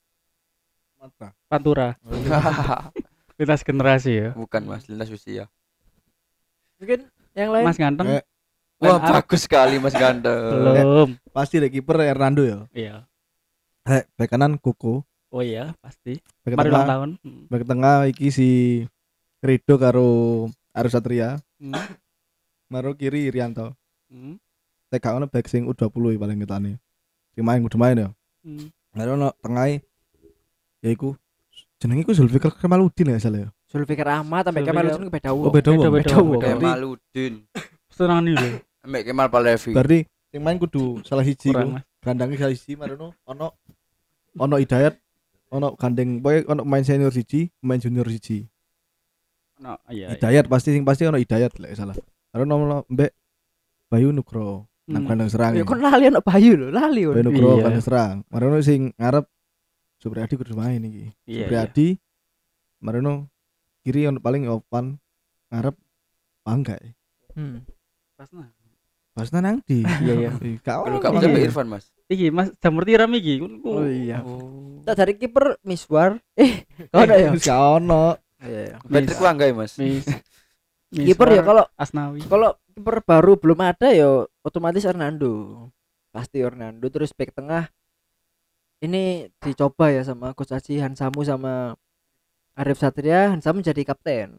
[0.95, 1.35] Mata.
[1.51, 1.99] pantura,
[3.43, 4.31] lintas generasi ya.
[4.33, 5.51] Bukan Mas, lintas usia.
[6.81, 7.01] Mungkin
[7.37, 8.23] yang lain Mas ganteng Eh,
[8.81, 10.33] Wah, bagus sekali Mas Ganteng.
[10.57, 11.11] belum.
[11.37, 12.65] Pasti deh kiper Hernando ya.
[12.73, 13.05] Iya.
[13.85, 15.05] Eh, bek kanan Koko.
[15.29, 16.17] Oh iya, pasti.
[16.41, 17.21] Bek tengah, tahun.
[17.21, 17.45] Hmm.
[17.53, 18.49] bek tengah iki si
[19.45, 20.09] Ridho karo
[20.73, 21.37] Arus Satria.
[21.61, 21.77] Hmm.
[22.73, 23.77] Maro kiri Irianto.
[24.09, 24.41] Hmm.
[24.89, 26.81] Teka ono bek sing U20 paling ketane.
[27.37, 28.09] Sing main kudu main ya.
[28.41, 28.73] Hmm.
[28.97, 29.77] Maro ono tengah
[30.81, 31.13] ya iku
[31.77, 33.49] jenenge iku Zulfikar Kemaluddin ya salah ya.
[33.71, 35.55] Zulfikar Ahmad sampai Kemal beda Oh wong.
[35.55, 35.95] beda Beda, wong.
[35.95, 36.31] beda, wong.
[36.43, 36.49] beda.
[36.59, 37.33] Kemaluddin.
[37.89, 38.49] Senang nih lho.
[38.91, 39.71] Mbak Kemal Palevi.
[39.71, 39.99] Berarti
[40.31, 41.55] sing main kudu salah iku.
[41.55, 41.87] Mas.
[42.03, 43.55] Gandangnya salah siji marono ono
[44.35, 44.99] ono Hidayat
[45.53, 48.49] ono gandeng boy ono main senior siji, main junior siji.
[49.61, 50.09] No, iya.
[50.11, 50.17] iya.
[50.17, 51.95] Hidayat pasti sing pasti ono Hidayat lek salah.
[52.35, 53.11] Nomor Mbak
[53.87, 55.11] Bayu Nugro nang Hmm.
[55.15, 55.53] kandang serang.
[55.55, 57.23] Ya kon lali anak Bayu lho, lali Bayu.
[57.23, 57.63] Nugro Iya.
[57.69, 58.17] kandang serang.
[58.27, 59.29] Marono sing ngarep
[60.01, 60.91] Supriyadi kudu main iki.
[60.97, 61.39] Iya, iya.
[61.47, 61.89] Supriyadi
[62.81, 63.29] Marono
[63.85, 64.97] kiri ono paling Opan
[65.51, 65.77] ngarep
[66.41, 66.97] Panggai.
[67.37, 67.65] Hmm.
[68.17, 68.49] Pas nah.
[69.13, 69.85] Pas nang di.
[70.05, 70.31] Iya, iya.
[70.65, 71.85] Kau Kalau kamu sampai Irfan Mas.
[72.09, 73.43] Iki Mas jamur tiram iki.
[73.67, 74.25] Oh iya.
[74.25, 74.81] Oh.
[74.87, 76.17] Tak dari kiper Miswar.
[76.39, 77.31] Eh, kau ada ya?
[77.37, 78.17] Gak ono.
[78.41, 78.77] Iya, iya.
[78.81, 79.77] Patrick Wanggai Mas.
[80.91, 82.19] Kiper ya kalau Asnawi.
[82.27, 85.69] kalau kiper baru belum ada ya otomatis Hernando.
[86.11, 87.71] Pasti Hernando terus back tengah
[88.83, 91.79] ini dicoba ya sama Coach Aji Hansamu sama
[92.61, 94.37] Arif Satria Hansamu jadi kapten.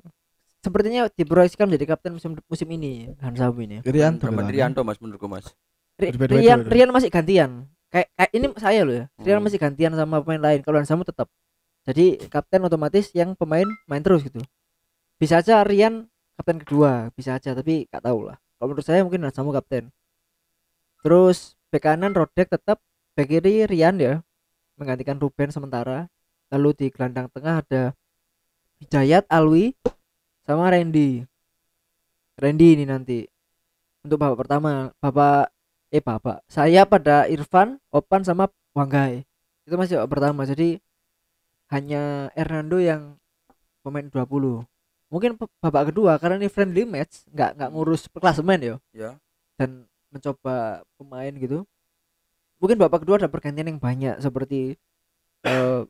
[0.61, 3.81] Sepertinya diproyeksikan menjadi kapten musim musim ini Hansamu ini.
[3.81, 4.21] Kan?
[4.45, 5.49] Rianto Mas menurutku Mas.
[5.97, 6.69] Ri- Rian.
[6.69, 7.65] Rian masih gantian.
[7.89, 9.05] Kayak, kayak ini saya loh ya.
[9.17, 9.45] Rian Hmm.
[9.49, 10.61] masih gantian sama pemain lain.
[10.61, 11.27] Kalau Hansamu tetap.
[11.81, 14.37] Jadi kapten otomatis yang pemain main terus gitu.
[15.17, 16.05] Bisa aja Rian
[16.37, 17.09] kapten kedua.
[17.11, 18.37] Bisa aja tapi gak tahu lah.
[18.37, 19.89] Kalau menurut saya mungkin Hansamu kapten.
[21.01, 22.77] Terus bek kanan Rodek tetap.
[23.17, 24.21] Bek kiri Rian ya.
[24.77, 26.05] Menggantikan Ruben sementara.
[26.53, 27.83] Lalu di gelandang tengah ada
[28.81, 29.77] Hidayat Alwi
[30.41, 31.21] sama Randy.
[32.41, 33.29] Randy ini nanti.
[34.01, 35.53] Untuk babak pertama bapak
[35.93, 36.41] eh bapak.
[36.49, 39.21] Saya pada Irfan Opan sama Wanggai.
[39.69, 40.49] Itu masih babak pertama.
[40.49, 40.81] Jadi
[41.69, 43.15] hanya Hernando yang
[43.85, 44.65] pemain 20
[45.11, 49.11] mungkin babak kedua karena ini friendly match nggak nggak ngurus klasemen ya Ya.
[49.59, 51.67] dan mencoba pemain gitu.
[52.63, 54.79] Mungkin babak kedua ada pergantian yang banyak seperti
[55.43, 55.83] eh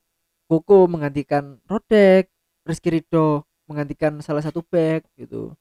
[0.49, 2.27] Koko menggantikan Rodek
[2.61, 5.55] Rizky Ridho menggantikan salah satu back gitu.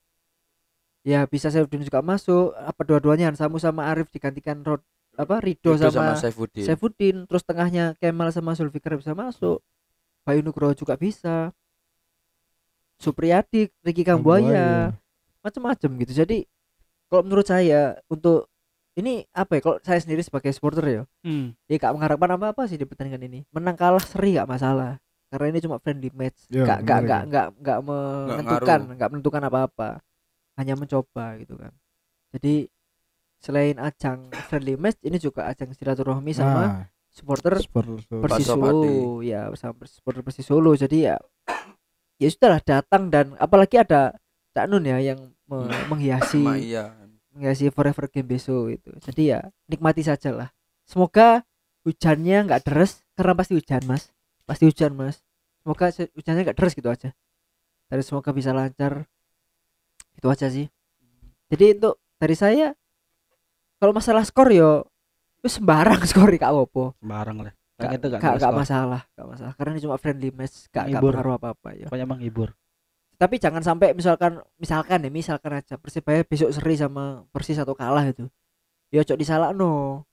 [1.01, 2.53] Ya bisa Saifuddin juga masuk.
[2.57, 4.85] Apa dua-duanya Hansamu sama Arif digantikan Rod
[5.17, 6.65] apa Ridho Ridho sama, Saifuddin.
[6.67, 7.17] Saifuddin.
[7.25, 9.65] Terus tengahnya Kemal sama Zulfikar bisa masuk.
[10.29, 11.57] Bayu Nugroho juga bisa.
[13.01, 14.93] Supriyadi Ricky Kambuaya.
[15.41, 16.13] macam-macam gitu.
[16.13, 16.45] Jadi
[17.09, 18.53] kalau menurut saya untuk
[18.93, 21.57] ini apa ya kalau saya sendiri sebagai supporter ya Hmm.
[21.65, 23.41] ya gak mengharapkan apa apa sih di pertandingan ini.
[23.49, 26.45] Menang kalah seri gak masalah karena ini cuma friendly match.
[26.49, 29.89] Iya, gak gak gak gak gak menentukan gak menentukan apa apa
[30.55, 31.71] hanya mencoba gitu kan.
[32.31, 32.67] Jadi
[33.39, 36.75] selain ajang friendly match ini juga ajang silaturahmi sama Nah,
[37.09, 38.47] supporter sport- Persis.
[38.47, 38.83] Solo.
[39.21, 40.75] Ya bersama Persis- supporter Persis Solo.
[40.75, 41.17] Jadi ya
[42.17, 44.13] ya sudahlah datang dan apalagi ada
[44.51, 45.89] Cak Nun ya yang me- Hmm.
[45.89, 46.93] menghiasi Sama iya.
[47.33, 50.49] ngasih forever game besok itu jadi ya nikmati saja lah
[50.85, 51.47] semoga
[51.81, 54.11] hujannya nggak deres karena pasti hujan mas
[54.51, 55.23] pasti hujan mas.
[55.63, 57.15] Semoga se- hujannya nggak deres gitu aja.
[57.87, 59.07] Dari semoga bisa lancar.
[60.15, 60.67] Itu aja sih.
[61.47, 62.75] Jadi untuk dari saya
[63.79, 64.85] kalau masalah skor yo
[65.39, 67.55] itu sembarang skor kak Wopo Sembarang lah.
[67.81, 69.53] Gak, Kan itu gak, gak, gak masalah gak masalah.
[69.57, 71.13] Karena ini cuma friendly match gak, gak Ngibur.
[71.17, 72.51] pengaruh apa apa ya Pokoknya menghibur.
[73.17, 78.01] tapi jangan sampai misalkan misalkan ya misalkan aja persibaya besok seri sama persis atau kalah
[78.05, 78.29] itu
[78.89, 80.05] ya cok disalah no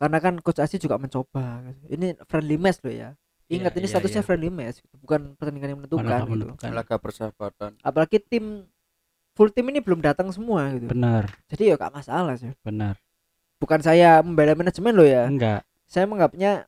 [0.00, 1.60] karena kan coach Aji juga mencoba.
[1.86, 3.08] Ini friendly match loh ya
[3.54, 4.26] ingat Iya, ini iya, statusnya iya.
[4.26, 4.94] friendly match gitu.
[4.98, 6.70] bukan pertandingan yang menentukan Malah gitu menentukan.
[6.72, 8.64] laga persahabatan apalagi tim
[9.32, 12.96] full tim ini belum datang semua gitu Benar, jadi ya gak masalah sih benar.
[13.56, 15.60] bukan saya membela manajemen loh ya Enggak.
[15.84, 16.64] saya menganggapnya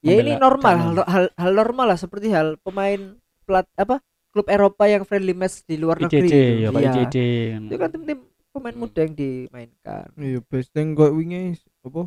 [0.00, 4.46] ya ini Membela normal hal, hal hal normal lah seperti hal pemain plat apa klub
[4.46, 6.60] Eropa yang friendly match di luar negeri ICC, gitu.
[6.60, 6.90] ya Pak Iya.
[6.92, 7.16] ICC.
[7.64, 8.18] itu kan tim-tim
[8.50, 8.82] pemain Hmm.
[8.82, 12.06] muda yang dimainkan Iya, best thing kok wingi apa?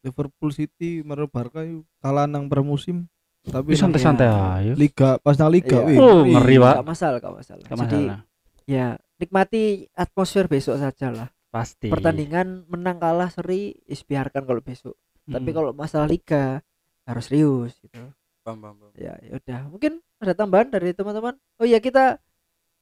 [0.00, 3.04] Liverpool City marang Barca yuk kalah nang pramusim.
[3.40, 4.36] Tapi santai-santai Iya.
[4.54, 4.72] ayo.
[4.76, 5.86] liga pas nang liga Iya.
[5.86, 6.74] wih, Oh, ngeri, Pak.
[6.76, 8.18] gak masalah gak masalah Gak jadi masalah.
[8.64, 8.86] ya
[9.16, 9.62] nikmati
[9.94, 11.88] atmosfer besok saja lah Pasti.
[11.88, 14.92] pertandingan menang kalah seri is biarkan kalau besok
[15.24, 15.56] tapi Mm.
[15.56, 16.60] kalau masalah liga
[17.02, 18.92] harus serius gitu paham paham paham.
[18.94, 22.20] ya ya udah mungkin ada tambahan dari teman-teman oh ya kita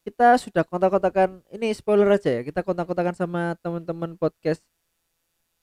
[0.02, 4.58] kita sudah kontak-kontakan ini spoiler aja ya kita kontak-kontakan sama teman-teman podcast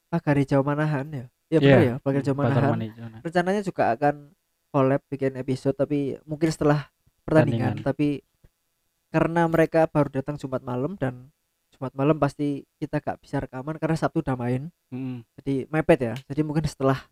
[0.08, 4.16] Agari Jawa Manahan ya ya benar Iya, ya Agari Jawa Bakar Manahan rencananya juga akan
[4.68, 6.90] collab bikin episode tapi mungkin setelah
[7.22, 7.86] pertandingan Pertandingan.
[7.86, 8.08] tapi
[9.10, 11.32] karena mereka baru datang Jumat malam dan
[11.72, 15.28] Jumat malam pasti kita gak bisa rekaman karena Sabtu udah main Mm.
[15.36, 17.04] jadi mepet ya jadi mungkin setelah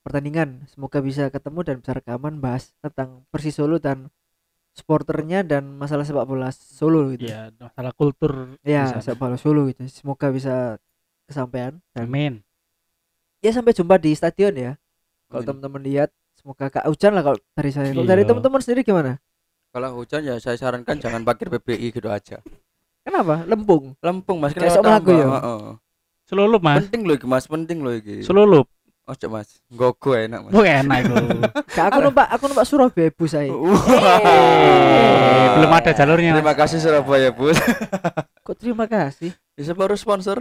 [0.00, 4.10] pertandingan semoga bisa ketemu dan bisa rekaman bahas tentang Persis Solo dan
[4.72, 8.56] supporternya dan masalah sepak bola Solo gitu Iya, masalah kultur.
[8.62, 10.78] ya sepak bola Solo gitu semoga bisa
[11.24, 12.34] kesampaian dan Amin.
[13.42, 14.72] Ya sampai jumpa di stadion ya
[15.26, 15.48] kalau Amin.
[15.52, 18.28] teman-teman lihat semoga kak hujan lah kalau dari saya kalau dari Iya.
[18.28, 19.18] teman-teman sendiri gimana
[19.68, 22.38] kalau hujan ya saya sarankan jangan parkir PBI gitu aja
[23.00, 25.26] kenapa lempung lempung mas Kayak sok melaku tambah, ya?
[25.28, 25.74] heeh.
[26.22, 26.80] Selulup, Mas.
[26.80, 28.64] penting loh iki mas penting loh iki Selulup.
[29.02, 31.14] ojo mas gogo enak mas Oh, enak itu.
[31.68, 36.32] Kak, aku numpak aku numpak Surabaya bus saya Eh, belum ada jalurnya.
[36.32, 37.58] terima kasih Surabaya bus
[38.40, 40.40] kok terima kasih bisa baru sponsor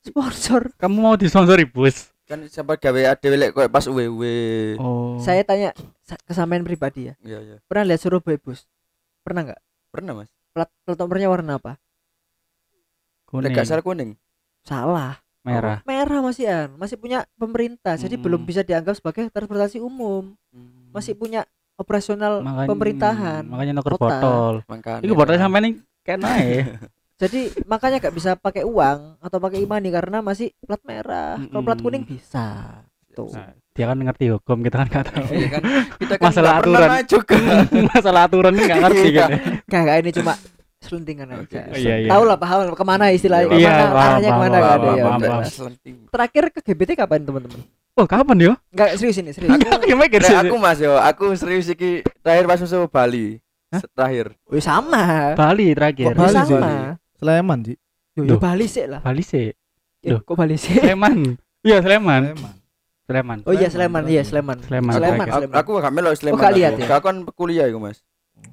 [0.00, 2.11] sponsor Kamu mau disponsori bus?
[2.32, 4.22] Kan siapa gawe adewe lek koyo pas UWW
[4.76, 5.20] Oh.
[5.20, 7.14] saya tanya sa- kesamaan pribadi ya.
[7.20, 7.56] Iya iya.
[7.62, 8.64] Pernah lihat Surabaya bus?
[9.20, 9.60] Pernah nggak?
[9.90, 10.30] Pernah mas.
[10.50, 11.76] Plat plat nomornya warna apa?
[13.24, 14.16] Kuning, lek salah kuning?
[14.62, 15.20] Salah.
[15.42, 15.82] Merah.
[15.82, 17.98] merah masih an masih punya pemerintah.
[17.98, 18.22] Jadi Hmm.
[18.22, 20.38] belum bisa dianggap sebagai transportasi umum.
[20.88, 21.42] Masih punya
[21.74, 23.42] operasional Makanya- pemerintahan.
[23.44, 24.54] Makanya nuker botol.
[24.64, 25.02] makanya.
[25.02, 26.78] Iku botol sampai nih kena ya.
[27.22, 31.78] Jadi makanya gak bisa pakai uang atau pakai imani karena masih plat merah kalau plat
[31.78, 32.82] kuning bisa
[33.14, 35.24] tuh Nah, dia kan ngerti hukum kita kan nggak tahu.
[35.32, 35.62] Iya kan
[35.96, 36.88] kita kan Masalah aturan.
[37.24, 37.40] kan
[37.92, 39.16] Masalah aturan nggak ngerti Iya.
[39.16, 39.30] kan.
[39.30, 39.38] ya.
[39.64, 40.32] Kagak ini cuma
[40.82, 41.60] selentingan aja.
[41.70, 42.10] Oh, iya, iya.
[42.10, 44.60] Tahu lah paham ke mana istilahnya Iya, ke mana paham, arahnya paham, ke mana paham,
[44.60, 45.04] kan ada ya.
[45.30, 45.72] paham.
[46.12, 47.60] Terakhir ke GBT kapan teman-teman?
[47.92, 48.52] Oh kapan yo?
[48.72, 49.52] Enggak serius ini serius.
[49.52, 49.84] Aku
[50.20, 50.36] sih.
[50.36, 53.80] aku mas yo aku serius iki terakhir pas musuh Bali Hah?
[53.92, 55.32] terakhir Wih sama.
[55.32, 56.12] Bali terakhir.
[56.12, 56.56] Bali sih?
[56.56, 56.96] sama.
[57.22, 57.76] Sleman sih.
[58.12, 58.38] Yo, yo Duh.
[58.42, 58.98] Bali sih lah.
[59.00, 59.54] Bali sih.
[60.02, 60.20] Eh, Duh.
[60.20, 60.74] kok Bali sih?
[60.74, 61.38] Sleman.
[61.62, 62.34] Iya Sleman.
[62.34, 62.54] Sleman.
[63.02, 63.38] Sleman.
[63.46, 64.58] Oh iya Sleman, Sleman, iya Sleman.
[64.62, 64.92] Sleman.
[64.94, 65.26] Sleman.
[65.54, 66.82] Aku, gak melok Sleman gak lihat aku.
[66.82, 66.86] ya?
[66.98, 68.02] Aku kan kuliah iku mas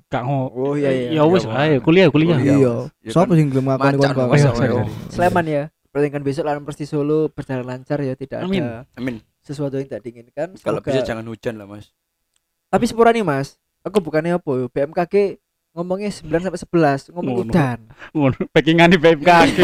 [0.10, 0.50] Gak mau.
[0.50, 1.08] Oh iya iya.
[1.18, 2.38] Ya wis Iya, ayo kuliah kuliah.
[2.38, 2.74] Iya.
[3.02, 4.14] Ya Sopo sing gelem ngakoni kon.
[4.38, 4.84] Iya, Oh, iya.
[5.10, 5.64] Sleman ya.
[5.90, 8.62] Pertandingan besok lawan Persis Solo berjalan lancar ya tidak Amin.
[8.62, 10.54] ada amin sesuatu yang tidak diinginkan.
[10.62, 11.90] kalau bisa jangan hujan lah mas
[12.70, 13.58] Tapi sepura nih Mas.
[13.82, 15.42] Aku bukannya apa yo, BMKG
[15.72, 17.52] ngomongnya 9 sampai 11 ngomong Ngono.
[17.52, 17.80] udan.
[18.12, 19.58] Ngono, Packingan di BMKG.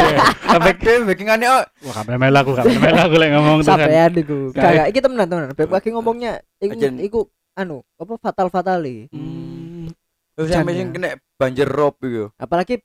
[0.45, 3.79] Sampai oke backingannya oh wah kabeh melu aku, kabeh melu aku lek ngomong tuh kan.
[3.83, 4.37] Sampean iku.
[4.51, 5.49] Kayak- Kayak iki temenan temenan.
[5.51, 6.93] BMKG ngomongnya iku, Ajen.
[6.99, 7.19] iku
[7.53, 9.09] anu apa fatal fatali.
[9.09, 9.89] Hmm,
[10.33, 10.77] Terus Hujan sampai ya.
[10.77, 12.75] sing kena banjir rob iku Apalagi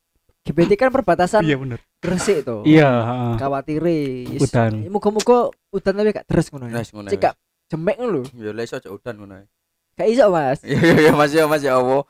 [0.40, 1.78] GBT kan perbatasan Iya bener.
[2.00, 2.64] Gresik tuh.
[2.64, 3.32] Iya, heeh.
[3.36, 4.00] Khawatire.
[4.40, 4.72] Udan.
[4.88, 6.80] Muga-muga udan tapi gak deres ngono ya.
[6.80, 7.06] Ngono.
[7.06, 7.34] Cek gak
[7.68, 8.22] jemek ngono lho.
[8.32, 9.34] Ya iso aja udan ngono.
[9.36, 9.44] ae.
[9.94, 10.64] Gak iso Mas.
[10.64, 12.08] Iya iya iya mas ya mas ya Allah.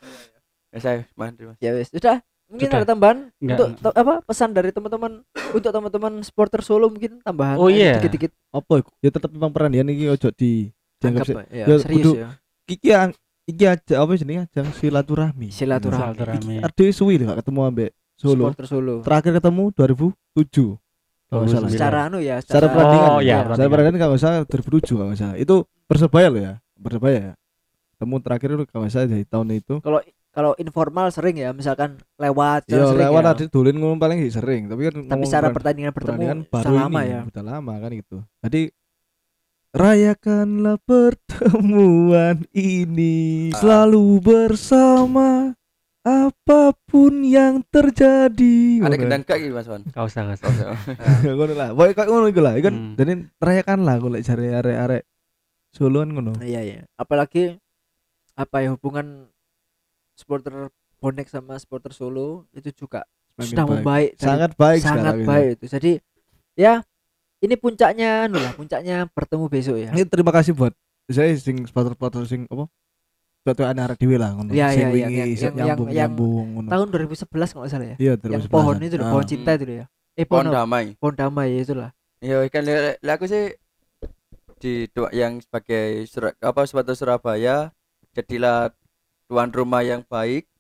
[0.71, 1.57] Ya saya mandi mas.
[1.59, 2.23] Ya wis, sudah.
[2.47, 2.79] Mungkin Sudah.
[2.79, 3.57] ada tambahan Enggak.
[3.63, 7.95] untuk to- apa pesan dari teman-teman untuk teman-teman supporter Solo mungkin tambahan Oh, iya.
[7.97, 8.91] dikit-dikit Apa iku?
[8.99, 10.67] Ya tetep memang perandingan iki ojo di
[11.01, 12.29] anggap dianggap ya, ya, serius kudu- ya.
[12.67, 13.15] iki ang-
[13.45, 15.49] iki aja apa jenenge ajang silaturahmi.
[15.49, 16.03] Silaturahmi.
[16.13, 16.55] Silaturahmi.
[16.61, 18.35] Ade suwi lho ketemu ambek Solo.
[18.45, 18.95] Supporter Solo.
[19.01, 20.75] Terakhir ketemu 2007.
[21.25, 21.71] Kalau nggak salah.
[21.71, 23.09] Secara anu ya, Secara perandingan.
[23.09, 23.71] Oh, iya, Secara perandingan.
[23.71, 25.37] perandingan kalau salah 2007 kalau nggak salah.
[25.37, 25.57] Itu
[25.87, 26.53] Persebaya loh ya.
[26.77, 27.33] Persebaya ya.
[27.95, 29.75] Temu terakhir itu kalau salah dari tahun itu.
[29.79, 33.29] Kalau kalau informal sering ya misalkan lewat Ya sering lewat ya.
[33.33, 37.01] tadi dolin ngomong paling sih sering, tapi kan tapi secara pertandingan bertemu pertandingan baru lama
[37.01, 38.17] ini, ya Udah lama kan gitu.
[38.41, 38.63] Jadi
[39.71, 45.55] rayakanlah pertemuan ini selalu bersama
[46.01, 48.81] apa pun yang terjadi.
[48.81, 49.85] Ada gendang kak gitu Mas Wan.
[49.85, 50.73] Gak usah gak usah
[51.27, 51.69] Ya, ngono lah.
[51.75, 52.57] Kayak ngono iku lah.
[52.57, 52.95] Kan Hmm.
[52.95, 55.03] jadi rayakan lah golek jare arek-arek
[55.71, 56.35] Soloan ngono.
[56.41, 57.55] iya iya apalagi
[58.33, 59.31] apa ya hubungan
[60.21, 60.69] supporter
[60.99, 63.73] bonek sama supporter Solo itu juga Semakin sudah baik.
[63.75, 65.93] membaik Sangat baik sangat baik itu jadi
[66.55, 66.73] ya
[67.41, 70.77] ini puncaknya anu lah puncaknya bertemu besok ya Ini terima kasih buat
[71.09, 72.69] saya sing supporter-supporter sing apa?
[73.41, 74.53] Suatu anak dhewe lah ngono.
[74.53, 76.69] Iya, Sing iya, wingi yang- yang- yang- nyambung yang nyambung ngono.
[76.69, 78.53] tahun 2011 kalau salah ya Iya, yang 2011-an.
[78.53, 79.09] pohon itu Ah.
[79.09, 80.87] pohon cinta itu ya eh Pohon pohon damai.
[80.95, 81.91] pohon damai ya itulah
[82.21, 82.63] Ya kan
[83.09, 83.57] aku sih
[84.61, 86.05] di dua yang sebagai
[86.39, 87.73] apa sepatu Surabaya
[88.13, 88.69] jadilah
[89.31, 90.51] tuan rumah yang baik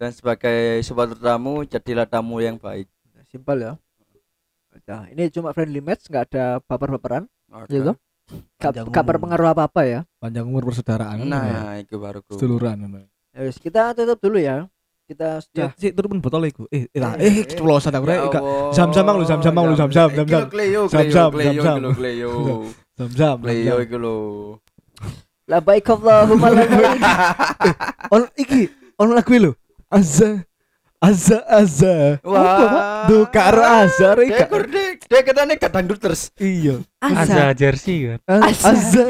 [0.00, 2.88] dan sebagai sepatu tamu jadilah tamu yang baik.
[3.28, 3.72] simpel ya
[4.88, 7.28] nah, ini cuma friendly match nggak ada baper-baperan
[7.68, 7.92] gitu
[8.56, 9.08] gak, Panjang gak umur.
[9.12, 11.20] berpengaruh apa-apa ya Panjang umur persaudaraan.
[11.20, 11.28] ya.
[11.28, 13.04] Nah, itu baru seduluran ngono.
[13.32, 14.64] Ya wis, kita tutup dulu ya
[15.04, 16.64] kita Ya, sudah sik turun botol iku.
[16.72, 18.16] Eh, eh, lah, Eh, eh, ceplosan aku rek.
[18.16, 18.72] Ya Gak- Allah.
[18.72, 21.76] Zam-zam mang lu, zam-zam mang lu, kilo Cleo, Zam-zam, Cleo, Cleo, zam-zam.
[21.76, 22.30] kilo Cleo.
[22.96, 23.36] Zam-zam.
[23.42, 23.84] Cleo zam-zam.
[23.84, 24.16] iku lho.
[25.48, 27.00] La baik Allahumma la baik
[28.12, 28.68] On iki,
[28.98, 29.52] on lagu lho.
[29.92, 30.44] Azza
[31.02, 32.22] Azza Azza.
[32.22, 33.10] Wah.
[33.10, 34.30] Duh karo Azza rek.
[34.30, 36.30] Dek dek, dek ketane kadang terus.
[36.38, 36.78] Iya.
[37.02, 38.18] Ada jersey kan.
[38.28, 38.70] Azza.
[38.70, 39.04] Azza.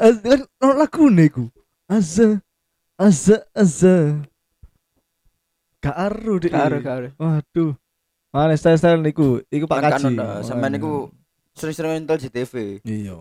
[0.00, 1.44] Azza kan on lagu niku.
[1.86, 2.42] Azza
[2.98, 4.18] Azza Azza.
[5.78, 6.50] Karo dek.
[6.50, 7.72] karo karo Waduh.
[8.34, 9.40] Mana style-style niku?
[9.48, 10.06] Iku Pak Kan Kaji.
[10.12, 11.08] anda, sampean niku
[11.56, 12.52] sering-sering nonton di TV.
[12.84, 13.16] Iya.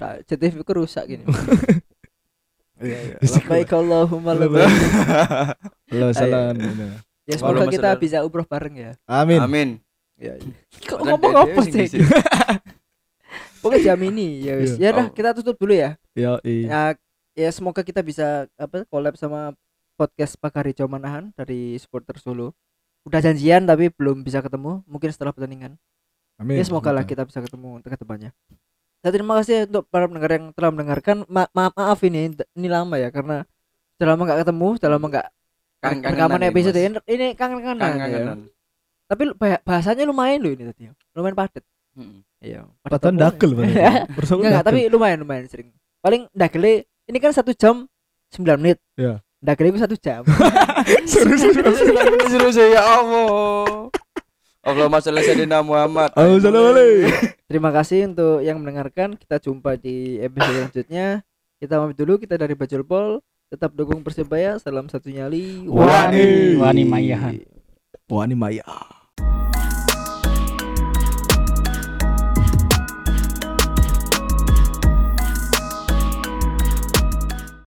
[0.00, 1.28] tak CTV ku rusak gini
[2.80, 3.16] Iya, iya.
[3.20, 6.54] la baik Allahumma Halo, salam.
[7.28, 9.40] ya semoga kita bisa umroh bareng ya Amin.
[9.40, 9.68] Amin.
[10.16, 10.36] ya
[10.88, 12.00] kok Dan ngomong apa sih
[13.60, 14.90] pokoknya jam ini ya wis Iya.
[14.92, 15.12] ya dah Oh.
[15.12, 16.66] kita tutup dulu ya Yo, iya.
[16.66, 16.82] ya
[17.36, 19.52] ya semoga kita bisa apa collab sama
[20.00, 22.56] podcast Pakari Manahan dari supporter Solo
[23.04, 25.76] udah janjian tapi belum bisa ketemu mungkin setelah pertandingan
[26.40, 26.56] Amin.
[26.56, 28.32] ya semoga lah kita bisa ketemu untuk ke depannya
[29.00, 31.16] Nah, terima kasih untuk para pendengar yang telah mendengarkan.
[31.24, 33.48] Ma maaf, maaf ini ini lama ya karena
[33.96, 35.26] sudah lama nggak ketemu, sudah lama nggak
[35.80, 36.98] Kangen- rekaman kangenan episode ini, ini.
[37.08, 37.80] Ini kangen-kangenan.
[37.80, 37.88] ya.
[37.88, 38.38] Kangen-kangenan.
[39.08, 40.82] Tapi lu- bah- bahasanya lumayan loh ini tadi.
[41.16, 41.64] Lumayan padat.
[41.96, 42.20] Mm.
[42.40, 42.60] Iya.
[42.84, 43.00] Pak.
[44.20, 45.72] Bersama Enggak, tapi lumayan lumayan sering.
[46.04, 47.88] Paling dagele ini kan satu jam
[48.32, 48.78] 9 menit.
[49.00, 49.24] Iya.
[49.40, 50.20] Dagele itu satu jam.
[51.08, 53.88] Terus ya Allah.
[54.60, 56.12] Allahumma sholli sayyidina Muhammad.
[57.48, 59.16] Terima kasih untuk yang mendengarkan.
[59.16, 61.24] Kita jumpa di episode selanjutnya.
[61.56, 62.20] Kita pamit dulu.
[62.20, 63.24] Kita dari Bajul Pol.
[63.48, 64.60] Tetap dukung Persebaya.
[64.60, 65.64] Salam satu nyali.
[65.64, 66.60] Wani.
[66.60, 67.40] Wani Mayahan.
[68.10, 68.66] Wah, ini Maya.